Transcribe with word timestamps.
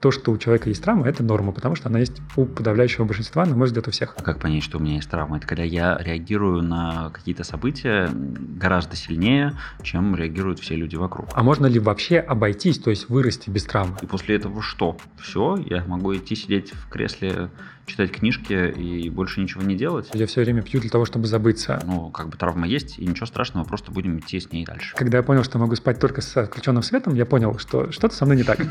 То, 0.00 0.10
что 0.10 0.32
у 0.32 0.38
человека 0.38 0.70
есть 0.70 0.82
травма, 0.82 1.06
это 1.06 1.22
норма, 1.22 1.52
потому 1.52 1.74
что 1.74 1.90
она 1.90 1.98
есть 1.98 2.22
у 2.34 2.46
подавляющего 2.46 3.04
большинства, 3.04 3.44
на 3.44 3.54
мой 3.54 3.66
взгляд, 3.66 3.86
у 3.86 3.90
всех. 3.90 4.14
А 4.16 4.22
как 4.22 4.40
понять, 4.40 4.62
что 4.62 4.78
у 4.78 4.80
меня 4.80 4.94
есть 4.94 5.10
травма? 5.10 5.36
Это 5.36 5.46
когда 5.46 5.62
я 5.62 5.98
реагирую 6.00 6.62
на 6.62 7.10
какие-то 7.10 7.44
события 7.44 8.08
гораздо 8.10 8.96
сильнее, 8.96 9.58
чем 9.82 10.16
реагируют 10.16 10.58
все 10.58 10.74
люди 10.74 10.96
вокруг. 10.96 11.28
А 11.34 11.42
можно 11.42 11.66
ли 11.66 11.78
вообще 11.78 12.18
обойтись, 12.18 12.78
то 12.78 12.88
есть 12.88 13.10
вырасти 13.10 13.50
без 13.50 13.64
травмы? 13.64 13.98
И 14.00 14.06
после 14.06 14.36
этого 14.36 14.62
что? 14.62 14.96
Все, 15.20 15.58
я 15.68 15.84
могу 15.84 16.16
идти 16.16 16.34
сидеть 16.34 16.72
в 16.72 16.88
кресле, 16.88 17.50
читать 17.84 18.10
книжки 18.10 18.70
и 18.70 19.10
больше 19.10 19.42
ничего 19.42 19.62
не 19.62 19.76
делать? 19.76 20.08
Я 20.14 20.26
все 20.26 20.40
время 20.40 20.62
пью 20.62 20.80
для 20.80 20.88
того, 20.88 21.04
чтобы 21.04 21.26
забыться. 21.26 21.78
Ну, 21.84 22.08
как 22.08 22.30
бы 22.30 22.38
травма 22.38 22.66
есть, 22.66 22.98
и 22.98 23.04
ничего 23.04 23.26
страшного, 23.26 23.64
просто 23.64 23.92
будем 23.92 24.18
идти 24.18 24.40
с 24.40 24.50
ней 24.50 24.64
дальше. 24.64 24.96
Когда 24.96 25.18
я 25.18 25.22
понял, 25.22 25.44
что 25.44 25.58
могу 25.58 25.74
спать 25.74 26.00
только 26.00 26.22
с 26.22 26.46
включенным 26.46 26.82
светом, 26.82 27.14
я 27.14 27.26
понял, 27.26 27.58
что 27.58 27.92
что-то 27.92 28.14
со 28.14 28.24
мной 28.24 28.38
не 28.38 28.44
так. 28.44 28.60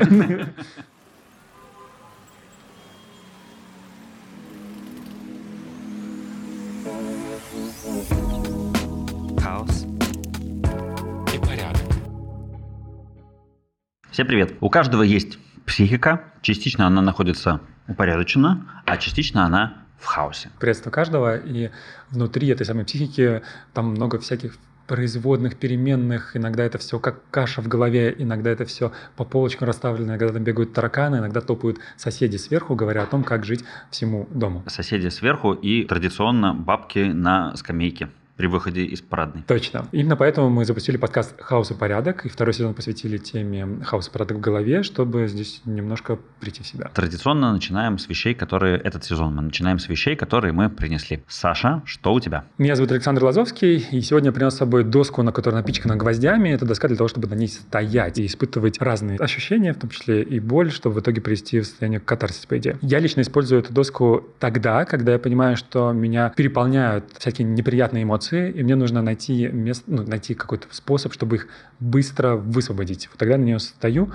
Всем 14.20 14.26
привет! 14.26 14.52
У 14.60 14.68
каждого 14.68 15.02
есть 15.02 15.38
психика, 15.64 16.24
частично 16.42 16.86
она 16.86 17.00
находится 17.00 17.62
упорядочена, 17.88 18.82
а 18.84 18.98
частично 18.98 19.46
она 19.46 19.78
в 19.98 20.04
хаосе. 20.04 20.50
Приветствую 20.60 20.92
каждого, 20.92 21.38
и 21.38 21.70
внутри 22.10 22.48
этой 22.48 22.66
самой 22.66 22.84
психики 22.84 23.40
там 23.72 23.92
много 23.92 24.18
всяких 24.18 24.58
производных, 24.86 25.56
переменных, 25.56 26.36
иногда 26.36 26.64
это 26.64 26.76
все 26.76 26.98
как 26.98 27.30
каша 27.30 27.62
в 27.62 27.68
голове, 27.68 28.14
иногда 28.18 28.50
это 28.50 28.66
все 28.66 28.92
по 29.16 29.24
полочкам 29.24 29.68
расставлено, 29.68 30.08
иногда 30.08 30.28
там 30.28 30.44
бегают 30.44 30.74
тараканы, 30.74 31.16
иногда 31.16 31.40
топают 31.40 31.78
соседи 31.96 32.36
сверху, 32.36 32.74
говоря 32.74 33.04
о 33.04 33.06
том, 33.06 33.24
как 33.24 33.46
жить 33.46 33.64
всему 33.90 34.28
дому. 34.30 34.62
Соседи 34.66 35.08
сверху 35.08 35.54
и 35.54 35.84
традиционно 35.84 36.52
бабки 36.52 36.98
на 36.98 37.56
скамейке 37.56 38.10
при 38.40 38.46
выходе 38.46 38.84
из 38.84 39.02
парадной. 39.02 39.42
Точно. 39.46 39.86
Именно 39.92 40.16
поэтому 40.16 40.48
мы 40.48 40.64
запустили 40.64 40.96
подкаст 40.96 41.34
«Хаос 41.42 41.72
и 41.72 41.74
порядок», 41.74 42.24
и 42.24 42.30
второй 42.30 42.54
сезон 42.54 42.72
посвятили 42.72 43.18
теме 43.18 43.84
«Хаос 43.84 44.08
и 44.08 44.10
порядок 44.10 44.38
в 44.38 44.40
голове», 44.40 44.82
чтобы 44.82 45.28
здесь 45.28 45.60
немножко 45.66 46.18
прийти 46.40 46.62
в 46.62 46.66
себя. 46.66 46.90
Традиционно 46.94 47.52
начинаем 47.52 47.98
с 47.98 48.08
вещей, 48.08 48.32
которые... 48.32 48.78
Этот 48.78 49.04
сезон 49.04 49.36
мы 49.36 49.42
начинаем 49.42 49.78
с 49.78 49.90
вещей, 49.90 50.16
которые 50.16 50.54
мы 50.54 50.70
принесли. 50.70 51.22
Саша, 51.28 51.82
что 51.84 52.14
у 52.14 52.20
тебя? 52.20 52.46
Меня 52.56 52.76
зовут 52.76 52.92
Александр 52.92 53.24
Лазовский, 53.24 53.76
и 53.76 54.00
сегодня 54.00 54.28
я 54.28 54.32
принес 54.32 54.54
с 54.54 54.56
собой 54.56 54.84
доску, 54.84 55.22
на 55.22 55.32
которой 55.32 55.56
напичкана 55.56 55.96
гвоздями. 55.96 56.48
Это 56.48 56.64
доска 56.64 56.88
для 56.88 56.96
того, 56.96 57.08
чтобы 57.08 57.28
на 57.28 57.34
ней 57.34 57.48
стоять 57.48 58.18
и 58.18 58.24
испытывать 58.24 58.80
разные 58.80 59.18
ощущения, 59.18 59.74
в 59.74 59.76
том 59.76 59.90
числе 59.90 60.22
и 60.22 60.40
боль, 60.40 60.70
чтобы 60.70 60.94
в 60.94 61.00
итоге 61.00 61.20
привести 61.20 61.60
в 61.60 61.66
состояние 61.66 62.00
катарсис, 62.00 62.46
по 62.46 62.56
идее. 62.56 62.78
Я 62.80 63.00
лично 63.00 63.20
использую 63.20 63.60
эту 63.60 63.74
доску 63.74 64.30
тогда, 64.38 64.86
когда 64.86 65.12
я 65.12 65.18
понимаю, 65.18 65.58
что 65.58 65.92
меня 65.92 66.32
переполняют 66.34 67.04
всякие 67.18 67.46
неприятные 67.46 68.04
эмоции, 68.04 68.29
эмоции, 68.30 68.50
и 68.50 68.62
мне 68.62 68.76
нужно 68.76 69.02
найти 69.02 69.48
место, 69.48 69.84
ну, 69.86 70.02
найти 70.02 70.34
какой-то 70.34 70.66
способ, 70.70 71.12
чтобы 71.12 71.36
их 71.36 71.48
быстро 71.78 72.36
высвободить. 72.36 73.08
Вот 73.08 73.18
тогда 73.18 73.36
на 73.36 73.42
нее 73.42 73.58
стою, 73.58 74.12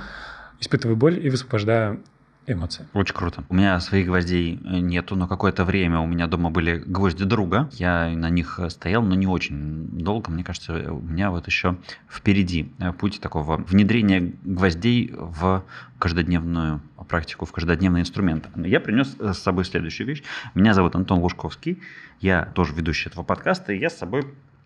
испытываю 0.60 0.96
боль 0.96 1.24
и 1.26 1.30
высвобождаю 1.30 2.02
эмоции. 2.48 2.88
Очень 2.94 3.16
круто. 3.16 3.44
У 3.50 3.56
меня 3.56 3.80
своих 3.80 4.08
гвоздей 4.08 4.60
э, 4.64 4.80
нету, 4.80 5.16
но 5.16 5.28
какое-то 5.28 5.66
время 5.66 6.00
у 6.00 6.06
меня 6.06 6.28
дома 6.28 6.50
были 6.50 6.78
гвозди 6.78 7.24
друга. 7.24 7.70
Я 7.74 8.10
на 8.10 8.30
них 8.30 8.60
стоял, 8.70 9.02
но 9.02 9.16
не 9.16 9.28
очень 9.28 9.88
долго. 9.90 10.32
Мне 10.32 10.44
кажется, 10.44 10.94
у 10.94 11.02
меня 11.02 11.32
вот 11.32 11.48
еще 11.48 11.78
впереди 12.10 12.72
э, 12.80 12.94
путь 12.94 13.20
такого 13.20 13.58
внедрения 13.58 14.34
гвоздей 14.44 15.14
в 15.14 15.64
каждодневную 16.00 16.82
практику, 17.08 17.46
в 17.46 17.52
каждодневный 17.52 18.02
инструмент. 18.02 18.48
Я 18.56 18.80
принес 18.80 19.16
с 19.20 19.38
собой 19.38 19.66
следующую 19.66 20.08
вещь. 20.08 20.24
Меня 20.54 20.74
зовут 20.74 20.96
Антон 20.96 21.20
Лужковский. 21.20 21.82
Я 22.20 22.46
тоже 22.46 22.74
ведущий 22.74 23.10
этого 23.10 23.24
подкаста, 23.24 23.74
и 23.74 23.80
я 23.80 23.90
с 23.90 23.98
собой 23.98 24.26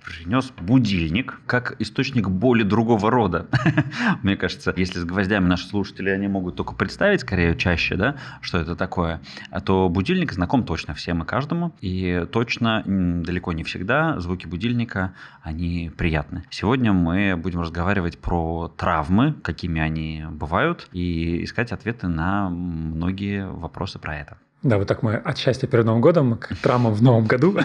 принес 0.10 0.52
будильник 0.60 1.40
как 1.46 1.76
источник 1.80 2.28
боли 2.30 2.64
другого 2.64 3.12
рода. 3.12 3.48
Мне 4.24 4.36
кажется, 4.36 4.74
если 4.76 5.00
с 5.00 5.06
гвоздями 5.06 5.46
наши 5.46 5.68
слушатели, 5.68 6.10
они 6.10 6.28
могут 6.28 6.56
только 6.56 6.74
представить, 6.74 7.22
скорее, 7.22 7.56
чаще, 7.56 7.96
да, 7.96 8.16
что 8.42 8.58
это 8.58 8.76
такое, 8.76 9.22
а 9.52 9.62
то 9.62 9.88
будильник 9.88 10.34
знаком 10.34 10.64
точно 10.64 10.94
всем 10.94 11.24
и 11.24 11.26
каждому, 11.26 11.74
и 11.82 12.26
точно 12.32 12.84
далеко 12.86 13.54
не 13.54 13.64
всегда 13.64 14.20
звуки 14.20 14.48
будильника, 14.48 15.14
они 15.44 15.92
приятны. 15.96 16.44
Сегодня 16.50 16.92
мы 16.92 17.36
будем 17.38 17.62
разговаривать 17.62 18.18
про 18.18 18.74
травмы, 18.76 19.34
какими 19.44 19.80
они 19.80 20.26
бывают, 20.32 20.90
и 20.92 21.44
искать 21.44 21.72
ответы 21.72 22.08
на 22.08 22.50
многие 22.50 23.48
вопросы 23.48 24.00
про 24.00 24.18
это. 24.18 24.38
Да, 24.62 24.78
вот 24.78 24.88
так 24.88 25.04
мы 25.04 25.16
от 25.16 25.38
счастья 25.38 25.68
перед 25.68 25.86
Новым 25.86 26.02
годом 26.02 26.38
к 26.38 26.54
травмам 26.58 26.94
в 26.94 27.02
Новом 27.02 27.26
году 27.28 27.58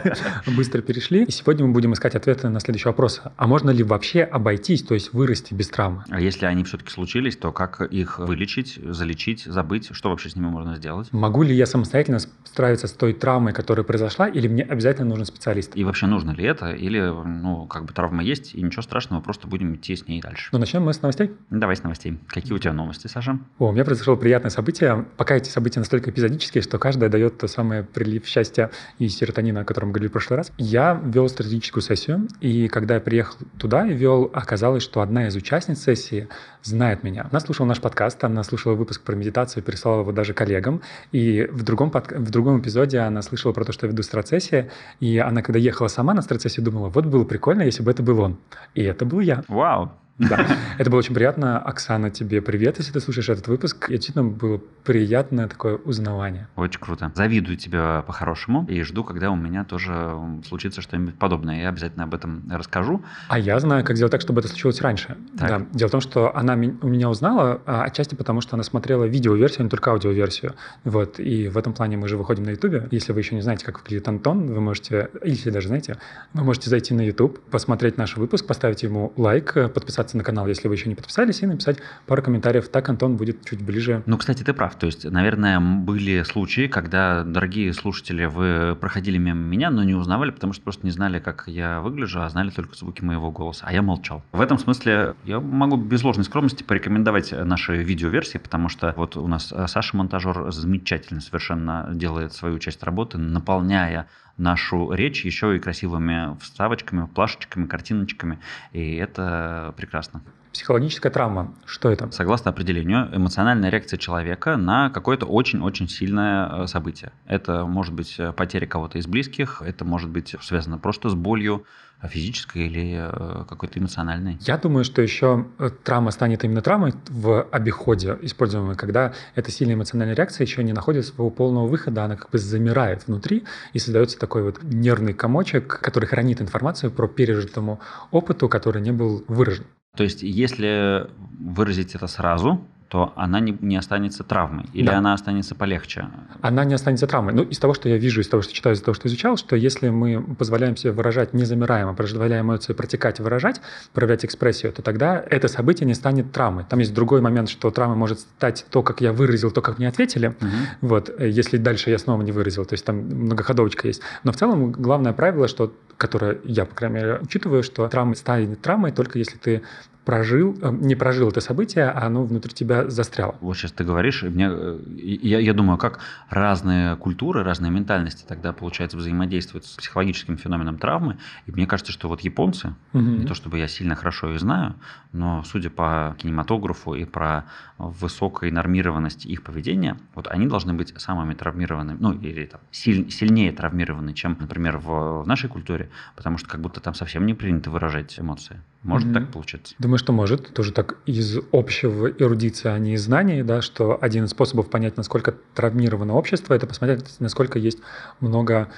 быстро 0.46 0.82
перешли. 0.82 1.24
И 1.24 1.30
сегодня 1.30 1.64
мы 1.64 1.72
будем 1.72 1.94
искать 1.94 2.14
ответы 2.14 2.50
на 2.50 2.60
следующий 2.60 2.88
вопрос. 2.88 3.22
А 3.36 3.46
можно 3.46 3.70
ли 3.70 3.82
вообще 3.82 4.22
обойтись, 4.22 4.82
то 4.82 4.92
есть 4.92 5.14
вырасти 5.14 5.54
без 5.54 5.68
травмы? 5.68 6.04
А 6.10 6.20
если 6.20 6.44
они 6.44 6.64
все-таки 6.64 6.90
случились, 6.90 7.38
то 7.38 7.52
как 7.52 7.80
их 7.80 8.18
вылечить, 8.18 8.78
залечить, 8.84 9.44
забыть? 9.44 9.88
Что 9.92 10.10
вообще 10.10 10.28
с 10.28 10.36
ними 10.36 10.46
можно 10.46 10.76
сделать? 10.76 11.08
Могу 11.10 11.42
ли 11.42 11.54
я 11.54 11.64
самостоятельно 11.64 12.18
справиться 12.18 12.86
с 12.86 12.92
той 12.92 13.14
травмой, 13.14 13.54
которая 13.54 13.84
произошла, 13.84 14.28
или 14.28 14.46
мне 14.46 14.62
обязательно 14.62 15.08
нужен 15.08 15.24
специалист? 15.24 15.74
И 15.74 15.84
вообще 15.84 16.04
нужно 16.04 16.32
ли 16.32 16.44
это? 16.44 16.72
Или, 16.72 17.00
ну, 17.00 17.64
как 17.66 17.86
бы 17.86 17.94
травма 17.94 18.22
есть, 18.22 18.54
и 18.54 18.60
ничего 18.60 18.82
страшного, 18.82 19.22
просто 19.22 19.48
будем 19.48 19.74
идти 19.76 19.96
с 19.96 20.06
ней 20.06 20.20
дальше. 20.20 20.50
Ну, 20.52 20.58
начнем 20.58 20.82
мы 20.82 20.92
с 20.92 21.00
новостей? 21.00 21.30
Давай 21.48 21.76
с 21.76 21.82
новостей. 21.82 22.18
Какие 22.26 22.52
у 22.52 22.58
тебя 22.58 22.74
новости, 22.74 23.06
Саша? 23.06 23.38
О, 23.58 23.68
у 23.68 23.72
меня 23.72 23.86
произошло 23.86 24.16
приятное 24.16 24.50
событие. 24.50 25.06
Пока 25.16 25.36
эти 25.36 25.48
события 25.48 25.80
настолько 25.80 26.10
эпизодические, 26.10 26.41
периодически, 26.42 26.60
что 26.60 26.78
каждая 26.78 27.10
дает 27.10 27.38
то 27.38 27.46
самое 27.46 27.82
прилив 27.82 28.26
счастья 28.26 28.70
и 28.98 29.08
серотонина, 29.08 29.60
о 29.60 29.64
котором 29.64 29.92
говорили 29.92 30.08
в 30.08 30.12
прошлый 30.12 30.38
раз. 30.38 30.52
Я 30.58 31.00
вел 31.04 31.28
стратегическую 31.28 31.82
сессию, 31.82 32.28
и 32.40 32.68
когда 32.68 32.94
я 32.94 33.00
приехал 33.00 33.36
туда 33.58 33.86
и 33.86 33.94
вел, 33.94 34.30
оказалось, 34.32 34.82
что 34.82 35.00
одна 35.00 35.28
из 35.28 35.36
участниц 35.36 35.82
сессии 35.82 36.28
знает 36.62 37.02
меня. 37.02 37.26
Она 37.30 37.40
слушала 37.40 37.66
наш 37.66 37.80
подкаст, 37.80 38.24
она 38.24 38.42
слушала 38.42 38.74
выпуск 38.74 39.02
про 39.02 39.14
медитацию, 39.14 39.62
переслала 39.62 40.00
его 40.00 40.12
даже 40.12 40.34
коллегам, 40.34 40.82
и 41.12 41.46
в 41.50 41.62
другом, 41.62 41.90
под... 41.90 42.12
в 42.12 42.30
другом 42.30 42.60
эпизоде 42.60 42.98
она 42.98 43.22
слышала 43.22 43.52
про 43.52 43.64
то, 43.64 43.72
что 43.72 43.86
я 43.86 43.92
веду 43.92 44.02
страцессии, 44.02 44.70
и 45.00 45.18
она, 45.18 45.42
когда 45.42 45.58
ехала 45.58 45.88
сама 45.88 46.14
на 46.14 46.22
страцессию, 46.22 46.64
думала, 46.64 46.88
вот 46.88 47.06
было 47.06 47.24
прикольно, 47.24 47.62
если 47.62 47.82
бы 47.82 47.90
это 47.90 48.02
был 48.02 48.20
он. 48.20 48.38
И 48.74 48.82
это 48.82 49.04
был 49.04 49.20
я. 49.20 49.44
Вау! 49.48 49.92
Да, 50.18 50.46
это 50.78 50.90
было 50.90 50.98
очень 50.98 51.14
приятно. 51.14 51.58
Оксана, 51.58 52.10
тебе 52.10 52.42
привет, 52.42 52.78
если 52.78 52.92
ты 52.92 53.00
слушаешь 53.00 53.28
этот 53.28 53.48
выпуск. 53.48 53.88
И 53.88 53.92
действительно 53.94 54.24
было 54.24 54.60
приятное 54.84 55.48
такое 55.48 55.76
узнавание. 55.76 56.48
Очень 56.56 56.80
круто. 56.80 57.10
Завидую 57.14 57.56
тебя 57.56 58.02
по-хорошему 58.06 58.66
и 58.68 58.82
жду, 58.82 59.04
когда 59.04 59.30
у 59.30 59.36
меня 59.36 59.64
тоже 59.64 60.16
случится 60.46 60.82
что-нибудь 60.82 61.14
подобное. 61.14 61.62
Я 61.62 61.68
обязательно 61.70 62.04
об 62.04 62.14
этом 62.14 62.44
расскажу. 62.50 63.02
А 63.28 63.38
я 63.38 63.58
знаю, 63.60 63.84
как 63.84 63.96
сделать 63.96 64.12
так, 64.12 64.20
чтобы 64.20 64.40
это 64.40 64.48
случилось 64.48 64.80
раньше. 64.80 65.16
Так. 65.38 65.48
Да. 65.48 65.66
Дело 65.72 65.88
в 65.88 65.92
том, 65.92 66.00
что 66.00 66.36
она 66.36 66.54
у 66.54 66.88
меня 66.88 67.08
узнала, 67.08 67.62
а 67.66 67.84
отчасти 67.84 68.14
потому, 68.14 68.40
что 68.40 68.56
она 68.56 68.62
смотрела 68.62 69.04
видеоверсию, 69.04 69.60
а 69.60 69.64
не 69.64 69.70
только 69.70 69.90
аудиоверсию. 69.90 70.54
Вот. 70.84 71.18
И 71.20 71.48
в 71.48 71.56
этом 71.56 71.72
плане 71.72 71.96
мы 71.96 72.08
же 72.08 72.16
выходим 72.16 72.44
на 72.44 72.50
YouTube. 72.50 72.92
Если 72.92 73.12
вы 73.12 73.20
еще 73.20 73.34
не 73.34 73.40
знаете, 73.40 73.64
как 73.64 73.80
выглядит 73.80 74.06
Антон, 74.08 74.46
вы 74.46 74.60
можете, 74.60 75.10
если 75.24 75.50
даже 75.50 75.68
знаете, 75.68 75.98
вы 76.34 76.44
можете 76.44 76.70
зайти 76.70 76.92
на 76.94 77.00
YouTube, 77.00 77.40
посмотреть 77.50 77.96
наш 77.96 78.16
выпуск, 78.16 78.46
поставить 78.46 78.82
ему 78.82 79.12
лайк, 79.16 79.54
подписаться 79.72 80.01
подписаться 80.02 80.16
на 80.16 80.24
канал, 80.24 80.46
если 80.48 80.68
вы 80.68 80.74
еще 80.74 80.88
не 80.88 80.94
подписались, 80.94 81.42
и 81.42 81.46
написать 81.46 81.78
пару 82.06 82.22
комментариев. 82.22 82.68
Так 82.68 82.88
Антон 82.88 83.16
будет 83.16 83.44
чуть 83.44 83.62
ближе. 83.64 84.02
Ну, 84.06 84.18
кстати, 84.18 84.42
ты 84.42 84.52
прав. 84.52 84.74
То 84.74 84.86
есть, 84.86 85.04
наверное, 85.04 85.60
были 85.60 86.22
случаи, 86.24 86.66
когда, 86.66 87.22
дорогие 87.22 87.72
слушатели, 87.72 88.24
вы 88.24 88.76
проходили 88.80 89.18
мимо 89.18 89.38
меня, 89.38 89.70
но 89.70 89.84
не 89.84 89.94
узнавали, 89.94 90.30
потому 90.30 90.52
что 90.52 90.62
просто 90.62 90.84
не 90.84 90.90
знали, 90.90 91.20
как 91.20 91.44
я 91.46 91.80
выгляжу, 91.80 92.20
а 92.20 92.28
знали 92.28 92.50
только 92.50 92.74
звуки 92.74 93.04
моего 93.04 93.30
голоса. 93.30 93.64
А 93.66 93.72
я 93.72 93.82
молчал. 93.82 94.22
В 94.32 94.40
этом 94.40 94.58
смысле 94.58 95.14
я 95.24 95.40
могу 95.40 95.76
без 95.76 96.02
ложной 96.02 96.24
скромности 96.24 96.62
порекомендовать 96.62 97.32
наши 97.32 97.76
видеоверсии, 97.76 98.38
потому 98.38 98.68
что 98.68 98.92
вот 98.96 99.16
у 99.16 99.28
нас 99.28 99.52
Саша 99.66 99.96
Монтажер 99.96 100.50
замечательно 100.50 101.20
совершенно 101.20 101.88
делает 101.92 102.32
свою 102.32 102.58
часть 102.58 102.82
работы, 102.82 103.18
наполняя 103.18 104.08
нашу 104.36 104.92
речь 104.92 105.24
еще 105.24 105.56
и 105.56 105.58
красивыми 105.58 106.38
вставочками, 106.40 107.06
плашечками, 107.06 107.66
картиночками. 107.66 108.38
И 108.72 108.96
это 108.96 109.74
прекрасно. 109.76 110.22
Психологическая 110.52 111.10
травма. 111.10 111.54
Что 111.64 111.90
это? 111.90 112.10
Согласно 112.10 112.50
определению, 112.50 113.08
эмоциональная 113.14 113.70
реакция 113.70 113.96
человека 113.96 114.58
на 114.58 114.90
какое-то 114.90 115.24
очень-очень 115.24 115.88
сильное 115.88 116.64
э, 116.64 116.66
событие. 116.66 117.12
Это 117.26 117.64
может 117.64 117.94
быть 117.94 118.16
э, 118.18 118.32
потеря 118.32 118.66
кого-то 118.66 118.98
из 118.98 119.06
близких, 119.06 119.62
это 119.64 119.86
может 119.86 120.10
быть 120.10 120.36
связано 120.42 120.76
просто 120.76 121.08
с 121.08 121.14
болью, 121.14 121.64
физической 122.08 122.66
или 122.66 122.96
э, 122.98 123.44
какой-то 123.48 123.78
эмоциональной? 123.78 124.38
Я 124.40 124.58
думаю, 124.58 124.84
что 124.84 125.02
еще 125.02 125.46
травма 125.84 126.10
станет 126.10 126.44
именно 126.44 126.62
травмой 126.62 126.94
в 127.08 127.42
обиходе 127.50 128.18
используемой, 128.22 128.76
когда 128.76 129.12
эта 129.34 129.50
сильная 129.50 129.74
эмоциональная 129.74 130.16
реакция 130.16 130.44
еще 130.44 130.62
не 130.64 130.72
находит 130.72 131.06
своего 131.06 131.30
полного 131.30 131.66
выхода, 131.66 132.04
она 132.04 132.16
как 132.16 132.30
бы 132.30 132.38
замирает 132.38 133.06
внутри 133.06 133.44
и 133.72 133.78
создается 133.78 134.18
такой 134.18 134.42
вот 134.42 134.62
нервный 134.62 135.14
комочек, 135.14 135.80
который 135.80 136.06
хранит 136.06 136.40
информацию 136.40 136.90
про 136.90 137.08
пережитому 137.08 137.80
опыту, 138.10 138.48
который 138.48 138.82
не 138.82 138.92
был 138.92 139.24
выражен. 139.28 139.64
То 139.96 140.04
есть, 140.04 140.22
если 140.22 141.06
выразить 141.38 141.94
это 141.94 142.06
сразу, 142.06 142.66
то 142.92 143.14
она 143.16 143.40
не, 143.40 143.56
не 143.62 143.78
останется 143.78 144.22
травмой? 144.22 144.66
Или 144.74 144.88
да. 144.88 144.98
она 144.98 145.14
останется 145.14 145.54
полегче? 145.54 146.08
Она 146.42 146.62
не 146.66 146.74
останется 146.74 147.06
травмой. 147.06 147.32
Ну, 147.32 147.42
из 147.42 147.58
того, 147.58 147.72
что 147.72 147.88
я 147.88 147.96
вижу, 147.96 148.20
из 148.20 148.28
того, 148.28 148.42
что 148.42 148.52
читаю, 148.52 148.76
из 148.76 148.82
того, 148.82 148.94
что 148.94 149.08
изучал, 149.08 149.38
что 149.38 149.56
если 149.56 149.88
мы 149.88 150.22
позволяем 150.22 150.76
себе 150.76 150.92
выражать, 150.92 151.32
не 151.32 151.46
замираем, 151.46 151.88
а 151.88 151.94
позволяем 151.94 152.44
эмоции 152.44 152.74
протекать 152.74 153.18
и 153.18 153.22
выражать, 153.22 153.62
проявлять 153.94 154.26
экспрессию, 154.26 154.74
то 154.74 154.82
тогда 154.82 155.24
это 155.30 155.48
событие 155.48 155.86
не 155.86 155.94
станет 155.94 156.32
травмой. 156.32 156.64
Там 156.68 156.80
есть 156.80 156.92
другой 156.92 157.22
момент, 157.22 157.48
что 157.48 157.70
травмой 157.70 157.96
может 157.96 158.20
стать 158.20 158.66
то, 158.68 158.82
как 158.82 159.00
я 159.00 159.14
выразил, 159.14 159.50
то, 159.50 159.62
как 159.62 159.78
мне 159.78 159.88
ответили. 159.88 160.26
Угу. 160.26 160.48
Вот, 160.82 161.18
если 161.18 161.56
дальше 161.56 161.88
я 161.88 161.96
снова 161.98 162.20
не 162.20 162.32
выразил. 162.32 162.66
То 162.66 162.74
есть 162.74 162.84
там 162.84 162.96
многоходовочка 162.96 163.88
есть. 163.88 164.02
Но 164.22 164.32
в 164.32 164.36
целом 164.36 164.70
главное 164.70 165.14
правило, 165.14 165.48
что 165.48 165.72
которое 165.96 166.40
я, 166.44 166.66
по 166.66 166.74
крайней 166.74 166.96
мере, 166.96 167.18
учитываю, 167.22 167.62
что 167.62 167.88
травма 167.88 168.16
станет 168.16 168.60
травмой 168.60 168.92
только 168.92 169.18
если 169.18 169.38
ты 169.38 169.62
прожил, 170.04 170.56
э, 170.60 170.70
не 170.70 170.94
прожил 170.94 171.28
это 171.28 171.40
событие, 171.40 171.88
а 171.88 172.06
оно 172.06 172.24
внутри 172.24 172.52
тебя 172.52 172.88
застряло. 172.90 173.36
Вот 173.40 173.56
сейчас 173.56 173.72
ты 173.72 173.84
говоришь, 173.84 174.22
и 174.22 174.28
мне, 174.28 174.48
э, 174.50 174.80
я, 174.96 175.38
я 175.38 175.54
думаю, 175.54 175.78
как 175.78 176.00
разные 176.28 176.96
культуры, 176.96 177.42
разные 177.42 177.70
ментальности 177.70 178.24
тогда, 178.26 178.52
получается, 178.52 178.96
взаимодействуют 178.96 179.66
с 179.66 179.76
психологическим 179.76 180.36
феноменом 180.36 180.78
травмы. 180.78 181.18
И 181.46 181.52
мне 181.52 181.66
кажется, 181.66 181.92
что 181.92 182.08
вот 182.08 182.20
японцы, 182.22 182.74
угу. 182.92 183.02
не 183.02 183.26
то 183.26 183.34
чтобы 183.34 183.58
я 183.58 183.68
сильно 183.68 183.94
хорошо 183.94 184.32
их 184.32 184.40
знаю, 184.40 184.74
но 185.12 185.42
судя 185.44 185.70
по 185.70 186.16
кинематографу 186.18 186.94
и 186.94 187.04
про 187.04 187.44
высокой 187.78 188.50
нормированности 188.50 189.28
их 189.28 189.42
поведения, 189.42 189.96
вот 190.14 190.28
они 190.28 190.46
должны 190.46 190.72
быть 190.72 190.92
самыми 191.00 191.34
травмированными, 191.34 191.98
ну 192.00 192.12
или 192.12 192.46
там, 192.46 192.60
силь, 192.70 193.10
сильнее 193.10 193.52
травмированы, 193.52 194.14
чем, 194.14 194.36
например, 194.38 194.78
в, 194.78 195.22
в 195.22 195.26
нашей 195.26 195.48
культуре, 195.48 195.90
потому 196.16 196.38
что 196.38 196.48
как 196.48 196.60
будто 196.60 196.80
там 196.80 196.94
совсем 196.94 197.26
не 197.26 197.34
принято 197.34 197.70
выражать 197.70 198.18
эмоции. 198.18 198.60
Может 198.82 199.08
угу. 199.08 199.14
так 199.14 199.30
получиться? 199.30 199.74
Думаю, 199.78 199.98
что 199.98 200.12
может. 200.12 200.52
Тоже 200.54 200.72
так 200.72 200.96
из 201.06 201.38
общего 201.52 202.08
эрудиции, 202.08 202.68
а 202.68 202.78
не 202.78 202.94
из 202.94 203.04
знаний, 203.04 203.42
да, 203.42 203.62
что 203.62 203.96
один 204.00 204.24
из 204.24 204.30
способов 204.30 204.70
понять, 204.70 204.96
насколько 204.96 205.34
травмировано 205.54 206.14
общество, 206.14 206.54
это 206.54 206.66
посмотреть, 206.66 207.04
насколько 207.20 207.58
есть 207.58 207.78
много 208.20 208.68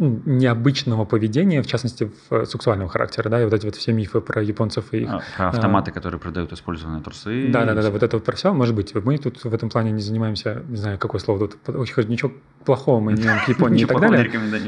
необычного 0.00 1.04
поведения, 1.04 1.62
в 1.62 1.66
частности, 1.66 2.10
в 2.28 2.46
сексуального 2.46 2.88
характера, 2.88 3.28
да, 3.28 3.40
и 3.40 3.44
вот 3.44 3.52
эти 3.52 3.66
вот 3.66 3.76
все 3.76 3.92
мифы 3.92 4.20
про 4.20 4.42
японцев 4.42 4.92
и 4.92 5.02
их... 5.02 5.10
А, 5.10 5.20
про 5.36 5.48
автоматы, 5.50 5.90
а, 5.90 5.94
которые 5.94 6.18
продают 6.18 6.52
использованные 6.52 7.02
трусы. 7.02 7.48
Да, 7.48 7.64
да, 7.64 7.74
да, 7.74 7.82
да, 7.82 7.90
вот 7.90 8.02
это 8.02 8.16
вот 8.16 8.24
про 8.24 8.34
все, 8.34 8.52
может 8.54 8.74
быть. 8.74 8.94
Мы 8.94 9.18
тут 9.18 9.44
в 9.44 9.54
этом 9.54 9.68
плане 9.68 9.92
не 9.92 10.00
занимаемся, 10.00 10.62
не 10.68 10.76
знаю, 10.76 10.98
какое 10.98 11.20
слово 11.20 11.48
тут, 11.48 11.76
очень 11.76 12.08
ничего 12.08 12.32
плохого 12.64 13.00
мы 13.00 13.12
не 13.12 13.22
к 13.22 13.48
Японии 13.48 13.82
и 13.82 13.86
так 13.86 14.00
далее. 14.00 14.18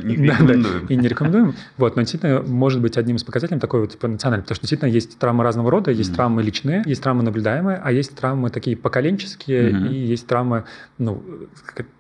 не 0.03 0.27
рекомендуем. 0.27 0.87
И 0.87 0.97
не 0.97 1.09
рекомендуем. 1.09 1.55
Вот, 1.79 1.97
но 1.97 2.03
действительно 2.03 2.43
может 2.43 2.81
быть 2.81 2.97
одним 2.99 3.17
из 3.17 3.25
показателей 3.25 3.61
такой 3.61 3.81
вот 3.81 3.93
типа 3.93 4.09
национальный, 4.09 4.43
потому 4.43 4.57
что 4.57 4.63
действительно 4.63 4.89
есть 4.89 5.19
травмы 5.19 5.45
разного 5.45 5.71
рода, 5.71 5.91
есть 5.91 6.15
травмы 6.15 6.43
личные, 6.43 6.83
есть 6.85 7.03
травмы 7.03 7.23
наблюдаемые, 7.23 7.81
а 7.83 7.91
есть 7.91 8.15
травмы 8.15 8.51
такие 8.51 8.77
поколенческие, 8.77 9.71
и 9.91 9.95
есть 9.95 10.27
травмы, 10.27 10.65
ну, 10.99 11.23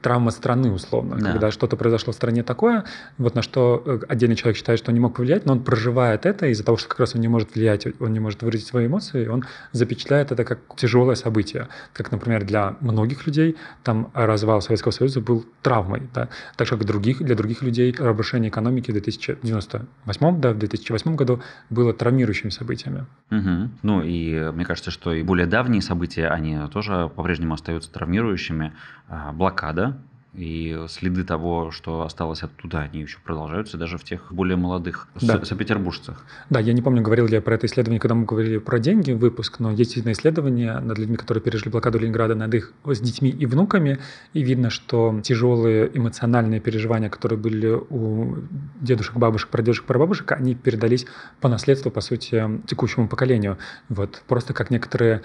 травма 0.02 0.30
страны 0.30 0.70
условно, 0.72 1.18
когда 1.18 1.50
что-то 1.50 1.76
произошло 1.76 2.12
в 2.12 2.16
стране 2.16 2.42
такое, 2.42 2.84
вот 3.22 3.34
на 3.34 3.42
что 3.42 3.82
э, 3.84 4.00
отдельный 4.08 4.36
человек 4.36 4.56
считает, 4.56 4.78
что 4.78 4.90
он 4.90 4.94
не 4.94 5.00
мог 5.00 5.16
повлиять, 5.16 5.46
но 5.46 5.52
он 5.52 5.62
проживает 5.62 6.26
это 6.26 6.46
из-за 6.46 6.64
того, 6.64 6.76
что 6.76 6.88
как 6.88 7.00
раз 7.00 7.14
он 7.14 7.20
не 7.20 7.28
может 7.28 7.54
влиять, 7.54 7.86
он 8.00 8.12
не 8.12 8.20
может 8.20 8.42
выразить 8.42 8.66
свои 8.66 8.86
эмоции, 8.86 9.26
он 9.26 9.44
запечатляет 9.72 10.32
это 10.32 10.44
как 10.44 10.60
тяжелое 10.76 11.14
событие. 11.14 11.68
Как, 11.92 12.12
например, 12.12 12.44
для 12.44 12.76
многих 12.80 13.26
людей 13.26 13.56
там 13.82 14.10
развал 14.14 14.60
Советского 14.60 14.92
Союза 14.92 15.20
был 15.20 15.44
травмой, 15.62 16.02
да? 16.14 16.28
так 16.56 16.66
же, 16.66 16.76
как 16.76 16.86
других, 16.86 17.22
для 17.22 17.34
других 17.34 17.62
людей 17.62 17.94
разрушение 17.98 18.50
экономики 18.50 18.90
в 18.90 18.94
2098, 18.94 20.40
да, 20.40 20.52
в 20.52 20.58
2008 20.58 21.16
году 21.16 21.42
было 21.70 21.92
травмирующими 21.92 22.50
событиями. 22.50 23.06
Угу. 23.30 23.70
Ну 23.82 24.02
и 24.02 24.50
мне 24.52 24.64
кажется, 24.64 24.90
что 24.90 25.12
и 25.12 25.22
более 25.22 25.46
давние 25.46 25.82
события, 25.82 26.28
они 26.28 26.58
тоже 26.72 27.10
по-прежнему 27.14 27.54
остаются 27.54 27.90
травмирующими. 27.92 28.72
А, 29.08 29.32
блокада 29.32 29.98
и 30.34 30.86
следы 30.88 31.24
того, 31.24 31.70
что 31.72 32.02
осталось 32.02 32.42
оттуда, 32.42 32.80
они 32.80 33.02
еще 33.02 33.18
продолжаются 33.22 33.76
даже 33.76 33.98
в 33.98 34.04
тех 34.04 34.32
более 34.32 34.56
молодых 34.56 35.08
да. 35.20 35.26
санкт-петербуржцах. 35.26 36.24
Да, 36.48 36.58
я 36.58 36.72
не 36.72 36.80
помню, 36.80 37.02
говорил 37.02 37.26
ли 37.26 37.34
я 37.34 37.42
про 37.42 37.54
это 37.54 37.66
исследование, 37.66 38.00
когда 38.00 38.14
мы 38.14 38.24
говорили 38.24 38.58
про 38.58 38.78
деньги, 38.78 39.12
выпуск, 39.12 39.58
но 39.58 39.70
есть 39.70 39.78
действительно 39.78 40.12
исследования 40.12 40.80
над 40.80 40.98
людьми, 40.98 41.16
которые 41.16 41.42
пережили 41.42 41.68
блокаду 41.68 41.98
Ленинграда, 41.98 42.34
над 42.34 42.54
их 42.54 42.72
с 42.86 43.00
детьми 43.00 43.28
и 43.28 43.44
внуками, 43.44 43.98
и 44.32 44.42
видно, 44.42 44.70
что 44.70 45.20
тяжелые 45.22 45.90
эмоциональные 45.92 46.60
переживания, 46.60 47.10
которые 47.10 47.38
были 47.38 47.68
у 47.90 48.36
дедушек, 48.80 49.16
бабушек, 49.16 49.50
прадедушек, 49.50 49.84
прабабушек, 49.84 50.32
они 50.32 50.54
передались 50.54 51.06
по 51.40 51.48
наследству, 51.48 51.90
по 51.90 52.00
сути, 52.00 52.62
текущему 52.66 53.06
поколению. 53.06 53.58
Вот 53.90 54.22
просто 54.26 54.54
как 54.54 54.70
некоторые 54.70 55.22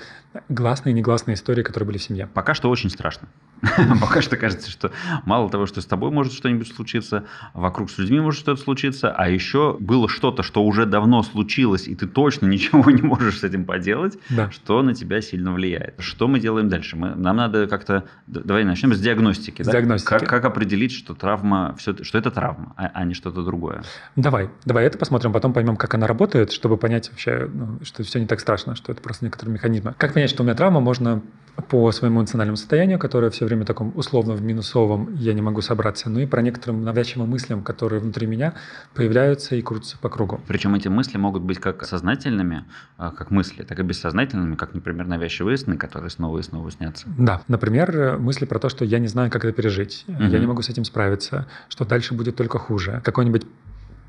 гласные 0.50 0.92
и 0.92 0.96
негласные 0.96 1.36
истории, 1.36 1.64
которые 1.64 1.88
были 1.88 1.98
в 1.98 2.04
семье. 2.04 2.28
Пока 2.34 2.54
что 2.54 2.70
очень 2.70 2.90
страшно. 2.90 3.30
Пока 4.02 4.22
что 4.22 4.38
кажется, 4.38 4.70
что 4.70 4.92
мало 5.26 5.50
того, 5.50 5.66
что 5.66 5.82
с 5.82 5.86
тобой 5.86 6.12
может 6.12 6.34
что-нибудь 6.34 6.74
случиться, 6.74 7.26
вокруг 7.54 7.90
с 7.90 7.98
людьми 7.98 8.20
может 8.20 8.40
что-то 8.40 8.62
случиться, 8.62 9.12
а 9.12 9.30
еще 9.30 9.78
было 9.80 10.10
что-то, 10.10 10.44
что 10.44 10.64
уже 10.64 10.86
давно 10.86 11.24
случилось, 11.24 11.88
и 11.88 11.96
ты 11.96 12.08
точно 12.08 12.46
ничего 12.48 12.90
не 12.92 13.02
можешь 13.02 13.40
с 13.40 13.44
этим 13.44 13.66
поделать, 13.66 14.18
да. 14.30 14.52
что 14.52 14.82
на 14.82 14.94
тебя 14.94 15.22
сильно 15.22 15.52
влияет. 15.52 15.96
Что 16.00 16.28
мы 16.28 16.40
делаем 16.40 16.70
дальше? 16.70 16.96
Мы, 16.96 17.16
нам 17.16 17.38
надо 17.38 17.68
как-то... 17.68 18.06
Давай 18.28 18.64
начнем 18.64 18.94
с 18.94 19.00
диагностики. 19.00 19.62
С 19.62 19.66
да? 19.66 19.74
диагностики. 19.74 20.10
Как, 20.10 20.28
как 20.28 20.46
определить, 20.46 20.92
что 20.92 21.14
травма, 21.14 21.76
все, 21.78 21.96
что 22.04 22.18
это 22.18 22.32
травма, 22.32 22.74
а, 22.78 22.92
а 22.94 23.06
не 23.06 23.14
что-то 23.14 23.44
другое? 23.44 23.84
Давай, 24.16 24.50
давай 24.66 24.86
это 24.86 24.98
посмотрим, 24.98 25.34
потом 25.34 25.54
поймем, 25.54 25.78
как 25.78 25.94
она 25.94 26.08
работает, 26.08 26.52
чтобы 26.52 26.78
понять 26.78 27.10
вообще, 27.10 27.50
ну, 27.54 27.80
что 27.84 28.04
все 28.04 28.20
не 28.20 28.26
так 28.26 28.40
страшно, 28.40 28.76
что 28.76 28.92
это 28.92 29.02
просто 29.02 29.26
некоторые 29.26 29.54
механизмы. 29.54 29.94
Как 29.98 30.14
понять, 30.14 30.30
что 30.30 30.44
у 30.44 30.46
меня 30.46 30.56
травма, 30.56 30.80
можно 30.80 31.22
по 31.70 31.92
своему 31.92 32.22
эмоциональному 32.22 32.58
состоянию, 32.58 33.00
которое 33.00 33.30
все 33.32 33.46
время 33.46 33.66
таком 33.66 33.92
условно 33.96 34.34
в 34.34 34.42
минусовом, 34.42 35.16
я 35.16 35.34
не 35.34 35.42
могу 35.42 35.62
собраться, 35.62 36.10
ну 36.10 36.20
и 36.20 36.26
про 36.26 36.42
некоторым 36.42 36.84
навязчивым 36.84 37.30
мыслям, 37.30 37.64
которые 37.64 38.00
внутри 38.00 38.28
меня 38.28 38.54
появляются 38.94 39.56
и 39.56 39.62
крутятся 39.62 39.98
по 39.98 40.10
кругу. 40.10 40.40
Причем 40.48 40.76
эти 40.76 40.88
мысли 40.88 41.18
могут 41.18 41.44
быть 41.44 41.60
как 41.60 41.84
сознательными, 41.86 42.66
а, 42.98 43.12
как 43.12 43.32
мысли, 43.32 43.64
так 43.64 43.80
и 43.80 43.84
бессознательными, 43.84 44.56
как, 44.56 44.74
например, 44.74 45.08
навязчивые 45.08 45.58
сны, 45.58 45.78
которые 45.78 46.10
снова 46.10 46.40
и 46.40 46.44
снова 46.44 46.72
снятся. 46.72 47.08
Да, 47.18 47.42
например, 47.48 48.18
мысли 48.20 48.46
про 48.46 48.60
то, 48.60 48.70
что 48.70 48.86
я 48.86 49.00
не 49.00 49.08
знаю, 49.08 49.32
как 49.32 49.44
это 49.44 49.54
пережить, 49.54 50.06
угу. 50.08 50.24
я 50.24 50.40
не 50.40 50.46
могу 50.46 50.62
с 50.62 50.70
этим 50.70 50.86
справиться, 50.86 51.48
что 51.70 51.86
дальше 51.86 52.14
будет 52.14 52.36
только 52.36 52.60
хуже. 52.60 53.02
Какой-нибудь 53.04 53.46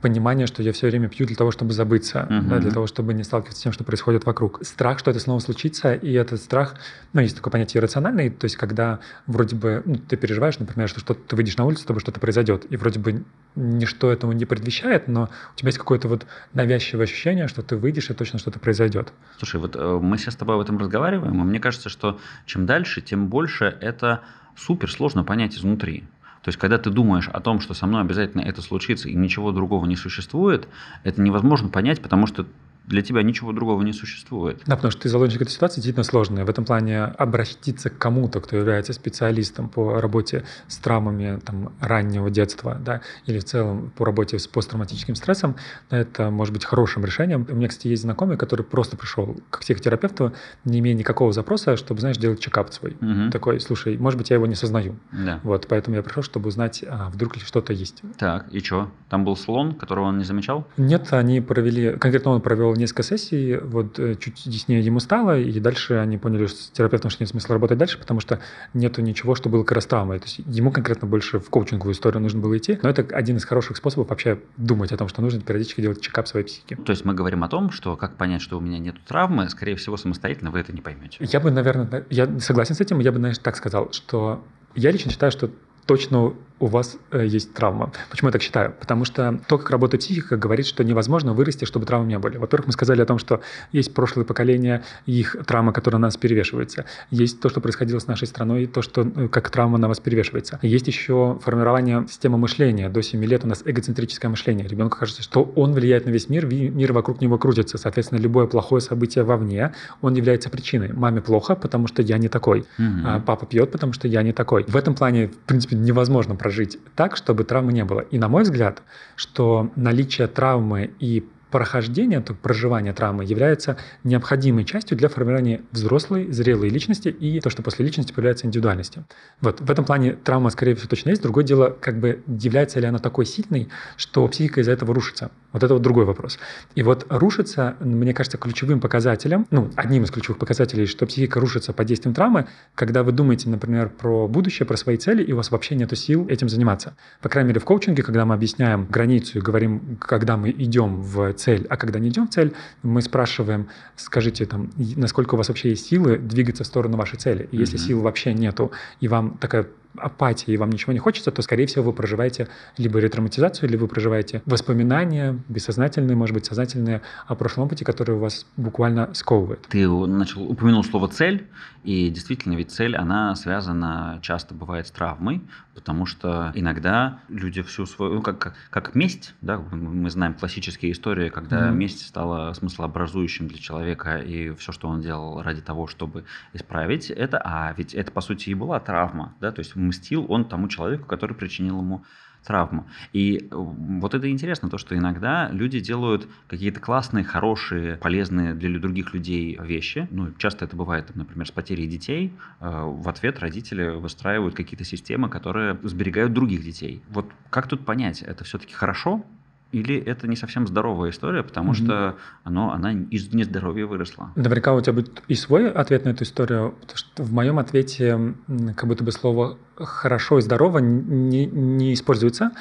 понимание, 0.00 0.46
что 0.46 0.62
я 0.62 0.72
все 0.72 0.88
время 0.88 1.08
пью 1.08 1.26
для 1.26 1.36
того, 1.36 1.50
чтобы 1.50 1.72
забыться, 1.72 2.26
uh-huh. 2.30 2.48
да, 2.48 2.58
для 2.58 2.70
того, 2.70 2.86
чтобы 2.86 3.14
не 3.14 3.24
сталкиваться 3.24 3.60
с 3.60 3.62
тем, 3.62 3.72
что 3.72 3.84
происходит 3.84 4.26
вокруг. 4.26 4.64
Страх, 4.64 4.98
что 4.98 5.10
это 5.10 5.20
снова 5.20 5.40
случится, 5.40 5.94
и 5.94 6.12
этот 6.12 6.40
страх, 6.40 6.76
ну, 7.12 7.20
есть 7.20 7.36
такое 7.36 7.50
понятие 7.50 7.80
иррациональный, 7.80 8.30
то 8.30 8.44
есть 8.44 8.56
когда 8.56 9.00
вроде 9.26 9.56
бы 9.56 9.82
ну, 9.84 9.96
ты 9.96 10.16
переживаешь, 10.16 10.58
например, 10.58 10.88
что 10.88 11.00
что-то, 11.00 11.20
ты 11.20 11.36
выйдешь 11.36 11.56
на 11.56 11.64
улицу, 11.64 11.82
с 11.82 11.86
тобой 11.86 12.00
что-то 12.00 12.20
произойдет, 12.20 12.66
и 12.70 12.76
вроде 12.76 13.00
бы 13.00 13.24
ничто 13.56 14.10
этому 14.10 14.32
не 14.32 14.44
предвещает, 14.44 15.08
но 15.08 15.28
у 15.54 15.56
тебя 15.56 15.68
есть 15.68 15.78
какое-то 15.78 16.08
вот 16.08 16.26
навязчивое 16.54 17.04
ощущение, 17.04 17.48
что 17.48 17.62
ты 17.62 17.76
выйдешь, 17.76 18.10
и 18.10 18.14
точно 18.14 18.38
что-то 18.38 18.60
произойдет. 18.60 19.12
Слушай, 19.38 19.60
вот 19.60 19.74
э, 19.74 19.98
мы 20.00 20.16
сейчас 20.18 20.34
с 20.34 20.36
тобой 20.36 20.56
об 20.56 20.60
этом 20.60 20.78
разговариваем, 20.78 21.40
и 21.40 21.44
мне 21.44 21.58
кажется, 21.58 21.88
что 21.88 22.20
чем 22.46 22.66
дальше, 22.66 23.00
тем 23.00 23.28
больше 23.28 23.76
это 23.80 24.22
супер 24.56 24.90
сложно 24.90 25.24
понять 25.24 25.56
изнутри. 25.56 26.04
То 26.42 26.48
есть, 26.48 26.58
когда 26.58 26.78
ты 26.78 26.90
думаешь 26.90 27.28
о 27.28 27.40
том, 27.40 27.60
что 27.60 27.74
со 27.74 27.86
мной 27.86 28.02
обязательно 28.02 28.42
это 28.42 28.62
случится 28.62 29.08
и 29.08 29.14
ничего 29.14 29.52
другого 29.52 29.86
не 29.86 29.96
существует, 29.96 30.68
это 31.04 31.20
невозможно 31.20 31.68
понять, 31.68 32.00
потому 32.00 32.26
что 32.26 32.46
для 32.88 33.02
тебя 33.02 33.22
ничего 33.22 33.52
другого 33.52 33.82
не 33.82 33.92
существует. 33.92 34.62
Да, 34.66 34.76
потому 34.76 34.90
что 34.90 35.02
ты 35.02 35.08
заложник 35.08 35.42
этой 35.42 35.50
ситуации 35.50 35.76
действительно 35.76 36.04
сложная. 36.04 36.44
В 36.44 36.50
этом 36.50 36.64
плане 36.64 37.04
обратиться 37.04 37.90
к 37.90 37.98
кому-то, 37.98 38.40
кто 38.40 38.56
является 38.56 38.92
специалистом 38.92 39.68
по 39.68 40.00
работе 40.00 40.44
с 40.68 40.78
травмами 40.78 41.38
там, 41.44 41.72
раннего 41.80 42.30
детства, 42.30 42.78
да, 42.80 43.02
или 43.26 43.38
в 43.38 43.44
целом 43.44 43.92
по 43.96 44.06
работе 44.06 44.38
с 44.38 44.46
посттравматическим 44.46 45.14
стрессом, 45.14 45.56
это 45.90 46.30
может 46.30 46.54
быть 46.54 46.64
хорошим 46.64 47.04
решением. 47.04 47.46
У 47.48 47.54
меня, 47.54 47.68
кстати, 47.68 47.88
есть 47.88 48.02
знакомый, 48.02 48.38
который 48.38 48.62
просто 48.62 48.96
пришел 48.96 49.36
к 49.50 49.60
психотерапевту, 49.60 50.32
не 50.64 50.78
имея 50.78 50.94
никакого 50.94 51.32
запроса, 51.32 51.76
чтобы, 51.76 52.00
знаешь, 52.00 52.16
делать 52.16 52.40
чекап 52.40 52.72
свой. 52.72 52.96
Угу. 53.00 53.30
Такой, 53.30 53.60
слушай, 53.60 53.98
может 53.98 54.18
быть, 54.18 54.30
я 54.30 54.36
его 54.36 54.46
не 54.46 54.54
сознаю. 54.54 54.96
Да. 55.12 55.40
Вот, 55.42 55.66
поэтому 55.68 55.96
я 55.96 56.02
пришел, 56.02 56.22
чтобы 56.22 56.48
узнать, 56.48 56.84
а 56.88 57.10
вдруг 57.10 57.36
ли 57.36 57.42
что-то 57.42 57.74
есть. 57.74 58.02
Так, 58.16 58.48
и 58.50 58.60
что? 58.60 58.90
Там 59.10 59.24
был 59.24 59.36
слон, 59.36 59.74
которого 59.74 60.06
он 60.06 60.18
не 60.18 60.24
замечал? 60.24 60.66
Нет, 60.78 61.12
они 61.12 61.40
провели, 61.42 61.92
конкретно 61.98 62.30
он 62.30 62.40
провел 62.40 62.77
несколько 62.78 63.02
сессий, 63.02 63.56
вот 63.56 63.98
э, 63.98 64.14
чуть 64.14 64.46
яснее 64.46 64.80
ему 64.80 65.00
стало, 65.00 65.38
и 65.38 65.60
дальше 65.60 65.94
они 65.94 66.18
поняли, 66.18 66.46
что 66.46 66.56
с 66.56 66.70
терапевтом 66.70 67.10
что 67.10 67.22
нет 67.22 67.30
смысла 67.30 67.54
работать 67.54 67.78
дальше, 67.78 67.98
потому 67.98 68.20
что 68.20 68.40
нету 68.74 69.02
ничего, 69.02 69.34
что 69.34 69.48
было 69.48 69.64
травмой. 69.64 70.18
То 70.18 70.24
есть 70.24 70.40
ему 70.46 70.70
конкретно 70.70 71.06
больше 71.06 71.38
в 71.38 71.50
коучинговую 71.50 71.94
историю 71.94 72.22
нужно 72.22 72.40
было 72.40 72.56
идти, 72.56 72.78
но 72.82 72.88
это 72.88 73.02
один 73.14 73.36
из 73.36 73.44
хороших 73.44 73.76
способов 73.76 74.08
вообще 74.08 74.38
думать 74.56 74.92
о 74.92 74.96
том, 74.96 75.08
что 75.08 75.22
нужно 75.22 75.40
периодически 75.40 75.80
делать 75.80 76.00
чекап 76.00 76.26
своей 76.28 76.46
психики. 76.46 76.76
То 76.76 76.90
есть 76.90 77.04
мы 77.04 77.14
говорим 77.14 77.44
о 77.44 77.48
том, 77.48 77.70
что 77.70 77.96
как 77.96 78.16
понять, 78.16 78.40
что 78.40 78.56
у 78.56 78.60
меня 78.60 78.78
нет 78.78 78.96
травмы, 79.06 79.48
скорее 79.48 79.76
всего, 79.76 79.96
самостоятельно 79.96 80.50
вы 80.50 80.60
это 80.60 80.72
не 80.72 80.80
поймете. 80.80 81.18
Я 81.20 81.40
бы, 81.40 81.50
наверное, 81.50 82.04
я 82.10 82.38
согласен 82.40 82.74
с 82.74 82.80
этим, 82.80 83.00
я 83.00 83.12
бы, 83.12 83.18
знаешь, 83.18 83.38
так 83.38 83.56
сказал, 83.56 83.92
что 83.92 84.44
я 84.74 84.90
лично 84.90 85.10
считаю, 85.10 85.32
что 85.32 85.50
точно 85.86 86.34
у 86.60 86.66
вас 86.66 86.96
э, 87.10 87.26
есть 87.26 87.54
травма. 87.54 87.92
Почему 88.10 88.28
я 88.28 88.32
так 88.32 88.42
считаю? 88.42 88.74
Потому 88.78 89.04
что 89.04 89.40
то, 89.46 89.58
как 89.58 89.70
работает 89.70 90.02
психика, 90.02 90.36
говорит, 90.36 90.66
что 90.66 90.84
невозможно 90.84 91.32
вырасти, 91.32 91.64
чтобы 91.64 91.86
травм 91.86 92.08
не 92.08 92.18
были. 92.18 92.36
Во-первых, 92.36 92.68
мы 92.68 92.72
сказали 92.72 93.00
о 93.00 93.06
том, 93.06 93.18
что 93.18 93.40
есть 93.72 93.94
прошлое 93.94 94.24
поколение, 94.24 94.82
их 95.06 95.36
травма, 95.46 95.72
которая 95.72 96.00
на 96.00 96.08
нас 96.08 96.16
перевешивается. 96.16 96.84
Есть 97.10 97.40
то, 97.40 97.48
что 97.48 97.60
происходило 97.60 97.98
с 97.98 98.06
нашей 98.06 98.26
страной, 98.26 98.66
то, 98.66 98.82
что 98.82 99.02
э, 99.02 99.28
как 99.28 99.50
травма 99.50 99.78
на 99.78 99.88
вас 99.88 100.00
перевешивается. 100.00 100.58
Есть 100.62 100.86
еще 100.86 101.38
формирование 101.42 102.06
системы 102.08 102.38
мышления. 102.38 102.88
До 102.88 103.02
7 103.02 103.24
лет 103.24 103.44
у 103.44 103.48
нас 103.48 103.62
эгоцентрическое 103.64 104.30
мышление. 104.30 104.66
Ребенку 104.66 104.98
кажется, 104.98 105.22
что 105.22 105.42
он 105.56 105.72
влияет 105.72 106.06
на 106.06 106.10
весь 106.10 106.28
мир, 106.28 106.46
мир 106.46 106.92
вокруг 106.92 107.20
него 107.20 107.38
крутится. 107.38 107.78
Соответственно, 107.78 108.18
любое 108.18 108.46
плохое 108.46 108.80
событие 108.80 109.24
вовне, 109.24 109.72
он 110.00 110.14
является 110.14 110.50
причиной. 110.50 110.92
Маме 110.92 111.20
плохо, 111.20 111.54
потому 111.54 111.86
что 111.86 112.02
я 112.02 112.18
не 112.18 112.28
такой. 112.28 112.60
Угу. 112.78 112.86
А 113.04 113.20
папа 113.20 113.46
пьет, 113.46 113.70
потому 113.70 113.92
что 113.92 114.08
я 114.08 114.22
не 114.22 114.32
такой. 114.32 114.64
В 114.66 114.76
этом 114.76 114.94
плане, 114.94 115.28
в 115.28 115.36
принципе, 115.38 115.76
невозможно 115.76 116.34
прожить 116.48 116.78
так, 116.96 117.14
чтобы 117.14 117.44
травмы 117.44 117.74
не 117.74 117.84
было. 117.84 118.00
И 118.00 118.18
на 118.18 118.28
мой 118.28 118.42
взгляд, 118.42 118.82
что 119.16 119.70
наличие 119.76 120.28
травмы 120.28 120.90
и 120.98 121.28
прохождение, 121.50 122.20
то 122.20 122.34
проживание 122.34 122.92
травмы 122.92 123.24
является 123.24 123.76
необходимой 124.04 124.64
частью 124.64 124.96
для 124.96 125.08
формирования 125.08 125.62
взрослой, 125.72 126.30
зрелой 126.30 126.68
личности 126.68 127.08
и 127.08 127.40
то, 127.40 127.50
что 127.50 127.62
после 127.62 127.84
личности 127.84 128.12
появляется 128.12 128.46
индивидуальностью. 128.46 129.04
Вот 129.40 129.60
в 129.60 129.70
этом 129.70 129.84
плане 129.84 130.12
травма, 130.12 130.50
скорее 130.50 130.74
всего, 130.74 130.88
точно 130.88 131.10
есть. 131.10 131.22
Другое 131.22 131.44
дело, 131.44 131.76
как 131.80 131.98
бы 131.98 132.22
является 132.26 132.80
ли 132.80 132.86
она 132.86 132.98
такой 132.98 133.26
сильной, 133.26 133.68
что 133.96 134.26
психика 134.28 134.60
из-за 134.60 134.72
этого 134.72 134.94
рушится. 134.94 135.30
Вот 135.52 135.62
это 135.62 135.74
вот 135.74 135.82
другой 135.82 136.04
вопрос. 136.04 136.38
И 136.74 136.82
вот 136.82 137.06
рушится, 137.08 137.76
мне 137.80 138.12
кажется, 138.12 138.36
ключевым 138.38 138.80
показателем, 138.80 139.46
ну, 139.50 139.70
одним 139.76 140.04
из 140.04 140.10
ключевых 140.10 140.38
показателей, 140.38 140.86
что 140.86 141.06
психика 141.06 141.40
рушится 141.40 141.72
под 141.72 141.86
действием 141.86 142.14
травмы, 142.14 142.46
когда 142.74 143.02
вы 143.02 143.12
думаете, 143.12 143.48
например, 143.48 143.88
про 143.88 144.28
будущее, 144.28 144.66
про 144.66 144.76
свои 144.76 144.96
цели, 144.96 145.22
и 145.22 145.32
у 145.32 145.36
вас 145.36 145.50
вообще 145.50 145.74
нет 145.74 145.88
сил 145.98 146.26
этим 146.28 146.48
заниматься. 146.48 146.96
По 147.22 147.28
крайней 147.28 147.48
мере, 147.48 147.60
в 147.60 147.64
коучинге, 147.64 148.02
когда 148.02 148.26
мы 148.26 148.34
объясняем 148.34 148.86
границу 148.86 149.38
и 149.38 149.40
говорим, 149.40 149.96
когда 150.00 150.36
мы 150.36 150.50
идем 150.50 151.00
в 151.00 151.32
цель, 151.38 151.66
а 151.68 151.76
когда 151.76 151.98
не 151.98 152.08
идем 152.08 152.26
в 152.26 152.30
цель, 152.30 152.54
мы 152.82 153.02
спрашиваем, 153.02 153.68
скажите, 153.96 154.44
там, 154.46 154.70
насколько 154.76 155.34
у 155.34 155.38
вас 155.38 155.48
вообще 155.48 155.70
есть 155.70 155.86
силы 155.86 156.18
двигаться 156.18 156.64
в 156.64 156.66
сторону 156.66 156.96
вашей 156.96 157.18
цели. 157.18 157.48
И 157.52 157.56
если 157.56 157.78
mm-hmm. 157.78 157.86
сил 157.86 158.00
вообще 158.00 158.34
нету, 158.34 158.72
и 159.00 159.08
вам 159.08 159.38
такая 159.38 159.66
апатия 160.00 160.52
и 160.52 160.56
вам 160.56 160.70
ничего 160.70 160.92
не 160.92 160.98
хочется, 160.98 161.30
то, 161.30 161.42
скорее 161.42 161.66
всего, 161.66 161.84
вы 161.84 161.92
проживаете 161.92 162.48
либо 162.76 162.98
ретравматизацию, 162.98 163.68
либо 163.68 163.82
вы 163.82 163.88
проживаете 163.88 164.42
воспоминания, 164.46 165.38
бессознательные, 165.48 166.16
может 166.16 166.34
быть, 166.34 166.46
сознательные, 166.46 167.02
о 167.26 167.34
прошлом 167.34 167.64
опыте, 167.64 167.84
которые 167.84 168.16
у 168.16 168.20
вас 168.20 168.46
буквально 168.56 169.12
сковывают. 169.14 169.66
Ты 169.68 169.88
начал, 169.88 170.42
упомянул 170.42 170.84
слово 170.84 171.08
«цель», 171.08 171.46
и 171.84 172.10
действительно, 172.10 172.54
ведь 172.54 172.70
цель, 172.70 172.96
она 172.96 173.34
связана 173.34 174.18
часто 174.22 174.52
бывает 174.52 174.86
с 174.86 174.90
травмой, 174.90 175.42
потому 175.74 176.06
что 176.06 176.52
иногда 176.54 177.20
люди 177.28 177.62
всю 177.62 177.86
свою, 177.86 178.14
ну, 178.14 178.22
как, 178.22 178.38
как, 178.38 178.54
как 178.70 178.94
месть, 178.94 179.34
да, 179.40 179.58
мы 179.58 180.10
знаем 180.10 180.34
классические 180.34 180.92
истории, 180.92 181.28
когда 181.28 181.68
mm-hmm. 181.68 181.74
месть 181.74 182.06
стала 182.06 182.52
смыслообразующим 182.52 183.48
для 183.48 183.58
человека, 183.58 184.18
и 184.18 184.50
все, 184.54 184.72
что 184.72 184.88
он 184.88 185.00
делал 185.00 185.40
ради 185.40 185.62
того, 185.62 185.86
чтобы 185.86 186.24
исправить 186.52 187.10
это, 187.10 187.40
а 187.44 187.72
ведь 187.76 187.94
это, 187.94 188.10
по 188.10 188.20
сути, 188.20 188.50
и 188.50 188.54
была 188.54 188.80
травма, 188.80 189.34
да, 189.40 189.52
то 189.52 189.60
есть 189.60 189.76
мстил 189.88 190.26
он 190.28 190.44
тому 190.44 190.68
человеку, 190.68 191.06
который 191.06 191.34
причинил 191.34 191.80
ему 191.80 192.04
травму. 192.44 192.86
И 193.12 193.36
э, 193.38 193.46
вот 193.50 194.14
это 194.14 194.30
интересно, 194.30 194.70
то, 194.70 194.78
что 194.78 194.96
иногда 194.96 195.50
люди 195.50 195.80
делают 195.80 196.28
какие-то 196.46 196.80
классные, 196.80 197.24
хорошие, 197.24 197.96
полезные 197.96 198.54
для 198.54 198.78
других 198.78 199.12
людей 199.12 199.58
вещи. 199.60 200.08
Ну, 200.10 200.32
часто 200.38 200.64
это 200.64 200.76
бывает, 200.76 201.14
например, 201.14 201.46
с 201.46 201.50
потерей 201.50 201.86
детей. 201.86 202.32
Э, 202.60 202.84
в 202.84 203.08
ответ 203.08 203.38
родители 203.40 203.88
выстраивают 203.88 204.54
какие-то 204.54 204.84
системы, 204.84 205.28
которые 205.28 205.78
сберегают 205.82 206.32
других 206.32 206.62
детей. 206.62 207.02
Вот 207.08 207.26
как 207.50 207.68
тут 207.68 207.84
понять, 207.84 208.22
это 208.22 208.44
все-таки 208.44 208.74
хорошо 208.74 209.24
или 209.72 209.96
это 209.96 210.26
не 210.26 210.36
совсем 210.36 210.66
здоровая 210.66 211.10
история, 211.10 211.42
потому 211.42 211.72
mm-hmm. 211.72 211.84
что 211.84 212.16
оно, 212.44 212.72
она 212.72 212.92
из 212.92 213.32
нездоровья 213.32 213.86
выросла? 213.86 214.32
Наверняка 214.34 214.74
у 214.74 214.80
тебя 214.80 214.94
будет 214.94 215.22
и 215.28 215.34
свой 215.34 215.70
ответ 215.70 216.04
на 216.04 216.10
эту 216.10 216.24
историю, 216.24 216.74
потому 216.80 216.96
что 216.96 217.22
в 217.22 217.32
моем 217.32 217.58
ответе 217.58 218.34
как 218.76 218.86
будто 218.86 219.04
бы 219.04 219.12
слово 219.12 219.58
хорошо 219.76 220.38
и 220.38 220.42
здорово 220.42 220.78
не, 220.78 221.46
не 221.46 221.94
используется, 221.94 222.52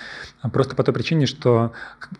просто 0.54 0.76
по 0.76 0.84
той 0.84 0.94
причине, 0.94 1.26
что 1.26 1.72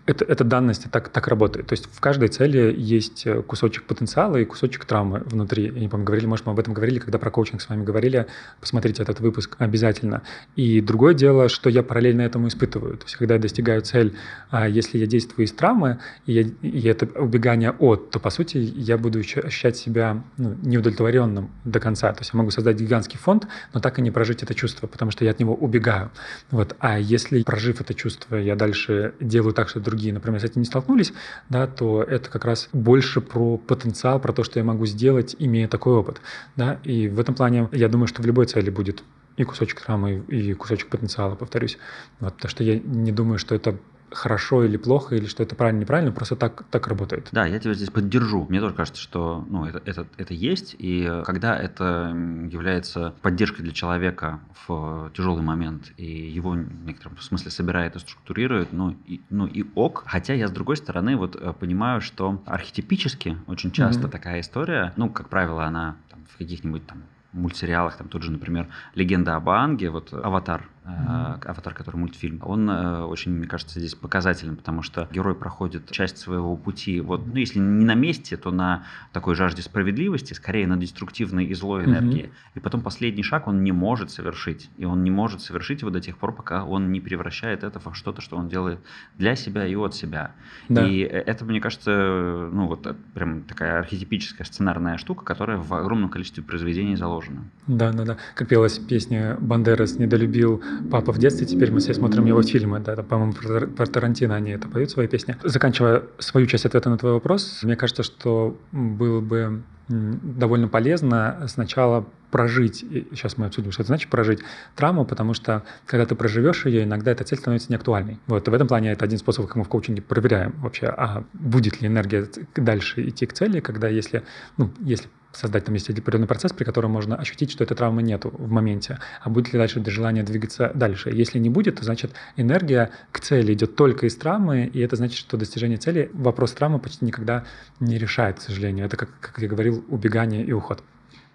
это, 0.06 0.26
эта 0.26 0.44
данность 0.44 0.90
так, 0.90 1.10
так 1.10 1.28
работает. 1.28 1.68
То 1.68 1.74
есть 1.74 1.88
в 1.92 2.00
каждой 2.00 2.30
цели 2.30 2.74
есть 2.76 3.28
кусочек 3.46 3.84
потенциала 3.84 4.38
и 4.38 4.46
кусочек 4.46 4.86
травмы 4.86 5.22
внутри. 5.26 5.66
Я 5.66 5.80
не 5.80 5.88
помню, 5.88 6.06
говорили, 6.06 6.26
может, 6.26 6.46
мы 6.46 6.54
об 6.54 6.60
этом 6.60 6.74
говорили, 6.74 7.00
когда 7.00 7.20
про 7.20 7.30
коучинг 7.30 7.62
с 7.62 7.70
вами 7.70 7.84
говорили. 7.84 8.28
Посмотрите 8.60 9.04
этот 9.04 9.20
выпуск 9.20 9.56
обязательно. 9.60 10.24
И 10.56 10.82
другое 10.82 11.14
дело, 11.14 11.50
что 11.50 11.70
я 11.70 11.84
параллельно 11.84 12.22
этому 12.22 12.48
испытываю. 12.48 12.98
То 12.98 13.06
есть 13.06 13.18
когда 13.18 13.36
я 13.36 13.40
достигаю 13.40 13.82
цель, 13.82 14.16
а 14.50 14.68
если 14.78 14.98
я 14.98 15.06
действую 15.06 15.46
из 15.46 15.52
травмы, 15.52 16.00
и, 16.26 16.34
я, 16.34 16.42
и 16.62 16.88
это 16.88 17.06
убегание 17.20 17.72
от, 17.72 18.12
то, 18.12 18.20
по 18.20 18.30
сути, 18.30 18.58
я 18.58 18.98
буду 18.98 19.20
ощущать 19.20 19.78
себя 19.78 20.24
ну, 20.38 20.56
неудовлетворенным 20.64 21.52
до 21.66 21.80
конца. 21.80 22.14
То 22.14 22.22
есть 22.22 22.32
я 22.34 22.38
могу 22.38 22.52
создать 22.52 22.80
гигантский 22.80 23.20
фонд, 23.20 23.48
но 23.74 23.80
так 23.80 24.00
и 24.00 24.02
не 24.02 24.12
прожить 24.12 24.44
это 24.44 24.54
чувство 24.54 24.88
потому 24.88 25.12
что 25.12 25.26
я 25.26 25.32
от 25.32 25.40
него 25.40 25.54
убегаю. 25.54 26.12
Вот. 26.52 26.76
А 26.80 27.00
если, 27.00 27.44
прожив 27.44 27.82
это 27.82 27.94
чувство, 27.94 28.36
я 28.36 28.56
дальше 28.56 29.14
делаю 29.20 29.54
так, 29.54 29.70
что 29.70 29.80
другие, 29.80 30.14
например, 30.14 30.40
с 30.40 30.44
этим 30.44 30.62
не 30.62 30.66
столкнулись, 30.66 31.14
да, 31.50 31.68
то 31.68 32.04
это 32.04 32.30
как 32.30 32.46
раз 32.46 32.70
больше 32.74 33.22
про 33.22 33.58
потенциал, 33.58 34.20
про 34.20 34.34
то, 34.34 34.44
что 34.44 34.60
я 34.60 34.64
могу 34.64 34.86
сделать, 34.86 35.36
имея 35.40 35.68
такой 35.68 35.94
опыт. 35.94 36.22
Да? 36.56 36.80
И 36.84 37.08
в 37.08 37.20
этом 37.20 37.36
плане 37.36 37.70
я 37.72 37.90
думаю, 37.90 38.08
что 38.08 38.22
в 38.22 38.26
любой 38.26 38.46
цели 38.46 38.70
будет 38.70 39.04
и 39.36 39.44
кусочек 39.44 39.82
травмы, 39.82 40.24
и 40.28 40.54
кусочек 40.54 40.90
потенциала, 40.90 41.36
повторюсь. 41.36 41.78
Вот, 42.20 42.34
потому 42.34 42.50
что 42.50 42.64
я 42.64 42.80
не 42.80 43.12
думаю, 43.12 43.38
что 43.38 43.54
это 43.54 43.78
хорошо 44.12 44.64
или 44.64 44.78
плохо, 44.78 45.16
или 45.16 45.26
что 45.26 45.44
это 45.44 45.56
правильно, 45.56 45.82
неправильно, 45.82 46.12
просто 46.12 46.36
так, 46.36 46.64
так 46.70 46.88
работает. 46.88 47.30
Да, 47.32 47.46
я 47.46 47.60
тебя 47.60 47.74
здесь 47.74 47.90
поддержу. 47.90 48.46
Мне 48.50 48.60
тоже 48.60 48.74
кажется, 48.74 49.02
что 49.02 49.46
ну, 49.50 49.66
это, 49.66 49.82
это, 49.86 50.08
это 50.18 50.34
есть, 50.34 50.76
и 50.80 51.22
когда 51.26 51.58
это 51.58 52.16
является 52.50 53.14
поддержкой 53.22 53.64
для 53.64 53.72
человека 53.72 54.40
в 54.68 55.12
тяжелый 55.16 55.44
момент, 55.44 55.92
и 55.98 56.06
его 56.06 56.52
в 56.52 56.86
некотором 56.86 57.18
смысле 57.20 57.52
собирает 57.52 57.96
и 57.96 58.00
структурирует, 58.00 58.74
ну 58.74 58.96
и, 59.06 59.22
ну 59.30 59.46
и 59.46 59.66
ок. 59.76 60.04
Хотя 60.06 60.34
я, 60.34 60.48
с 60.48 60.52
другой 60.52 60.78
стороны, 60.78 61.16
вот 61.16 61.36
э, 61.36 61.54
понимаю, 61.54 62.02
что 62.02 62.42
архетипически 62.46 63.38
очень 63.48 63.72
часто 63.72 64.08
mm-hmm. 64.08 64.12
такая 64.12 64.42
история, 64.42 64.94
ну, 64.96 65.10
как 65.10 65.30
правило, 65.30 65.66
она 65.66 65.96
там, 66.10 66.20
в 66.34 66.38
каких-нибудь 66.38 66.86
там 66.86 67.04
мультсериалах, 67.34 67.98
там 67.98 68.08
тот 68.08 68.24
же, 68.24 68.32
например, 68.32 68.68
«Легенда 68.96 69.36
об 69.36 69.50
Аанге», 69.50 69.90
вот 69.90 70.14
«Аватар», 70.14 70.68
mm-hmm. 70.88 71.46
«Аватар», 71.46 71.74
который 71.74 71.98
мультфильм, 71.98 72.42
он 72.44 72.70
э, 72.70 73.04
очень, 73.04 73.32
мне 73.32 73.48
кажется, 73.48 73.80
здесь 73.80 73.96
показательным, 73.96 74.56
потому 74.56 74.82
что 74.82 75.08
герой 75.12 75.36
проходит 75.36 75.92
часть 75.92 76.18
своего 76.18 76.56
пути, 76.56 77.02
вот, 77.02 77.26
ну, 77.26 77.36
если 77.36 77.60
не 77.60 77.86
на 77.86 77.96
месте, 77.96 78.38
то 78.38 78.52
на 78.52 78.86
такой 79.14 79.36
жажде 79.36 79.62
справедливости, 79.62 80.34
скорее 80.34 80.68
на 80.68 80.78
деструктивной 80.78 81.46
и 81.46 81.54
злой 81.54 81.86
энергии. 81.86 82.26
Mm-hmm. 82.26 82.56
И 82.56 82.60
потом 82.60 82.82
последний 82.82 83.24
шаг 83.24 83.48
он 83.48 83.64
не 83.64 83.72
может 83.72 84.12
совершить, 84.12 84.70
и 84.78 84.86
он 84.86 85.04
не 85.04 85.12
может 85.12 85.42
совершить 85.42 85.82
его 85.82 85.92
до 85.92 86.02
тех 86.02 86.18
пор, 86.18 86.34
пока 86.34 86.64
он 86.64 86.92
не 86.92 87.00
превращает 87.00 87.64
это 87.64 87.80
в 87.80 87.94
что-то, 87.96 88.22
что 88.22 88.38
он 88.38 88.50
делает 88.50 88.80
для 89.18 89.36
себя 89.36 89.66
и 89.66 89.76
от 89.76 89.96
себя. 89.96 90.32
Да. 90.70 90.88
И 90.88 91.02
э, 91.02 91.08
это, 91.08 91.46
мне 91.46 91.60
кажется, 91.60 92.50
ну, 92.52 92.68
вот 92.68 92.96
прям 93.14 93.44
такая 93.44 93.80
архетипическая 93.80 94.46
сценарная 94.46 94.98
штука, 94.98 95.24
которая 95.24 95.58
в 95.58 95.74
огромном 95.74 96.10
количестве 96.10 96.44
произведений 96.44 96.96
заложена. 96.96 97.44
Да, 97.68 97.92
да, 97.92 98.06
да. 98.06 98.18
Как 98.36 98.48
пелась 98.48 98.78
песня 98.80 99.38
«Бандерас 99.40 99.98
недолюбил 99.98 100.62
папа 100.92 101.12
в 101.12 101.18
детстве, 101.18 101.46
теперь 101.46 101.72
мы 101.72 101.80
все 101.80 101.94
смотрим 101.94 102.26
его 102.26 102.42
фильмы, 102.42 102.80
да, 102.80 102.96
по-моему, 102.96 103.34
про, 103.34 103.68
про 103.68 103.86
Тарантино 103.86 104.36
они 104.36 104.52
это 104.52 104.68
поют, 104.68 104.92
свои 104.92 105.08
песни. 105.08 105.36
Заканчивая 105.44 106.04
свою 106.20 106.48
часть 106.48 106.66
ответа 106.66 106.90
на 106.90 106.98
твой 106.98 107.14
вопрос, 107.14 107.60
мне 107.64 107.76
кажется, 107.76 108.04
что 108.04 108.58
было 108.72 109.22
бы 109.22 109.64
довольно 109.88 110.68
полезно 110.68 111.46
сначала 111.48 112.06
прожить, 112.32 112.84
сейчас 113.12 113.38
мы 113.38 113.46
обсудим, 113.46 113.72
что 113.72 113.84
это 113.84 113.88
значит 113.88 114.10
прожить 114.10 114.40
травму, 114.76 115.06
потому 115.06 115.34
что 115.34 115.64
когда 115.86 116.06
ты 116.06 116.16
проживешь 116.16 116.66
ее, 116.66 116.84
иногда 116.84 117.12
эта 117.12 117.24
цель 117.24 117.38
становится 117.38 117.72
неактуальной. 117.72 118.20
Вот, 118.28 118.48
и 118.48 118.52
в 118.52 118.54
этом 118.54 118.68
плане 118.68 118.92
это 118.92 119.06
один 119.06 119.18
способ, 119.18 119.48
как 119.48 119.56
мы 119.56 119.64
в 119.64 119.70
коучинге 119.70 120.02
проверяем 120.02 120.54
вообще, 120.60 120.88
а 120.88 121.24
будет 121.34 121.82
ли 121.82 121.88
энергия 121.88 122.28
дальше 122.56 123.08
идти 123.08 123.26
к 123.26 123.34
цели, 123.34 123.62
когда 123.62 123.88
если, 123.88 124.24
ну, 124.58 124.72
если 124.80 125.10
создать 125.32 125.66
там 125.66 125.76
есть 125.76 125.90
определенный 125.90 126.28
процесс, 126.28 126.52
при 126.52 126.64
котором 126.64 126.92
можно 126.92 127.16
ощутить, 127.16 127.52
что 127.52 127.64
этой 127.64 127.76
травмы 127.76 128.02
нету 128.02 128.30
в 128.30 128.50
моменте, 128.50 129.00
а 129.22 129.30
будет 129.30 129.54
ли 129.54 129.60
дальше 129.60 129.84
желание 129.86 130.24
двигаться 130.24 130.72
дальше. 130.74 131.10
Если 131.12 131.40
не 131.40 131.50
будет, 131.50 131.76
то 131.78 131.84
значит 131.84 132.14
энергия 132.36 132.92
к 133.12 133.20
цели 133.20 133.54
идет 133.54 133.76
только 133.76 134.08
из 134.08 134.16
травмы, 134.16 134.66
и 134.66 134.80
это 134.80 134.96
значит, 134.96 135.18
что 135.18 135.38
достижение 135.38 135.78
цели 135.78 136.10
вопрос 136.14 136.54
травмы 136.54 136.80
почти 136.80 137.06
никогда 137.06 137.46
не 137.80 137.98
решает, 137.98 138.40
к 138.40 138.42
сожалению. 138.42 138.86
Это, 138.86 138.98
как, 138.98 139.10
как 139.20 139.38
я 139.40 139.48
говорил, 139.48 139.77
убегание 139.88 140.46
и 140.46 140.52
уход. 140.52 140.84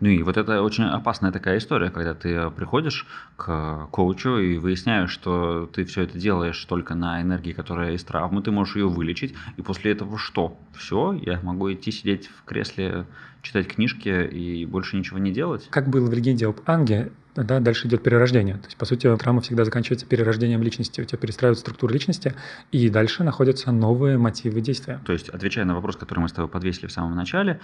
Ну 0.03 0.09
и 0.09 0.21
вот 0.25 0.37
это 0.37 0.63
очень 0.63 0.83
опасная 0.83 1.31
такая 1.31 1.59
история, 1.59 1.91
когда 1.91 2.13
ты 2.13 2.51
приходишь 2.51 3.07
к 3.37 3.87
коучу 3.93 4.39
и 4.39 4.59
выясняешь, 4.59 5.11
что 5.11 5.71
ты 5.73 5.85
все 5.85 6.03
это 6.03 6.19
делаешь 6.19 6.65
только 6.65 6.97
на 6.97 7.23
энергии, 7.23 7.53
которая 7.53 7.93
из 7.93 8.03
травмы, 8.03 8.43
ты 8.43 8.51
можешь 8.51 8.75
ее 8.75 8.89
вылечить, 8.89 9.33
и 9.57 9.63
после 9.63 9.93
этого 9.93 10.19
что? 10.19 10.59
Все, 10.77 11.13
я 11.13 11.39
могу 11.45 11.73
идти 11.73 11.93
сидеть 11.93 12.27
в 12.27 12.45
кресле 12.45 13.07
читать 13.43 13.69
книжки 13.69 14.27
и 14.27 14.67
больше 14.67 14.97
ничего 14.97 15.19
не 15.19 15.31
делать? 15.31 15.69
Как 15.71 15.89
было 15.89 16.11
в 16.11 16.13
легенде 16.13 16.49
об 16.49 16.59
Анге, 16.67 17.13
да, 17.35 17.61
дальше 17.61 17.89
идет 17.89 18.03
перерождение. 18.03 18.57
То 18.57 18.67
есть, 18.67 18.77
по 18.77 18.85
сути, 18.85 19.15
травма 19.17 19.41
всегда 19.41 19.65
заканчивается 19.65 20.07
перерождением 20.07 20.63
личности. 20.63 21.01
У 21.01 21.05
тебя 21.05 21.19
перестраивают 21.19 21.59
структуру 21.59 21.93
личности, 21.93 22.35
и 22.73 22.91
дальше 22.91 23.25
находятся 23.25 23.73
новые 23.73 24.19
мотивы 24.19 24.61
действия. 24.61 25.01
То 25.07 25.13
есть, 25.13 25.29
отвечая 25.31 25.65
на 25.65 25.75
вопрос, 25.75 25.97
который 25.97 26.21
мы 26.21 26.29
с 26.29 26.33
тобой 26.33 26.51
подвесили 26.51 26.87
в 26.87 26.93
самом 26.93 27.17
начале, 27.17 27.61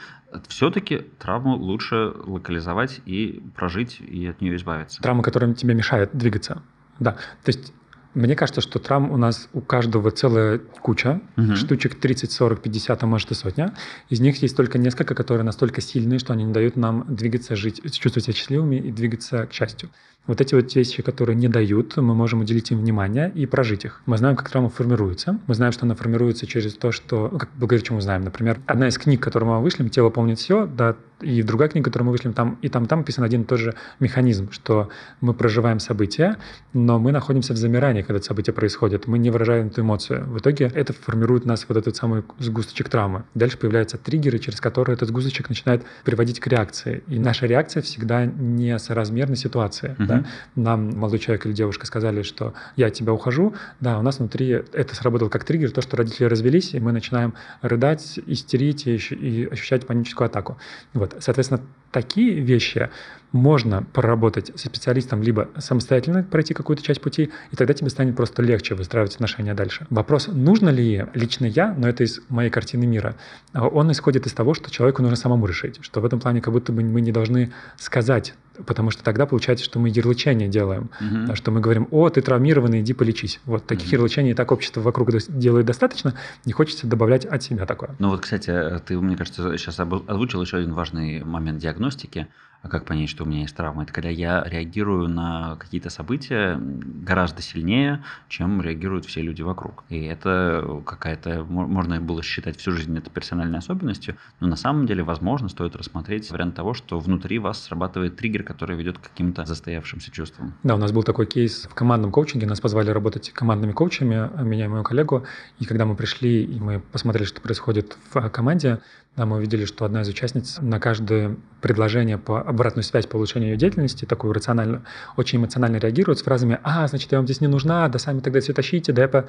все-таки 0.49 1.07
травму 1.19 1.57
лучше 1.57 2.13
локализовать 2.25 3.01
и 3.05 3.43
прожить, 3.57 4.01
и 4.01 4.27
от 4.27 4.41
нее 4.41 4.57
избавиться. 4.57 5.03
Травма, 5.03 5.23
которая 5.23 5.53
тебе 5.55 5.75
мешает 5.75 6.11
двигаться. 6.15 6.63
Да. 6.99 7.13
То 7.45 7.49
есть 7.49 7.73
мне 8.15 8.35
кажется, 8.35 8.61
что 8.61 8.79
травм 8.79 9.11
у 9.11 9.17
нас 9.17 9.49
у 9.53 9.61
каждого 9.61 10.11
целая 10.11 10.59
куча, 10.59 11.21
угу. 11.37 11.55
штучек 11.55 11.95
30, 11.95 12.33
40, 12.33 12.63
50, 12.63 13.03
а 13.03 13.07
может 13.07 13.31
и 13.31 13.35
сотня. 13.35 13.75
Из 14.09 14.21
них 14.21 14.41
есть 14.43 14.57
только 14.57 14.79
несколько, 14.79 15.15
которые 15.15 15.45
настолько 15.45 15.81
сильные, 15.81 16.19
что 16.19 16.33
они 16.33 16.45
не 16.45 16.53
дают 16.53 16.77
нам 16.77 17.05
двигаться, 17.09 17.55
жить, 17.55 17.83
чувствовать 17.83 18.25
себя 18.25 18.35
счастливыми 18.35 18.77
и 18.77 18.91
двигаться 18.91 19.47
к 19.47 19.53
счастью. 19.53 19.91
Вот 20.29 20.41
эти 20.41 20.55
вот 20.55 20.73
вещи, 20.75 21.03
которые 21.03 21.35
не 21.35 21.49
дают, 21.49 21.97
мы 21.97 22.15
можем 22.15 22.41
уделить 22.41 22.71
им 22.71 22.79
внимание 22.79 23.33
и 23.35 23.47
прожить 23.47 23.85
их. 23.85 24.03
Мы 24.07 24.17
знаем, 24.19 24.37
как 24.37 24.49
травма 24.51 24.69
формируется. 24.69 25.41
Мы 25.49 25.55
знаем, 25.55 25.73
что 25.73 25.87
она 25.87 25.97
формируется 25.97 26.47
через 26.47 26.75
то, 26.75 26.93
что... 26.93 27.29
Ну, 27.33 27.39
как, 27.39 27.49
благодаря 27.57 27.85
чему 27.85 28.01
знаем. 28.01 28.23
Например, 28.23 28.61
одна 28.67 28.89
из 28.89 28.99
книг, 28.99 29.21
которую 29.21 29.51
мы 29.51 29.61
вышлем, 29.61 29.89
«Тело 29.89 30.11
помнит 30.11 30.39
все», 30.39 30.67
да, 30.67 30.97
и 31.21 31.43
другая 31.43 31.69
книга, 31.69 31.87
которую 31.87 32.07
мы 32.07 32.13
вышлем, 32.13 32.33
там 32.33 32.59
и 32.63 32.69
там, 32.69 32.87
там 32.87 33.01
описан 33.01 33.25
один 33.25 33.43
и 33.43 33.45
тот 33.45 33.59
же 33.59 33.75
механизм, 33.99 34.51
что 34.53 34.89
мы 35.21 35.35
проживаем 35.35 35.81
события, 35.81 36.37
но 36.73 36.99
мы 36.99 37.13
находимся 37.13 37.55
в 37.55 37.57
замирании, 37.57 38.03
когда 38.03 38.19
это 38.19 38.27
событие 38.27 38.55
происходит. 38.55 39.07
Мы 39.07 39.19
не 39.19 39.31
выражаем 39.31 39.69
эту 39.69 39.81
эмоцию. 39.81 40.25
В 40.29 40.39
итоге 40.39 40.71
это 40.73 40.93
формирует 40.93 41.45
нас 41.45 41.67
вот 41.69 41.77
этот 41.77 41.97
самый 41.97 42.23
сгусточек 42.39 42.89
травмы. 42.89 43.25
Дальше 43.35 43.59
появляются 43.59 43.99
триггеры, 43.99 44.39
через 44.39 44.61
которые 44.61 44.95
этот 44.95 45.09
сгусточек 45.09 45.49
начинает 45.49 45.83
приводить 46.05 46.41
к 46.41 46.47
реакции. 46.47 47.03
И 47.09 47.19
наша 47.19 47.47
реакция 47.47 47.83
всегда 47.83 48.27
не 48.27 48.79
соразмерна 48.79 49.37
ситуации. 49.37 49.97
Uh-huh. 49.99 50.07
Да? 50.07 50.18
Нам 50.55 50.99
молодой 50.99 51.19
человек 51.19 51.47
или 51.47 51.53
девушка 51.53 51.87
сказали, 51.87 52.23
что 52.23 52.55
я 52.77 52.87
от 52.87 52.95
тебя 52.95 53.13
ухожу, 53.13 53.55
да, 53.81 53.99
у 53.99 54.03
нас 54.03 54.19
внутри 54.19 54.49
это 54.49 54.95
сработало 54.95 55.29
как 55.29 55.45
триггер, 55.45 55.71
то, 55.71 55.83
что 55.83 55.97
родители 55.97 56.25
развелись, 56.25 56.75
и 56.75 56.81
мы 56.81 56.93
начинаем 56.93 57.35
рыдать, 57.63 58.19
истерить 58.27 58.87
и, 58.87 58.97
и 58.97 59.47
ощущать 59.47 59.87
паническую 59.87 60.27
атаку. 60.27 60.59
Вот, 60.95 61.17
соответственно, 61.21 61.61
такие 61.91 62.41
вещи 62.41 62.91
можно 63.33 63.83
проработать 63.93 64.53
со 64.59 64.69
специалистом, 64.69 65.23
либо 65.23 65.49
самостоятельно 65.59 66.23
пройти 66.23 66.55
какую-то 66.55 66.83
часть 66.83 67.01
пути, 67.01 67.31
и 67.51 67.57
тогда 67.57 67.75
тебе 67.75 67.91
станет 67.91 68.17
просто 68.17 68.43
легче 68.43 68.75
выстраивать 68.75 69.15
отношения 69.15 69.55
дальше. 69.55 69.87
Вопрос, 69.91 70.29
нужно 70.29 70.71
ли 70.71 71.07
лично 71.15 71.45
я, 71.45 71.75
но 71.75 71.89
это 71.89 72.05
из 72.05 72.21
моей 72.29 72.51
картины 72.51 72.87
мира, 72.87 73.17
он 73.53 73.93
исходит 73.93 74.27
из 74.27 74.33
того, 74.33 74.55
что 74.55 74.71
человеку 74.71 75.03
нужно 75.03 75.17
самому 75.17 75.47
решить, 75.47 75.79
что 75.83 76.01
в 76.01 76.07
этом 76.07 76.21
плане 76.21 76.41
как 76.41 76.53
будто 76.53 76.73
бы 76.73 76.83
мы 76.83 77.01
не 77.01 77.13
должны 77.13 77.53
сказать 77.77 78.35
потому 78.67 78.91
что 78.91 79.03
тогда 79.03 79.27
получается, 79.27 79.65
что 79.65 79.79
мы 79.79 79.89
ярлычание 79.89 80.49
делаем, 80.49 80.91
uh-huh. 81.01 81.35
что 81.35 81.51
мы 81.51 81.61
говорим, 81.61 81.89
о, 81.91 82.09
ты 82.09 82.21
травмированный, 82.21 82.81
иди 82.81 82.93
полечись. 82.93 83.41
Вот 83.45 83.67
таких 83.67 83.93
ярлычаний 83.93 84.33
и 84.33 84.35
так 84.35 84.51
общество 84.53 84.81
вокруг 84.81 85.11
делает 85.29 85.67
достаточно, 85.67 86.15
не 86.45 86.53
хочется 86.53 86.87
добавлять 86.87 87.25
от 87.25 87.43
себя 87.43 87.67
такое. 87.67 87.95
Ну 87.99 88.11
вот, 88.11 88.21
кстати, 88.21 88.53
ты, 88.87 88.99
мне 88.99 89.17
кажется, 89.17 89.57
сейчас 89.57 89.79
озвучил 89.79 90.43
еще 90.43 90.59
один 90.59 90.73
важный 90.73 91.23
момент 91.25 91.63
диагностики– 91.79 92.27
а 92.61 92.69
как 92.69 92.87
понять, 92.87 93.09
что 93.09 93.23
у 93.23 93.27
меня 93.27 93.43
есть 93.43 93.55
травма? 93.55 93.85
Это 93.85 93.93
когда 93.93 94.09
я 94.09 94.43
реагирую 94.45 95.09
на 95.09 95.57
какие-то 95.57 95.91
события 95.91 96.59
гораздо 96.61 97.41
сильнее, 97.41 98.03
чем 98.29 98.61
реагируют 98.61 99.05
все 99.05 99.23
люди 99.23 99.43
вокруг. 99.43 99.85
И 99.89 100.03
это 100.03 100.83
какая-то, 100.85 101.45
можно 101.45 102.01
было 102.01 102.21
считать 102.23 102.59
всю 102.59 102.73
жизнь 102.73 102.97
это 102.99 103.11
персональной 103.11 103.59
особенностью, 103.59 104.17
но 104.41 104.49
на 104.49 104.57
самом 104.57 104.87
деле, 104.87 105.05
возможно, 105.05 105.49
стоит 105.49 105.77
рассмотреть 105.77 106.29
вариант 106.33 106.57
того, 106.57 106.75
что 106.75 106.99
внутри 106.99 107.39
вас 107.39 107.63
срабатывает 107.63 108.17
триггер, 108.17 108.43
который 108.43 108.77
ведет 108.77 108.99
к 108.99 109.03
каким-то 109.03 109.45
застоявшимся 109.45 110.11
чувствам. 110.11 110.55
Да, 110.65 110.75
у 110.75 110.79
нас 110.79 110.91
был 110.91 111.05
такой 111.05 111.27
кейс 111.27 111.69
в 111.71 111.75
командном 111.75 112.11
коучинге, 112.11 112.47
нас 112.47 112.61
позвали 112.61 112.91
работать 112.91 113.31
командными 113.31 113.71
коучами, 113.71 114.31
меня 114.43 114.65
и 114.65 114.69
мою 114.69 114.83
коллегу, 114.83 115.25
и 115.61 115.65
когда 115.65 115.87
мы 115.87 115.95
пришли 115.95 116.43
и 116.43 116.59
мы 116.59 116.81
посмотрели, 116.81 117.25
что 117.25 117.41
происходит 117.41 117.97
в 118.13 118.29
команде, 118.31 118.81
да, 119.19 119.27
мы 119.27 119.39
увидели, 119.39 119.65
что 119.65 119.85
одна 119.85 120.03
из 120.03 120.09
участниц 120.09 120.59
на 120.61 120.79
каждое 120.79 121.37
предложение 121.61 122.19
по 122.19 122.41
обратную 122.41 122.85
связь 122.85 123.07
по 123.07 123.17
улучшению 123.17 123.51
ее 123.51 123.57
деятельности, 123.57 124.05
такую 124.05 124.33
рациональную, 124.33 124.85
очень 125.17 125.39
эмоционально 125.39 125.79
реагирует 125.79 126.21
с 126.21 126.23
фразами 126.23 126.61
«А, 126.63 126.87
значит, 126.87 127.11
я 127.11 127.19
вам 127.19 127.27
здесь 127.27 127.41
не 127.41 127.49
нужна, 127.49 127.89
да 127.89 127.99
сами 127.99 128.21
тогда 128.21 128.39
все 128.39 128.53
тащите, 128.53 128.93
да 128.93 129.03
я 129.03 129.09
по, 129.09 129.27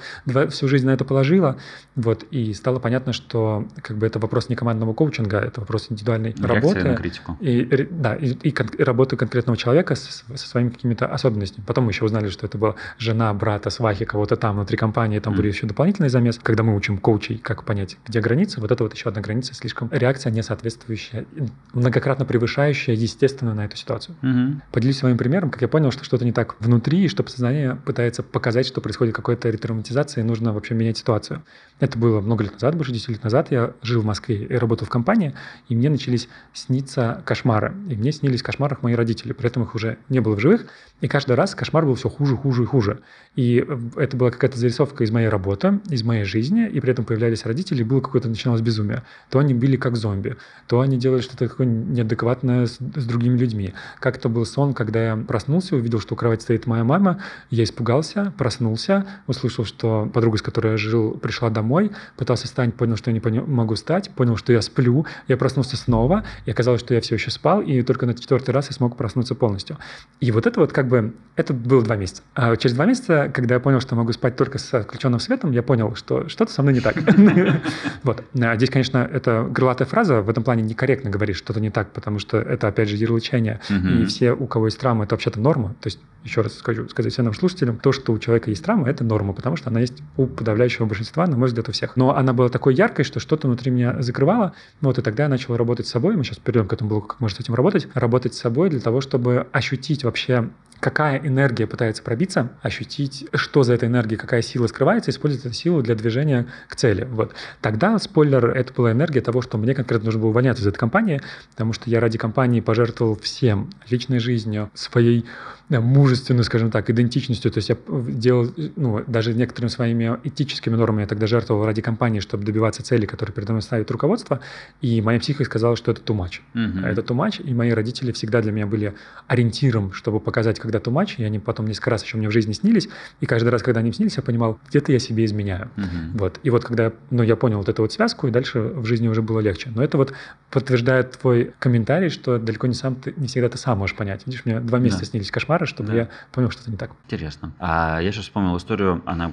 всю 0.49 0.67
жизнь 0.67 0.85
на 0.85 0.91
это 0.91 1.05
положила». 1.05 1.57
Вот, 1.95 2.23
и 2.29 2.53
стало 2.53 2.77
понятно, 2.77 3.13
что 3.13 3.67
как 3.81 3.97
бы 3.97 4.05
это 4.05 4.19
вопрос 4.19 4.47
не 4.47 4.55
командного 4.55 4.93
коучинга, 4.93 5.39
это 5.39 5.59
вопрос 5.59 5.87
индивидуальной 5.89 6.35
Реакция 6.37 6.53
работы. 6.53 6.83
на 6.83 6.95
критику. 6.95 7.37
И, 7.39 7.87
да, 7.89 8.13
и, 8.13 8.27
и, 8.27 8.49
и 8.49 8.83
работы 8.83 9.17
конкретного 9.17 9.57
человека 9.57 9.95
со, 9.95 10.11
со 10.11 10.47
своими 10.47 10.69
какими-то 10.69 11.07
особенностями. 11.07 11.65
Потом 11.65 11.85
мы 11.85 11.91
еще 11.91 12.05
узнали, 12.05 12.29
что 12.29 12.45
это 12.45 12.59
была 12.59 12.75
жена, 12.99 13.33
брата, 13.33 13.71
свахи, 13.71 14.05
кого-то 14.05 14.35
там 14.35 14.57
внутри 14.57 14.77
компании, 14.77 15.17
там 15.17 15.33
mm. 15.33 15.37
были 15.37 15.47
еще 15.47 15.65
дополнительные 15.65 16.11
замес. 16.11 16.39
Когда 16.43 16.61
мы 16.61 16.75
учим 16.75 16.99
коучей, 16.99 17.39
как 17.39 17.63
понять, 17.63 17.97
где 18.05 18.21
границы, 18.21 18.61
вот 18.61 18.71
это 18.71 18.83
вот 18.83 18.93
еще 18.93 19.09
одна 19.09 19.21
граница 19.21 19.55
слишком 19.55 19.78
слишком 19.79 19.97
реакция 19.97 20.31
не 20.31 20.43
соответствующая, 20.43 21.25
многократно 21.73 22.25
превышающая 22.25 22.93
естественно 22.93 23.53
на 23.53 23.65
эту 23.65 23.77
ситуацию. 23.77 24.15
Угу. 24.21 24.61
Поделюсь 24.71 24.97
своим 24.97 25.17
примером, 25.17 25.49
как 25.49 25.61
я 25.61 25.67
понял, 25.67 25.91
что 25.91 26.03
что-то 26.03 26.25
не 26.25 26.31
так 26.31 26.55
внутри, 26.59 27.05
и 27.05 27.07
что 27.07 27.23
подсознание 27.23 27.75
пытается 27.85 28.23
показать, 28.23 28.67
что 28.67 28.81
происходит 28.81 29.15
какая-то 29.15 29.49
ретравматизация, 29.49 30.23
и 30.23 30.27
нужно 30.27 30.53
вообще 30.53 30.73
менять 30.73 30.97
ситуацию. 30.97 31.43
Это 31.79 31.97
было 31.97 32.21
много 32.21 32.43
лет 32.43 32.53
назад, 32.53 32.75
больше 32.75 32.91
10 32.91 33.09
лет 33.09 33.23
назад. 33.23 33.51
Я 33.51 33.73
жил 33.81 34.01
в 34.01 34.05
Москве 34.05 34.43
и 34.43 34.55
работал 34.55 34.85
в 34.85 34.89
компании, 34.89 35.33
и 35.69 35.75
мне 35.75 35.89
начались 35.89 36.27
сниться 36.53 37.21
кошмары. 37.25 37.73
И 37.89 37.95
мне 37.95 38.11
снились 38.11 38.41
в 38.41 38.43
кошмарах 38.43 38.83
мои 38.83 38.95
родители, 38.95 39.33
при 39.33 39.47
этом 39.47 39.63
их 39.63 39.75
уже 39.75 39.97
не 40.09 40.19
было 40.19 40.35
в 40.35 40.39
живых. 40.39 40.65
И 41.01 41.07
каждый 41.07 41.35
раз 41.35 41.55
кошмар 41.55 41.85
был 41.85 41.95
все 41.95 42.09
хуже, 42.09 42.35
хуже 42.35 42.63
и 42.63 42.65
хуже. 42.65 42.99
И 43.35 43.65
это 43.95 44.17
была 44.17 44.31
какая-то 44.31 44.57
зарисовка 44.57 45.05
из 45.05 45.11
моей 45.11 45.29
работы, 45.29 45.79
из 45.89 46.03
моей 46.03 46.25
жизни, 46.25 46.67
и 46.67 46.79
при 46.81 46.91
этом 46.91 47.05
появлялись 47.05 47.45
родители, 47.45 47.81
и 47.81 47.83
было 47.85 48.01
какое-то 48.01 48.27
начиналось 48.27 48.61
безумие. 48.61 49.03
То 49.29 49.39
они 49.39 49.53
били 49.59 49.75
как 49.75 49.95
зомби, 49.95 50.37
то 50.67 50.81
они 50.81 50.97
делали 50.97 51.21
что-то 51.21 51.47
такое 51.47 51.67
неадекватное 51.67 52.65
с, 52.65 52.77
с 52.79 53.05
другими 53.05 53.37
людьми. 53.37 53.73
Как-то 53.99 54.29
был 54.29 54.45
сон, 54.45 54.73
когда 54.73 55.03
я 55.03 55.15
проснулся, 55.17 55.75
увидел, 55.75 55.99
что 55.99 56.15
у 56.15 56.17
кровати 56.17 56.43
стоит 56.43 56.65
моя 56.65 56.83
мама, 56.83 57.21
я 57.49 57.63
испугался, 57.63 58.33
проснулся, 58.37 59.05
услышал, 59.27 59.65
что 59.65 60.09
подруга, 60.13 60.37
с 60.37 60.41
которой 60.41 60.71
я 60.71 60.77
жил, 60.77 61.11
пришла 61.11 61.49
домой, 61.49 61.91
пытался 62.17 62.47
встать, 62.47 62.73
понял, 62.73 62.95
что 62.95 63.11
я 63.11 63.19
не 63.19 63.41
могу 63.41 63.75
встать, 63.75 64.09
понял, 64.11 64.37
что 64.37 64.53
я 64.53 64.61
сплю, 64.61 65.05
я 65.27 65.37
проснулся 65.37 65.77
снова, 65.77 66.23
и 66.45 66.51
оказалось, 66.51 66.81
что 66.81 66.93
я 66.93 67.01
все 67.01 67.15
еще 67.15 67.31
спал, 67.31 67.61
и 67.61 67.81
только 67.81 68.05
на 68.05 68.13
четвертый 68.13 68.51
раз 68.51 68.67
я 68.67 68.73
смог 68.73 68.97
проснуться 68.97 69.35
полностью. 69.35 69.77
И 70.19 70.31
вот 70.31 70.47
это 70.47 70.59
вот 70.59 70.71
как 70.71 70.87
бы, 70.87 71.13
это 71.35 71.53
было 71.53 71.83
два 71.83 71.95
месяца. 71.95 72.23
А 72.35 72.55
через 72.55 72.75
два 72.75 72.85
месяца, 72.85 73.31
когда 73.33 73.55
я 73.55 73.59
понял, 73.59 73.79
что 73.79 73.95
могу 73.95 74.11
спать 74.13 74.35
только 74.35 74.57
с 74.57 74.83
включенным 74.83 75.19
светом, 75.19 75.51
я 75.51 75.63
понял, 75.63 75.95
что 75.95 76.27
что-то 76.29 76.51
со 76.51 76.61
мной 76.61 76.73
не 76.75 76.81
так. 76.81 76.95
Вот. 78.03 78.23
А 78.39 78.55
здесь, 78.55 78.69
конечно, 78.69 78.97
это 79.11 79.43
крылатая 79.53 79.87
фраза, 79.87 80.21
в 80.21 80.29
этом 80.29 80.43
плане 80.43 80.63
некорректно 80.63 81.09
говорить 81.09 81.35
что-то 81.35 81.59
не 81.59 81.69
так, 81.69 81.91
потому 81.91 82.19
что 82.19 82.37
это, 82.37 82.67
опять 82.67 82.89
же, 82.89 82.95
ярлычение. 82.95 83.59
И 83.69 84.05
все, 84.05 84.33
у 84.33 84.47
кого 84.47 84.65
есть 84.67 84.79
травма, 84.79 85.05
это 85.05 85.15
вообще-то 85.15 85.39
норма. 85.39 85.69
То 85.81 85.87
есть, 85.87 85.99
еще 86.23 86.41
раз 86.41 86.55
скажу, 86.55 86.87
сказать 86.89 87.13
всем 87.13 87.25
нашим 87.25 87.39
слушателям, 87.39 87.77
то, 87.77 87.91
что 87.91 88.11
у 88.11 88.19
человека 88.19 88.49
есть 88.49 88.63
травма, 88.63 88.89
это 88.89 89.03
норма, 89.03 89.33
потому 89.33 89.55
что 89.55 89.69
она 89.69 89.79
есть 89.79 90.01
у 90.17 90.27
подавляющего 90.27 90.85
большинства, 90.85 91.25
на 91.27 91.37
мой 91.37 91.47
взгляд, 91.47 91.69
у 91.69 91.71
всех. 91.71 91.95
Но 91.95 92.15
она 92.15 92.33
была 92.33 92.49
такой 92.49 92.75
яркой, 92.75 93.05
что 93.05 93.19
что-то 93.19 93.47
внутри 93.47 93.71
меня 93.71 94.01
закрывало. 94.01 94.53
Вот, 94.81 94.97
и 94.97 95.01
тогда 95.01 95.23
я 95.23 95.29
начал 95.29 95.55
работать 95.55 95.87
с 95.87 95.91
собой. 95.91 96.15
Мы 96.15 96.23
сейчас 96.23 96.37
перейдем 96.37 96.67
к 96.67 96.73
этому 96.73 96.89
блоку, 96.89 97.07
как 97.07 97.19
можно 97.19 97.37
с 97.37 97.39
этим 97.39 97.53
работать. 97.55 97.87
Работать 97.93 98.33
с 98.33 98.39
собой 98.39 98.69
для 98.69 98.79
того, 98.79 99.01
чтобы 99.01 99.47
ощутить 99.51 100.03
вообще 100.03 100.49
какая 100.79 101.19
энергия 101.19 101.67
пытается 101.67 102.03
пробиться, 102.03 102.51
ощутить, 102.61 103.27
что 103.33 103.63
за 103.63 103.73
этой 103.73 103.89
энергией, 103.89 104.17
какая 104.17 104.41
сила 104.41 104.67
скрывается, 104.67 105.11
использовать 105.11 105.45
эту 105.45 105.55
силу 105.55 105.81
для 105.81 105.95
движения 105.95 106.47
к 106.67 106.75
цели. 106.75 107.07
Вот. 107.09 107.33
Тогда, 107.61 107.97
спойлер, 107.99 108.49
это 108.49 108.73
была 108.73 108.91
энергия 108.91 109.21
того, 109.21 109.41
что 109.41 109.57
мне 109.57 109.73
конкретно 109.73 110.05
нужно 110.05 110.21
было 110.21 110.29
увольняться 110.29 110.63
из 110.63 110.67
этой 110.67 110.77
компании, 110.77 111.21
потому 111.51 111.73
что 111.73 111.89
я 111.89 111.99
ради 111.99 112.17
компании 112.17 112.61
пожертвовал 112.61 113.17
всем, 113.17 113.69
личной 113.89 114.19
жизнью, 114.19 114.69
своей 114.73 115.25
мужественной, 115.69 116.43
скажем 116.43 116.71
так, 116.71 116.89
идентичностью. 116.89 117.51
То 117.51 117.59
есть 117.59 117.69
я 117.69 117.77
делал, 117.87 118.51
ну, 118.75 119.03
даже 119.05 119.33
некоторыми 119.33 119.69
своими 119.69 120.17
этическими 120.23 120.75
нормами 120.75 121.01
я 121.01 121.07
тогда 121.07 121.27
жертвовал 121.27 121.65
ради 121.65 121.81
компании, 121.81 122.21
чтобы 122.21 122.43
добиваться 122.43 122.81
цели, 122.81 123.05
которые 123.05 123.35
передо 123.35 123.53
мной 123.53 123.61
ставит 123.61 123.91
руководство. 123.91 124.39
И 124.81 124.99
моя 125.01 125.19
психика 125.19 125.45
сказала, 125.45 125.75
что 125.75 125.91
это 125.91 126.01
too 126.01 126.17
much. 126.17 126.39
Uh-huh. 126.55 126.87
Это 126.87 127.01
too 127.01 127.15
much, 127.15 127.43
и 127.43 127.53
мои 127.53 127.69
родители 127.69 128.11
всегда 128.11 128.41
для 128.41 128.51
меня 128.51 128.65
были 128.65 128.95
ориентиром, 129.27 129.93
чтобы 129.93 130.19
показать, 130.19 130.59
когда 130.69 130.79
too 130.79 130.93
much, 130.93 131.15
и 131.17 131.23
они 131.23 131.39
потом 131.39 131.65
несколько 131.65 131.89
раз 131.89 132.03
еще 132.03 132.17
мне 132.17 132.29
в 132.29 132.31
жизни 132.31 132.53
снились, 132.53 132.89
и 133.19 133.25
каждый 133.25 133.49
раз, 133.49 133.63
когда 133.63 133.79
они 133.79 133.91
снились, 133.91 134.17
я 134.17 134.23
понимал, 134.23 134.59
где-то 134.69 134.91
я 134.91 134.99
себе 134.99 135.25
изменяю. 135.25 135.69
Угу. 135.77 136.19
Вот. 136.19 136.39
И 136.43 136.49
вот 136.49 136.63
когда 136.63 136.91
ну, 137.09 137.23
я 137.23 137.35
понял 137.35 137.57
вот 137.57 137.69
эту 137.69 137.81
вот 137.81 137.91
связку, 137.91 138.27
и 138.27 138.31
дальше 138.31 138.59
в 138.59 138.85
жизни 138.85 139.07
уже 139.07 139.21
было 139.21 139.39
легче. 139.39 139.71
Но 139.73 139.83
это 139.83 139.97
вот 139.97 140.13
подтверждает 140.51 141.17
твой 141.19 141.53
комментарий, 141.59 142.09
что 142.09 142.37
далеко 142.37 142.67
не 142.67 142.73
сам 142.73 142.95
ты, 142.95 143.13
не 143.17 143.27
всегда 143.27 143.49
ты 143.49 143.57
сам 143.57 143.79
можешь 143.79 143.95
понять. 143.95 144.23
Видишь, 144.25 144.45
мне 144.45 144.59
два 144.59 144.79
месяца 144.79 145.01
да. 145.01 145.07
снились 145.07 145.31
кошмары, 145.31 145.65
чтобы 145.65 145.89
да. 145.89 145.95
я 145.95 146.09
понял, 146.31 146.51
что 146.51 146.61
это 146.61 146.71
не 146.71 146.77
так. 146.77 146.91
Интересно. 147.05 147.53
А 147.59 147.99
я 148.01 148.11
сейчас 148.11 148.25
вспомнил 148.25 148.55
историю, 148.57 149.01
она 149.05 149.31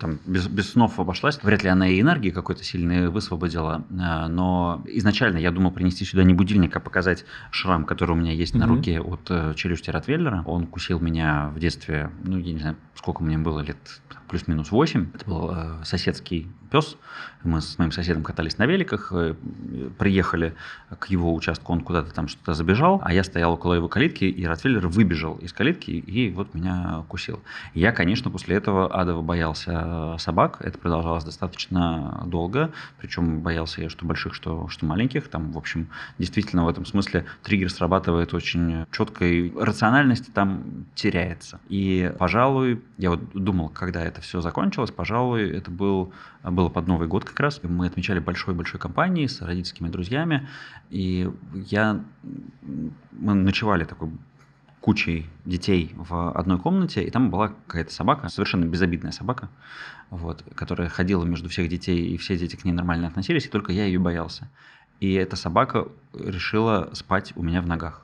там 0.00 0.18
без, 0.26 0.46
без 0.48 0.70
снов 0.70 0.98
обошлась. 0.98 1.38
Вряд 1.42 1.62
ли 1.62 1.68
она 1.68 1.88
и 1.88 2.00
энергии 2.00 2.30
какой-то 2.30 2.64
сильной 2.64 3.08
высвободила, 3.08 3.84
а, 3.98 4.28
но 4.28 4.82
изначально 4.86 5.38
я 5.38 5.50
думал 5.50 5.70
принести 5.70 6.04
сюда 6.04 6.24
не 6.24 6.34
будильник, 6.34 6.76
а 6.76 6.80
показать 6.80 7.24
шрам, 7.50 7.84
который 7.84 8.12
у 8.12 8.14
меня 8.16 8.32
есть 8.32 8.54
mm-hmm. 8.54 8.58
на 8.58 8.66
руке 8.66 9.00
от 9.00 9.30
э, 9.30 9.54
челюсти 9.56 9.90
Ротвейлера. 9.90 10.42
Он 10.46 10.66
кусил 10.74 10.98
меня 10.98 11.52
в 11.54 11.60
детстве, 11.60 12.10
ну, 12.24 12.36
я 12.36 12.52
не 12.52 12.58
знаю, 12.58 12.76
сколько 12.96 13.22
мне 13.22 13.38
было, 13.38 13.60
лет 13.60 13.76
плюс-минус 14.28 14.72
8. 14.72 15.10
Это 15.14 15.24
был 15.24 15.52
э, 15.52 15.84
соседский 15.84 16.48
пес. 16.74 16.96
Мы 17.44 17.60
с 17.60 17.78
моим 17.78 17.92
соседом 17.92 18.24
катались 18.24 18.58
на 18.58 18.66
великах, 18.66 19.12
э, 19.12 19.34
приехали 19.98 20.54
к 20.98 21.06
его 21.06 21.32
участку, 21.32 21.72
он 21.72 21.82
куда-то 21.82 22.12
там 22.12 22.26
что-то 22.26 22.54
забежал, 22.54 23.00
а 23.04 23.12
я 23.12 23.22
стоял 23.22 23.52
около 23.52 23.74
его 23.74 23.86
калитки, 23.86 24.24
и 24.24 24.44
Ротвейлер 24.44 24.88
выбежал 24.88 25.36
из 25.36 25.52
калитки 25.52 25.90
и 25.90 26.32
вот 26.32 26.54
меня 26.54 27.04
кусил. 27.06 27.40
Я, 27.74 27.92
конечно, 27.92 28.30
после 28.30 28.56
этого 28.56 28.92
адово 28.92 29.22
боялся 29.22 30.16
собак. 30.18 30.56
Это 30.60 30.78
продолжалось 30.78 31.22
достаточно 31.22 32.24
долго, 32.26 32.72
причем 32.98 33.40
боялся 33.40 33.82
я 33.82 33.88
что 33.88 34.04
больших, 34.04 34.34
что, 34.34 34.66
что 34.68 34.86
маленьких. 34.86 35.28
Там, 35.28 35.52
в 35.52 35.58
общем, 35.58 35.88
действительно 36.18 36.64
в 36.64 36.68
этом 36.68 36.86
смысле 36.86 37.26
триггер 37.44 37.70
срабатывает 37.70 38.34
очень 38.34 38.86
четко, 38.90 39.24
и 39.26 39.52
рациональность 39.56 40.32
там 40.32 40.86
теряется. 40.94 41.60
И, 41.68 42.12
пожалуй, 42.18 42.82
я 42.98 43.10
вот 43.10 43.20
думал, 43.32 43.68
когда 43.68 44.02
это 44.02 44.20
все 44.22 44.40
закончилось, 44.40 44.90
пожалуй, 44.90 45.50
это 45.50 45.70
был, 45.70 46.12
было 46.64 46.70
под 46.70 46.86
Новый 46.88 47.08
год 47.08 47.24
как 47.24 47.38
раз. 47.40 47.60
Мы 47.62 47.86
отмечали 47.86 48.20
большой-большой 48.20 48.80
компанией 48.80 49.28
с 49.28 49.42
родительскими 49.42 49.88
друзьями, 49.88 50.48
и 50.88 51.30
я, 51.52 52.02
мы 53.12 53.34
ночевали 53.34 53.84
такой 53.84 54.10
кучей 54.80 55.26
детей 55.44 55.92
в 55.96 56.32
одной 56.32 56.58
комнате, 56.58 57.04
и 57.04 57.10
там 57.10 57.30
была 57.30 57.48
какая-то 57.66 57.92
собака, 57.92 58.28
совершенно 58.28 58.64
безобидная 58.64 59.12
собака, 59.12 59.48
вот, 60.10 60.44
которая 60.54 60.88
ходила 60.88 61.24
между 61.24 61.48
всех 61.48 61.68
детей, 61.68 62.06
и 62.06 62.16
все 62.16 62.36
дети 62.36 62.56
к 62.56 62.64
ней 62.64 62.72
нормально 62.72 63.08
относились, 63.08 63.46
и 63.46 63.48
только 63.48 63.72
я 63.72 63.84
ее 63.84 63.98
боялся. 63.98 64.50
И 65.00 65.12
эта 65.12 65.36
собака 65.36 65.88
решила 66.14 66.90
спать 66.92 67.32
у 67.36 67.42
меня 67.42 67.60
в 67.60 67.66
ногах. 67.66 68.02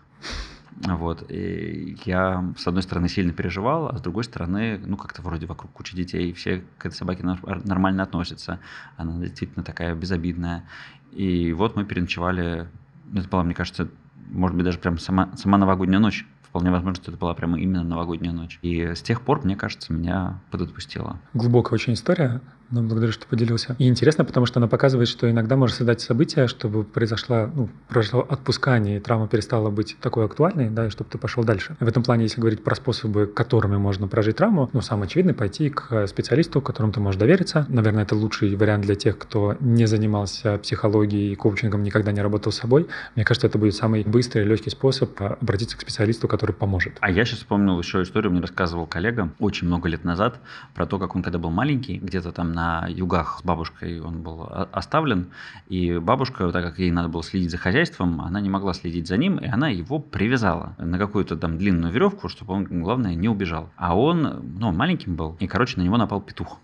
Вот. 0.80 1.30
И 1.30 1.98
я, 2.04 2.52
с 2.56 2.66
одной 2.66 2.82
стороны, 2.82 3.08
сильно 3.08 3.32
переживал, 3.32 3.88
а 3.88 3.98
с 3.98 4.00
другой 4.00 4.24
стороны, 4.24 4.80
ну, 4.84 4.96
как-то 4.96 5.20
вроде 5.22 5.46
вокруг 5.46 5.72
куча 5.72 5.94
детей, 5.94 6.32
все 6.32 6.64
к 6.78 6.86
этой 6.86 6.94
собаке 6.94 7.22
нормально 7.22 8.02
относятся. 8.02 8.60
Она 8.96 9.18
действительно 9.18 9.62
такая 9.62 9.94
безобидная. 9.94 10.64
И 11.12 11.52
вот 11.52 11.76
мы 11.76 11.84
переночевали, 11.84 12.68
это 13.14 13.28
была, 13.28 13.42
мне 13.42 13.54
кажется, 13.54 13.88
может 14.30 14.56
быть, 14.56 14.64
даже 14.64 14.78
прям 14.78 14.98
сама, 14.98 15.30
сама 15.36 15.58
новогодняя 15.58 16.00
ночь. 16.00 16.26
Вполне 16.42 16.70
возможно, 16.70 17.00
что 17.00 17.12
это 17.12 17.20
была 17.20 17.34
прямо 17.34 17.60
именно 17.60 17.84
новогодняя 17.84 18.32
ночь. 18.32 18.58
И 18.62 18.82
с 18.82 19.02
тех 19.02 19.20
пор, 19.22 19.44
мне 19.44 19.56
кажется, 19.56 19.92
меня 19.92 20.40
подотпустило. 20.50 21.20
Глубокая 21.34 21.74
очень 21.74 21.92
история. 21.92 22.40
Ну, 22.70 22.83
благодарю, 22.83 23.12
что 23.12 23.26
поделился. 23.26 23.74
И 23.78 23.88
интересно, 23.88 24.24
потому 24.24 24.46
что 24.46 24.61
она 24.61 24.68
показывает, 24.68 25.09
что 25.09 25.28
иногда 25.28 25.56
может 25.56 25.76
создать 25.76 26.00
событие, 26.00 26.46
чтобы 26.46 26.85
произошло, 26.85 27.50
ну, 27.52 27.68
произошло 27.88 28.20
отпускание, 28.28 28.98
и 28.98 29.00
травма 29.00 29.26
перестала 29.26 29.70
быть 29.70 29.96
такой 30.00 30.24
актуальной, 30.24 30.70
да, 30.70 30.87
и 30.87 30.90
чтобы 30.90 31.11
ты 31.11 31.18
пошел 31.18 31.42
дальше. 31.42 31.76
В 31.80 31.88
этом 31.88 32.04
плане, 32.04 32.24
если 32.24 32.40
говорить 32.40 32.62
про 32.62 32.76
способы, 32.76 33.26
которыми 33.26 33.76
можно 33.76 34.06
прожить 34.06 34.37
травму, 34.37 34.70
ну, 34.72 34.80
самый 34.83 35.06
очевидный– 35.06 35.35
пойти 35.40 35.70
к 35.70 36.06
специалисту, 36.06 36.61
которому 36.61 36.92
ты 36.92 37.00
можешь 37.00 37.18
довериться. 37.18 37.66
Наверное, 37.68 38.04
это 38.04 38.14
лучший 38.14 38.54
вариант 38.54 38.85
для 38.85 38.94
тех, 38.94 39.18
кто 39.18 39.56
не 39.59 39.87
занимался 39.87 40.59
психологией 40.59 41.33
и 41.33 41.35
коучингом, 41.35 41.83
никогда 41.83 42.12
не 42.12 42.20
работал 42.20 42.52
с 42.52 42.56
собой. 42.56 42.87
Мне 43.16 43.24
кажется, 43.24 43.48
это 43.48 43.59
будет 43.59 43.74
самый 43.74 44.04
быстрый 44.04 44.44
легкий 44.44 44.70
способ 44.70 45.20
обратиться 45.20 45.76
к 45.76 45.80
специалисту, 45.80 46.28
который 46.28 46.52
поможет. 46.52 46.98
А 47.00 47.11
я 47.11 47.24
сейчас 47.24 47.40
вспомнил 47.40 47.78
еще 47.80 48.02
историю, 48.02 48.30
мне 48.30 48.40
рассказывал 48.40 48.87
коллега 48.87 49.33
очень 49.40 49.66
много 49.66 49.88
лет 49.88 50.04
назад 50.04 50.38
про 50.74 50.87
то, 50.87 50.98
как 50.98 51.16
он, 51.16 51.22
когда 51.22 51.38
был 51.38 51.50
маленький, 51.50 51.98
где-то 51.98 52.30
там 52.30 52.52
на 52.52 52.59
на 52.60 52.86
югах 52.88 53.38
с 53.40 53.44
бабушкой 53.44 54.00
он 54.00 54.22
был 54.22 54.46
оставлен, 54.72 55.30
и 55.68 55.98
бабушка, 55.98 56.50
так 56.52 56.62
как 56.64 56.78
ей 56.78 56.90
надо 56.90 57.08
было 57.08 57.22
следить 57.22 57.50
за 57.50 57.56
хозяйством, 57.56 58.20
она 58.20 58.40
не 58.40 58.50
могла 58.50 58.74
следить 58.74 59.06
за 59.08 59.16
ним, 59.16 59.38
и 59.38 59.46
она 59.46 59.68
его 59.68 59.98
привязала 59.98 60.74
на 60.78 60.98
какую-то 60.98 61.36
там 61.36 61.56
длинную 61.56 61.92
веревку, 61.92 62.28
чтобы 62.28 62.52
он, 62.54 62.64
главное, 62.64 63.14
не 63.14 63.28
убежал. 63.28 63.70
А 63.76 63.96
он, 63.96 64.56
ну, 64.58 64.72
маленьким 64.72 65.16
был, 65.16 65.36
и, 65.40 65.46
короче, 65.46 65.78
на 65.78 65.84
него 65.84 65.96
напал 65.96 66.20
петух. 66.20 66.58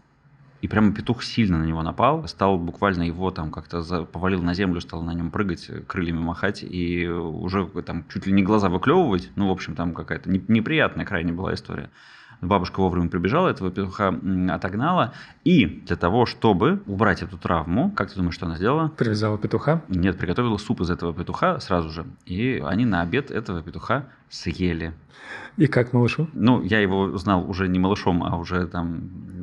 И 0.62 0.68
прямо 0.68 0.92
петух 0.92 1.22
сильно 1.22 1.58
на 1.58 1.64
него 1.64 1.82
напал, 1.82 2.26
стал 2.28 2.58
буквально 2.58 3.04
его 3.04 3.30
там 3.30 3.50
как-то 3.50 4.04
повалил 4.04 4.42
на 4.42 4.54
землю, 4.54 4.80
стал 4.80 5.02
на 5.02 5.14
нем 5.14 5.30
прыгать, 5.30 5.70
крыльями 5.86 6.18
махать 6.18 6.62
и 6.62 7.06
уже 7.08 7.66
там 7.86 8.04
чуть 8.08 8.26
ли 8.26 8.32
не 8.32 8.42
глаза 8.42 8.68
выклевывать. 8.68 9.30
Ну, 9.36 9.48
в 9.48 9.50
общем, 9.50 9.74
там 9.74 9.94
какая-то 9.94 10.30
неприятная 10.30 11.04
крайне 11.04 11.32
была 11.32 11.54
история. 11.54 11.90
Бабушка 12.40 12.80
вовремя 12.80 13.08
прибежала, 13.08 13.48
этого 13.48 13.70
петуха 13.70 14.14
отогнала. 14.50 15.12
И 15.44 15.66
для 15.66 15.96
того, 15.96 16.26
чтобы 16.26 16.82
убрать 16.86 17.22
эту 17.22 17.38
травму, 17.38 17.90
как 17.90 18.10
ты 18.10 18.16
думаешь, 18.16 18.34
что 18.34 18.46
она 18.46 18.56
сделала? 18.56 18.88
Привязала 18.88 19.38
петуха? 19.38 19.82
Нет, 19.88 20.18
приготовила 20.18 20.56
суп 20.58 20.80
из 20.80 20.90
этого 20.90 21.14
петуха 21.14 21.60
сразу 21.60 21.90
же. 21.90 22.06
И 22.24 22.62
они 22.64 22.84
на 22.84 23.02
обед 23.02 23.30
этого 23.30 23.62
петуха 23.62 24.06
съели. 24.30 24.92
И 25.56 25.66
как 25.66 25.92
малышу? 25.92 26.28
Ну, 26.34 26.62
я 26.62 26.80
его 26.80 27.16
знал 27.16 27.48
уже 27.48 27.66
не 27.68 27.78
малышом, 27.78 28.22
а 28.22 28.36
уже 28.36 28.66
там 28.66 29.00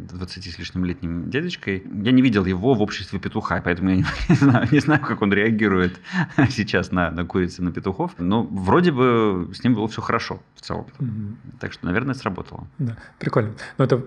20 0.07 0.45
с 0.45 0.59
лишним 0.59 0.85
летним 0.85 1.29
дедочкой. 1.29 1.83
Я 2.03 2.11
не 2.11 2.21
видел 2.21 2.45
его 2.45 2.73
в 2.75 2.81
обществе 2.81 3.19
петуха, 3.19 3.61
поэтому 3.63 3.89
я 3.89 3.95
не, 3.97 4.05
не, 4.29 4.35
знаю, 4.35 4.67
не 4.71 4.79
знаю, 4.79 5.01
как 5.01 5.21
он 5.21 5.33
реагирует 5.33 5.99
сейчас 6.49 6.91
на, 6.91 7.09
на 7.09 7.25
куриц 7.25 7.59
и 7.59 7.63
на 7.63 7.71
петухов. 7.71 8.11
Но 8.19 8.43
вроде 8.43 8.91
бы 8.91 9.49
с 9.53 9.63
ним 9.63 9.73
было 9.73 9.87
все 9.87 10.01
хорошо 10.01 10.41
в 10.55 10.61
целом. 10.61 10.85
Угу. 10.99 11.57
Так 11.59 11.73
что, 11.73 11.85
наверное, 11.85 12.13
сработало. 12.13 12.67
Да, 12.77 12.95
прикольно. 13.17 13.53
Но 13.77 13.85
это 13.85 14.03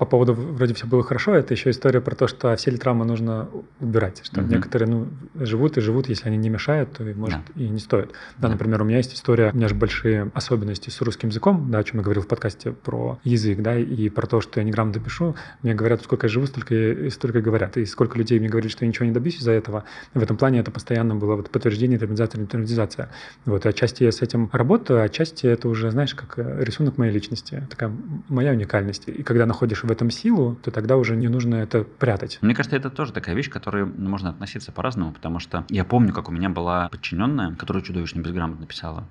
по 0.00 0.06
поводу 0.06 0.32
вроде 0.32 0.72
все 0.72 0.86
было 0.86 1.02
хорошо, 1.02 1.34
это 1.34 1.52
еще 1.52 1.68
история 1.68 2.00
про 2.00 2.14
то, 2.14 2.26
что 2.26 2.56
все 2.56 2.70
ли 2.70 2.78
травмы 2.78 3.04
нужно 3.04 3.50
убирать, 3.80 4.22
что 4.24 4.40
mm 4.40 4.48
некоторые 4.50 4.88
ну, 4.88 5.08
живут 5.34 5.76
и 5.76 5.82
живут, 5.82 6.08
если 6.08 6.26
они 6.28 6.38
не 6.38 6.48
мешают, 6.48 6.94
то 6.94 7.04
может 7.04 7.38
yeah. 7.38 7.62
и 7.62 7.68
не 7.68 7.78
стоит. 7.78 8.10
Да, 8.38 8.48
yeah. 8.48 8.52
например, 8.52 8.80
у 8.80 8.86
меня 8.86 8.96
есть 8.96 9.12
история, 9.14 9.50
у 9.52 9.56
меня 9.56 9.68
же 9.68 9.74
большие 9.74 10.30
особенности 10.32 10.88
с 10.88 11.02
русским 11.02 11.28
языком, 11.28 11.70
да, 11.70 11.80
о 11.80 11.84
чем 11.84 11.98
я 11.98 12.02
говорил 12.02 12.22
в 12.22 12.26
подкасте 12.26 12.72
про 12.72 13.18
язык, 13.24 13.60
да, 13.60 13.78
и 13.78 14.08
про 14.08 14.26
то, 14.26 14.40
что 14.40 14.58
я 14.60 14.64
неграмотно 14.64 15.02
пишу, 15.02 15.36
мне 15.62 15.74
говорят, 15.74 16.00
сколько 16.00 16.26
я 16.26 16.28
живу, 16.30 16.46
столько 16.46 16.74
и 16.74 17.10
столько 17.10 17.42
говорят, 17.42 17.76
и 17.76 17.84
сколько 17.84 18.16
людей 18.16 18.40
мне 18.40 18.48
говорит, 18.48 18.70
что 18.70 18.86
я 18.86 18.88
ничего 18.88 19.04
не 19.04 19.12
добьюсь 19.12 19.36
из-за 19.36 19.52
этого. 19.52 19.84
В 20.14 20.22
этом 20.22 20.38
плане 20.38 20.60
это 20.60 20.70
постоянно 20.70 21.14
было 21.14 21.36
вот 21.36 21.50
подтверждение, 21.50 21.98
терминизация, 21.98 22.40
интернетизация. 22.40 23.10
Вот, 23.44 23.66
отчасти 23.66 24.04
я 24.04 24.12
с 24.12 24.22
этим 24.22 24.48
работаю, 24.50 25.00
а 25.00 25.04
отчасти 25.04 25.46
это 25.46 25.68
уже, 25.68 25.90
знаешь, 25.90 26.14
как 26.14 26.38
э, 26.38 26.64
рисунок 26.64 26.96
моей 26.96 27.12
личности, 27.12 27.66
такая 27.68 27.92
моя 28.28 28.52
уникальность. 28.52 29.08
И 29.08 29.22
когда 29.22 29.44
находишь 29.44 29.84
в 29.90 29.92
этом 29.92 30.10
силу, 30.10 30.56
то 30.62 30.70
тогда 30.70 30.96
уже 30.96 31.16
не 31.16 31.26
нужно 31.26 31.56
это 31.56 31.82
прятать. 31.82 32.38
Мне 32.42 32.54
кажется, 32.54 32.76
это 32.76 32.90
тоже 32.90 33.12
такая 33.12 33.34
вещь, 33.34 33.50
к 33.50 33.52
которой 33.52 33.84
можно 33.84 34.30
относиться 34.30 34.70
по-разному, 34.70 35.12
потому 35.12 35.40
что 35.40 35.64
я 35.68 35.84
помню, 35.84 36.12
как 36.12 36.28
у 36.28 36.32
меня 36.32 36.48
была 36.48 36.88
подчиненная, 36.88 37.56
которая 37.56 37.82
чудовищно 37.82 38.20
безграмотно 38.20 38.66
писала, 38.66 39.08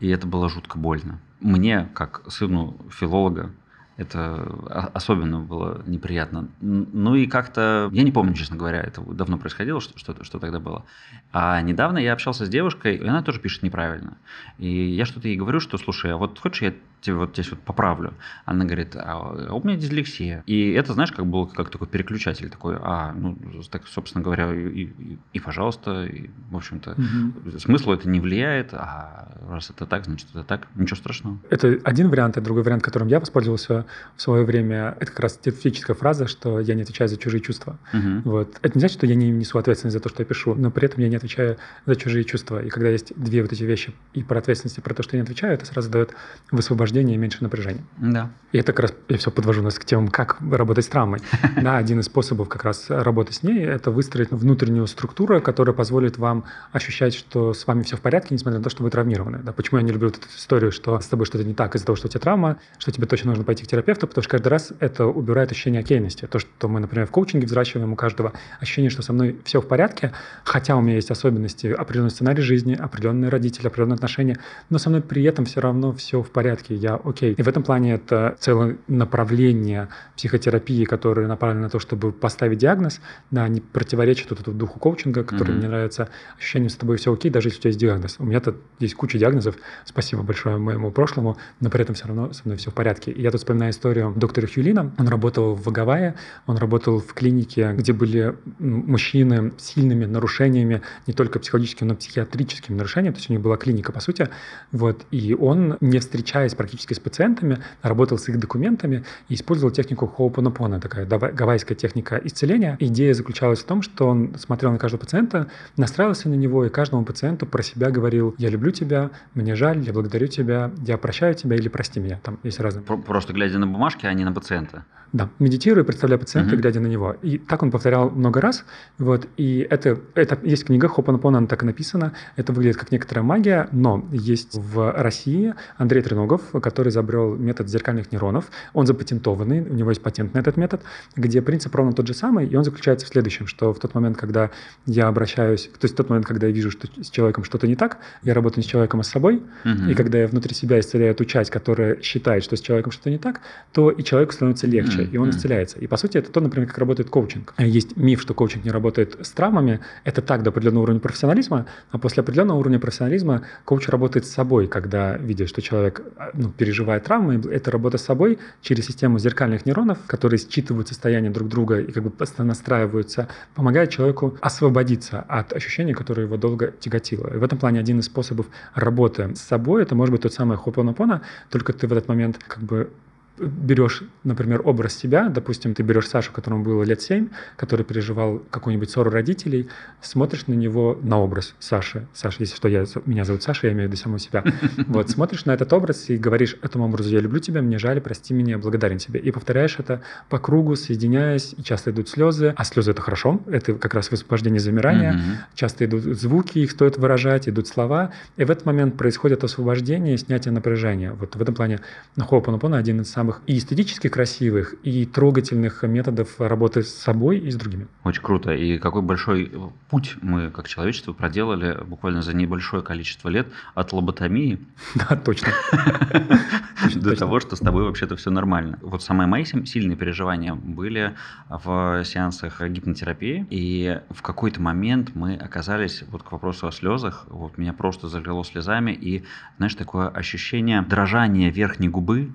и 0.00 0.08
это 0.08 0.26
было 0.26 0.48
жутко 0.48 0.78
больно. 0.78 1.20
Мне, 1.40 1.88
как 1.94 2.22
сыну 2.28 2.76
филолога, 2.90 3.52
это 3.96 4.90
особенно 4.92 5.40
было 5.40 5.82
неприятно. 5.86 6.48
Ну 6.60 7.14
и 7.14 7.26
как-то, 7.26 7.88
я 7.92 8.02
не 8.02 8.12
помню, 8.12 8.34
честно 8.34 8.56
говоря, 8.56 8.80
это 8.80 9.00
давно 9.00 9.38
происходило, 9.38 9.80
что, 9.80 9.96
что, 9.98 10.22
что 10.22 10.38
тогда 10.38 10.58
было. 10.58 10.84
А 11.32 11.60
недавно 11.62 11.98
я 11.98 12.12
общался 12.12 12.44
с 12.44 12.48
девушкой, 12.48 12.96
и 12.96 13.06
она 13.06 13.22
тоже 13.22 13.40
пишет 13.40 13.62
неправильно. 13.62 14.18
И 14.58 14.68
я 14.68 15.06
что-то 15.06 15.28
ей 15.28 15.36
говорю, 15.36 15.60
что, 15.60 15.78
слушай, 15.78 16.12
а 16.12 16.16
вот 16.16 16.38
хочешь, 16.38 16.62
я 16.62 16.74
тебе 17.00 17.16
вот 17.16 17.30
здесь 17.32 17.50
вот 17.50 17.60
поправлю. 17.60 18.14
Она 18.44 18.64
говорит, 18.64 18.96
а 18.96 19.18
у 19.52 19.62
меня 19.64 19.76
дислексия. 19.76 20.42
И 20.46 20.72
это, 20.72 20.92
знаешь, 20.92 21.12
как 21.12 21.26
был 21.26 21.46
как 21.46 21.70
такой 21.70 21.86
переключатель 21.86 22.50
такой, 22.50 22.76
а, 22.80 23.12
ну, 23.12 23.36
так, 23.70 23.86
собственно 23.86 24.24
говоря, 24.24 24.52
и, 24.52 24.84
и, 24.84 25.18
и 25.32 25.40
пожалуйста, 25.40 26.04
и, 26.04 26.30
в 26.50 26.56
общем-то, 26.56 26.92
угу. 26.92 27.58
смыслу 27.58 27.94
это 27.94 28.08
не 28.08 28.20
влияет, 28.20 28.74
а 28.74 29.32
раз 29.48 29.70
это 29.70 29.86
так, 29.86 30.04
значит, 30.04 30.28
это 30.32 30.42
так, 30.42 30.66
ничего 30.74 30.96
страшного. 30.96 31.38
Это 31.50 31.78
один 31.84 32.08
вариант, 32.08 32.36
а 32.36 32.40
другой 32.40 32.62
вариант, 32.62 32.82
которым 32.82 33.08
я 33.08 33.20
воспользовался 33.20 33.86
в 34.16 34.22
свое 34.22 34.44
время, 34.44 34.96
это 35.00 35.10
как 35.10 35.20
раз 35.20 35.38
терапевтическая 35.38 35.94
фраза, 35.94 36.26
что 36.26 36.60
я 36.60 36.74
не 36.74 36.82
отвечаю 36.82 37.08
за 37.08 37.16
чужие 37.16 37.40
чувства. 37.40 37.78
Угу. 37.92 38.22
Вот. 38.24 38.58
Это 38.62 38.74
не 38.74 38.80
значит, 38.80 38.96
что 38.96 39.06
я 39.06 39.14
не 39.14 39.30
несу 39.30 39.58
ответственность 39.58 39.94
за 39.94 40.00
то, 40.00 40.08
что 40.08 40.22
я 40.22 40.26
пишу, 40.26 40.54
но 40.54 40.70
при 40.70 40.86
этом 40.86 41.02
я 41.02 41.08
не 41.08 41.16
отвечаю 41.16 41.56
за 41.84 41.96
чужие 41.96 42.24
чувства. 42.24 42.62
И 42.62 42.68
когда 42.68 42.88
есть 42.88 43.12
две 43.16 43.42
вот 43.42 43.52
эти 43.52 43.62
вещи 43.62 43.94
и 44.14 44.22
про 44.22 44.38
ответственность, 44.38 44.78
и 44.78 44.80
про 44.80 44.94
то, 44.94 45.02
что 45.02 45.16
я 45.16 45.22
не 45.22 45.24
отвечаю, 45.24 45.54
это 45.54 45.66
сразу 45.66 45.90
дает 45.90 46.14
высвобождение 46.50 46.85
освобождение 46.86 47.16
и 47.16 47.18
меньше 47.18 47.38
напряжения. 47.42 47.84
Да. 47.98 48.30
И 48.52 48.58
это 48.58 48.72
как 48.72 48.80
раз, 48.80 48.94
я 49.08 49.18
все 49.18 49.30
подвожу 49.30 49.62
нас 49.62 49.78
к 49.78 49.84
темам, 49.84 50.08
как 50.08 50.38
работать 50.40 50.84
с 50.84 50.88
травмой. 50.88 51.20
Да, 51.62 51.78
один 51.78 52.00
из 52.00 52.06
способов 52.06 52.48
как 52.48 52.64
раз 52.64 52.86
работы 52.88 53.32
с 53.32 53.42
ней– 53.42 53.64
это 53.64 53.90
выстроить 53.90 54.30
внутреннюю 54.30 54.86
структуру, 54.86 55.40
которая 55.40 55.74
позволит 55.74 56.16
вам 56.16 56.44
ощущать, 56.70 57.14
что 57.14 57.54
с 57.54 57.66
вами 57.66 57.82
все 57.82 57.96
в 57.96 58.00
порядке, 58.00 58.34
несмотря 58.34 58.58
на 58.58 58.64
то, 58.64 58.70
что 58.70 58.84
вы 58.84 58.90
травмированы. 58.90 59.40
Да, 59.42 59.52
почему 59.52 59.78
я 59.78 59.84
не 59.84 59.92
люблю 59.92 60.08
эту 60.08 60.20
историю, 60.36 60.70
что 60.70 61.00
с 61.00 61.06
тобой 61.06 61.26
что-то 61.26 61.44
не 61.44 61.54
так 61.54 61.74
из-за 61.74 61.86
того, 61.86 61.96
что 61.96 62.06
у 62.06 62.10
тебя 62.10 62.20
травма, 62.20 62.58
что 62.78 62.92
тебе 62.92 63.06
точно 63.06 63.30
нужно 63.30 63.44
пойти 63.44 63.64
к 63.64 63.66
терапевту, 63.66 64.06
потому 64.06 64.22
что 64.22 64.30
каждый 64.30 64.48
раз 64.48 64.72
это 64.78 65.06
убирает 65.06 65.50
ощущение 65.50 65.80
окейности. 65.80 66.26
То, 66.26 66.38
что 66.38 66.68
мы, 66.68 66.78
например, 66.80 67.06
в 67.06 67.10
коучинге 67.10 67.46
взращиваем 67.46 67.92
у 67.92 67.96
каждого 67.96 68.32
ощущение, 68.60 68.90
что 68.90 69.02
со 69.02 69.12
мной 69.12 69.40
все 69.44 69.60
в 69.60 69.66
порядке, 69.66 70.12
хотя 70.44 70.76
у 70.76 70.80
меня 70.80 70.94
есть 70.94 71.10
особенности, 71.10 71.66
определенный 71.66 72.10
сценарий 72.10 72.42
жизни, 72.42 72.74
определенные 72.74 73.30
родители, 73.30 73.66
определенные 73.66 73.96
отношения, 73.96 74.38
но 74.70 74.78
со 74.78 74.88
мной 74.90 75.02
при 75.02 75.24
этом 75.24 75.46
все 75.46 75.60
равно 75.60 75.92
все 75.92 76.22
в 76.22 76.30
порядке, 76.30 76.75
я 76.76 77.00
окей. 77.02 77.34
И 77.34 77.42
в 77.42 77.48
этом 77.48 77.62
плане 77.62 77.94
это 77.94 78.36
целое 78.40 78.76
направление 78.88 79.88
психотерапии, 80.16 80.84
которое 80.84 81.26
направлено 81.26 81.62
на 81.62 81.70
то, 81.70 81.78
чтобы 81.78 82.12
поставить 82.12 82.58
диагноз, 82.58 83.00
да, 83.30 83.46
не 83.48 83.60
противоречит 83.60 84.30
вот 84.30 84.40
этому 84.40 84.56
духу 84.56 84.78
коучинга, 84.78 85.24
который 85.24 85.50
mm-hmm. 85.50 85.58
мне 85.58 85.68
нравится, 85.68 86.08
ощущение, 86.38 86.68
что 86.68 86.76
с 86.76 86.80
тобой 86.80 86.96
все 86.96 87.12
окей, 87.12 87.30
даже 87.30 87.48
если 87.48 87.58
у 87.58 87.60
тебя 87.62 87.68
есть 87.70 87.80
диагноз. 87.80 88.16
У 88.18 88.24
меня-то 88.24 88.56
есть 88.78 88.94
куча 88.94 89.18
диагнозов, 89.18 89.56
спасибо 89.84 90.22
большое 90.22 90.58
моему 90.58 90.90
прошлому, 90.90 91.36
но 91.60 91.70
при 91.70 91.82
этом 91.82 91.94
все 91.94 92.06
равно 92.06 92.32
со 92.32 92.42
мной 92.44 92.56
все 92.56 92.70
в 92.70 92.74
порядке. 92.74 93.12
И 93.12 93.22
я 93.22 93.30
тут 93.30 93.40
вспоминаю 93.40 93.72
историю 93.72 94.12
доктора 94.16 94.46
Хьюлина, 94.46 94.92
он 94.98 95.08
работал 95.08 95.54
в 95.54 95.70
Гавайе, 95.70 96.14
он 96.46 96.56
работал 96.56 97.00
в 97.00 97.14
клинике, 97.14 97.72
где 97.72 97.92
были 97.92 98.36
мужчины 98.58 99.52
с 99.56 99.64
сильными 99.74 100.04
нарушениями, 100.04 100.82
не 101.06 101.12
только 101.12 101.38
психологическими, 101.38 101.88
но 101.88 101.94
и 101.94 101.96
психиатрическими 101.96 102.76
нарушениями, 102.76 103.14
то 103.14 103.18
есть 103.18 103.30
у 103.30 103.32
них 103.32 103.42
была 103.42 103.56
клиника, 103.56 103.92
по 103.92 104.00
сути, 104.00 104.28
вот, 104.72 105.04
и 105.10 105.34
он, 105.34 105.76
не 105.80 105.98
встречаясь 105.98 106.54
практически 106.66 106.94
с 106.94 106.98
пациентами, 106.98 107.58
работал 107.82 108.18
с 108.18 108.28
их 108.28 108.40
документами 108.40 109.04
и 109.28 109.34
использовал 109.34 109.72
технику 109.72 110.06
Хоупонопона, 110.06 110.80
такая 110.80 111.06
гавайская 111.06 111.76
техника 111.76 112.20
исцеления. 112.24 112.76
Идея 112.80 113.14
заключалась 113.14 113.60
в 113.60 113.64
том, 113.64 113.82
что 113.82 114.08
он 114.08 114.34
смотрел 114.36 114.72
на 114.72 114.78
каждого 114.78 115.00
пациента, 115.00 115.46
настраивался 115.76 116.28
на 116.28 116.34
него 116.34 116.64
и 116.66 116.68
каждому 116.68 117.04
пациенту 117.04 117.46
про 117.46 117.62
себя 117.62 117.90
говорил 117.90 118.34
«я 118.38 118.48
люблю 118.48 118.72
тебя», 118.72 119.10
«мне 119.34 119.54
жаль», 119.54 119.80
«я 119.80 119.92
благодарю 119.92 120.26
тебя», 120.26 120.72
«я 120.84 120.98
прощаю 120.98 121.34
тебя» 121.34 121.54
или 121.54 121.68
«прости 121.68 122.00
меня». 122.00 122.18
Там 122.24 122.38
есть 122.42 122.58
разные. 122.58 122.82
Просто 122.82 123.32
глядя 123.32 123.58
на 123.58 123.66
бумажки, 123.68 124.06
а 124.06 124.12
не 124.12 124.24
на 124.24 124.32
пациента. 124.32 124.84
Да, 125.12 125.30
медитируя, 125.38 125.84
представляя 125.84 126.18
пациента, 126.18 126.54
угу. 126.54 126.60
глядя 126.60 126.80
на 126.80 126.86
него. 126.86 127.16
И 127.22 127.38
так 127.38 127.62
он 127.62 127.70
повторял 127.70 128.10
много 128.10 128.40
раз. 128.40 128.64
Вот, 128.98 129.26
и 129.36 129.66
это, 129.70 129.98
это 130.14 130.38
есть 130.42 130.64
книга 130.66 130.88
Хопанапона, 130.88 131.38
она 131.38 131.46
так 131.46 131.62
и 131.62 131.66
написана. 131.66 132.12
Это 132.36 132.52
выглядит 132.52 132.76
как 132.76 132.90
некоторая 132.90 133.24
магия, 133.24 133.68
но 133.72 134.06
есть 134.12 134.54
в 134.54 134.92
России 134.92 135.54
Андрей 135.76 136.02
Треногов, 136.02 136.42
который 136.60 136.88
изобрел 136.88 137.36
метод 137.36 137.68
зеркальных 137.68 138.12
нейронов. 138.12 138.50
Он 138.74 138.86
запатентованный, 138.86 139.60
у 139.60 139.74
него 139.74 139.90
есть 139.90 140.02
патент 140.02 140.34
на 140.34 140.38
этот 140.40 140.56
метод, 140.56 140.82
где 141.14 141.40
принцип 141.40 141.74
ровно 141.74 141.92
тот 141.92 142.06
же 142.06 142.14
самый, 142.14 142.46
и 142.46 142.56
он 142.56 142.64
заключается 142.64 143.06
в 143.06 143.08
следующем, 143.08 143.46
что 143.46 143.72
в 143.72 143.78
тот 143.78 143.94
момент, 143.94 144.16
когда 144.16 144.50
я 144.86 145.08
обращаюсь, 145.08 145.70
то 145.78 145.84
есть 145.84 145.94
в 145.94 145.96
тот 145.96 146.10
момент, 146.10 146.26
когда 146.26 146.46
я 146.46 146.52
вижу, 146.52 146.70
что 146.70 146.88
с 147.02 147.10
человеком 147.10 147.44
что-то 147.44 147.66
не 147.66 147.76
так, 147.76 147.98
я 148.22 148.34
работаю 148.34 148.62
не 148.62 148.68
с 148.68 148.70
человеком, 148.70 149.00
а 149.00 149.02
с 149.02 149.08
собой, 149.08 149.42
угу. 149.64 149.90
и 149.90 149.94
когда 149.94 150.18
я 150.18 150.26
внутри 150.26 150.54
себя 150.54 150.80
исцеляю 150.80 151.12
эту 151.12 151.24
часть, 151.24 151.50
которая 151.50 152.00
считает, 152.02 152.44
что 152.44 152.56
с 152.56 152.60
человеком 152.60 152.92
что-то 152.92 153.10
не 153.10 153.18
так, 153.18 153.40
то 153.72 153.90
и 153.90 154.02
человеку 154.02 154.32
становится 154.32 154.66
легче, 154.66 154.95
и 155.02 155.16
он 155.16 155.30
исцеляется. 155.30 155.78
И 155.78 155.86
по 155.86 155.96
сути 155.96 156.18
это 156.18 156.30
то, 156.30 156.40
например, 156.40 156.68
как 156.68 156.78
работает 156.78 157.10
коучинг. 157.10 157.54
Есть 157.58 157.96
миф, 157.96 158.20
что 158.20 158.34
коучинг 158.34 158.64
не 158.64 158.70
работает 158.70 159.16
с 159.20 159.30
травмами. 159.30 159.80
Это 160.04 160.22
так 160.22 160.42
до 160.42 160.50
определенного 160.50 160.84
уровня 160.84 161.00
профессионализма, 161.00 161.66
а 161.90 161.98
после 161.98 162.22
определенного 162.22 162.58
уровня 162.58 162.78
профессионализма 162.78 163.42
коуч 163.64 163.88
работает 163.88 164.26
с 164.26 164.30
собой, 164.30 164.66
когда 164.66 165.16
видит, 165.16 165.48
что 165.48 165.62
человек 165.62 166.02
ну, 166.34 166.50
переживает 166.50 167.04
травмы. 167.04 167.40
Это 167.50 167.70
работа 167.70 167.98
с 167.98 168.02
собой 168.02 168.38
через 168.62 168.86
систему 168.86 169.18
зеркальных 169.18 169.66
нейронов, 169.66 169.98
которые 170.06 170.38
считывают 170.38 170.88
состояние 170.88 171.30
друг 171.30 171.48
друга 171.48 171.80
и 171.80 171.92
как 171.92 172.02
бы 172.02 172.12
настраиваются, 172.38 173.28
помогает 173.54 173.90
человеку 173.90 174.36
освободиться 174.40 175.20
от 175.28 175.52
ощущений, 175.52 175.94
которые 175.94 176.26
его 176.26 176.36
долго 176.36 176.72
тяготило. 176.78 177.28
И 177.34 177.36
в 177.38 177.42
этом 177.42 177.58
плане 177.58 177.80
один 177.80 177.98
из 178.00 178.06
способов 178.06 178.46
работы 178.74 179.34
с 179.34 179.40
собой, 179.40 179.82
это 179.82 179.94
может 179.94 180.12
быть 180.12 180.22
тот 180.22 180.32
самый 180.32 180.56
хопонопона, 180.56 181.22
только 181.50 181.72
ты 181.72 181.86
в 181.86 181.92
этот 181.92 182.08
момент 182.08 182.38
как 182.46 182.62
бы 182.62 182.90
берешь, 183.38 184.02
например, 184.24 184.62
образ 184.64 184.94
себя, 184.94 185.28
допустим, 185.28 185.74
ты 185.74 185.82
берешь 185.82 186.08
Сашу, 186.08 186.32
которому 186.32 186.64
было 186.64 186.82
лет 186.82 187.02
7, 187.02 187.28
который 187.56 187.84
переживал 187.84 188.42
какую-нибудь 188.50 188.90
ссору 188.90 189.10
родителей, 189.10 189.68
смотришь 190.00 190.46
на 190.46 190.54
него, 190.54 190.98
на 191.02 191.18
образ 191.20 191.54
Саши. 191.58 192.06
Саша, 192.14 192.36
если 192.40 192.56
что, 192.56 192.68
я, 192.68 192.84
меня 193.06 193.24
зовут 193.24 193.42
Саша, 193.42 193.66
я 193.66 193.72
имею 193.72 193.88
в 193.88 193.92
виду 193.92 194.00
саму 194.00 194.18
себя. 194.18 194.44
Вот, 194.86 195.10
смотришь 195.10 195.44
на 195.44 195.52
этот 195.52 195.72
образ 195.72 196.08
и 196.10 196.16
говоришь 196.16 196.56
этому 196.62 196.86
образу, 196.86 197.10
я 197.10 197.20
люблю 197.20 197.40
тебя, 197.40 197.60
мне 197.60 197.78
жаль, 197.78 198.00
прости 198.00 198.32
меня, 198.32 198.58
благодарен 198.58 198.98
тебе. 198.98 199.20
И 199.20 199.30
повторяешь 199.30 199.76
это 199.78 200.02
по 200.28 200.38
кругу, 200.38 200.76
соединяясь, 200.76 201.54
и 201.56 201.62
часто 201.62 201.90
идут 201.90 202.08
слезы, 202.08 202.54
а 202.56 202.64
слезы 202.64 202.92
это 202.92 203.02
хорошо, 203.02 203.40
это 203.46 203.74
как 203.74 203.94
раз 203.94 204.10
высвобождение 204.10 204.60
замирания, 204.60 205.14
mm-hmm. 205.14 205.54
часто 205.54 205.84
идут 205.84 206.02
звуки, 206.02 206.58
их 206.58 206.70
стоит 206.70 206.98
выражать, 206.98 207.48
идут 207.48 207.68
слова, 207.68 208.12
и 208.36 208.44
в 208.44 208.50
этот 208.50 208.64
момент 208.66 208.96
происходит 208.96 209.44
освобождение 209.44 210.16
снятие 210.18 210.52
напряжения. 210.52 211.12
Вот 211.12 211.36
в 211.36 211.42
этом 211.42 211.54
плане 211.54 211.80
Хоупанупона 212.18 212.78
один 212.78 213.00
из 213.00 213.10
самых 213.10 213.25
самых 213.26 213.42
и 213.46 213.58
эстетически 213.58 214.08
красивых, 214.08 214.74
и 214.84 215.04
трогательных 215.04 215.82
методов 215.82 216.40
работы 216.40 216.82
с 216.82 216.94
собой 216.94 217.38
и 217.38 217.50
с 217.50 217.56
другими. 217.56 217.88
Очень 218.04 218.22
круто. 218.22 218.52
И 218.52 218.78
какой 218.78 219.02
большой 219.02 219.52
путь 219.90 220.16
мы, 220.22 220.50
как 220.50 220.68
человечество, 220.68 221.12
проделали 221.12 221.76
буквально 221.84 222.22
за 222.22 222.34
небольшое 222.34 222.82
количество 222.82 223.28
лет 223.28 223.48
от 223.74 223.92
лоботомии. 223.92 224.58
Да, 225.08 225.16
точно. 225.16 225.52
До 226.94 227.16
того, 227.16 227.40
что 227.40 227.56
с 227.56 227.58
тобой 227.60 227.84
вообще-то 227.84 228.16
все 228.16 228.30
нормально. 228.30 228.78
Вот 228.82 229.02
самые 229.02 229.26
мои 229.26 229.44
сильные 229.44 229.96
переживания 229.96 230.54
были 230.54 231.14
в 231.48 232.02
сеансах 232.04 232.60
гипнотерапии. 232.60 233.46
И 233.50 234.00
в 234.10 234.22
какой-то 234.22 234.60
момент 234.60 235.10
мы 235.14 235.34
оказались, 235.36 236.04
вот 236.10 236.22
к 236.22 236.32
вопросу 236.32 236.66
о 236.66 236.72
слезах, 236.72 237.26
вот 237.28 237.58
меня 237.58 237.72
просто 237.72 238.08
залило 238.08 238.44
слезами. 238.44 238.92
И, 238.92 239.24
знаешь, 239.58 239.74
такое 239.74 240.08
ощущение 240.08 240.82
дрожания 240.82 241.50
верхней 241.50 241.88
губы 241.88 242.30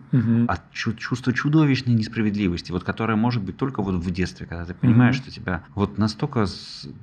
от 0.48 0.72
чувство 0.98 1.34
чудовищной 1.34 1.94
несправедливости, 1.94 2.72
вот 2.72 2.84
которое 2.84 3.16
может 3.16 3.44
быть 3.44 3.58
только 3.58 3.82
вот 3.82 3.96
в 3.96 4.12
детстве, 4.12 4.46
когда 4.46 4.66
ты 4.66 4.74
понимаешь, 4.74 5.16
mm-hmm. 5.16 5.22
что 5.22 5.32
тебя 5.32 5.64
вот 5.76 5.98
настолько 5.98 6.46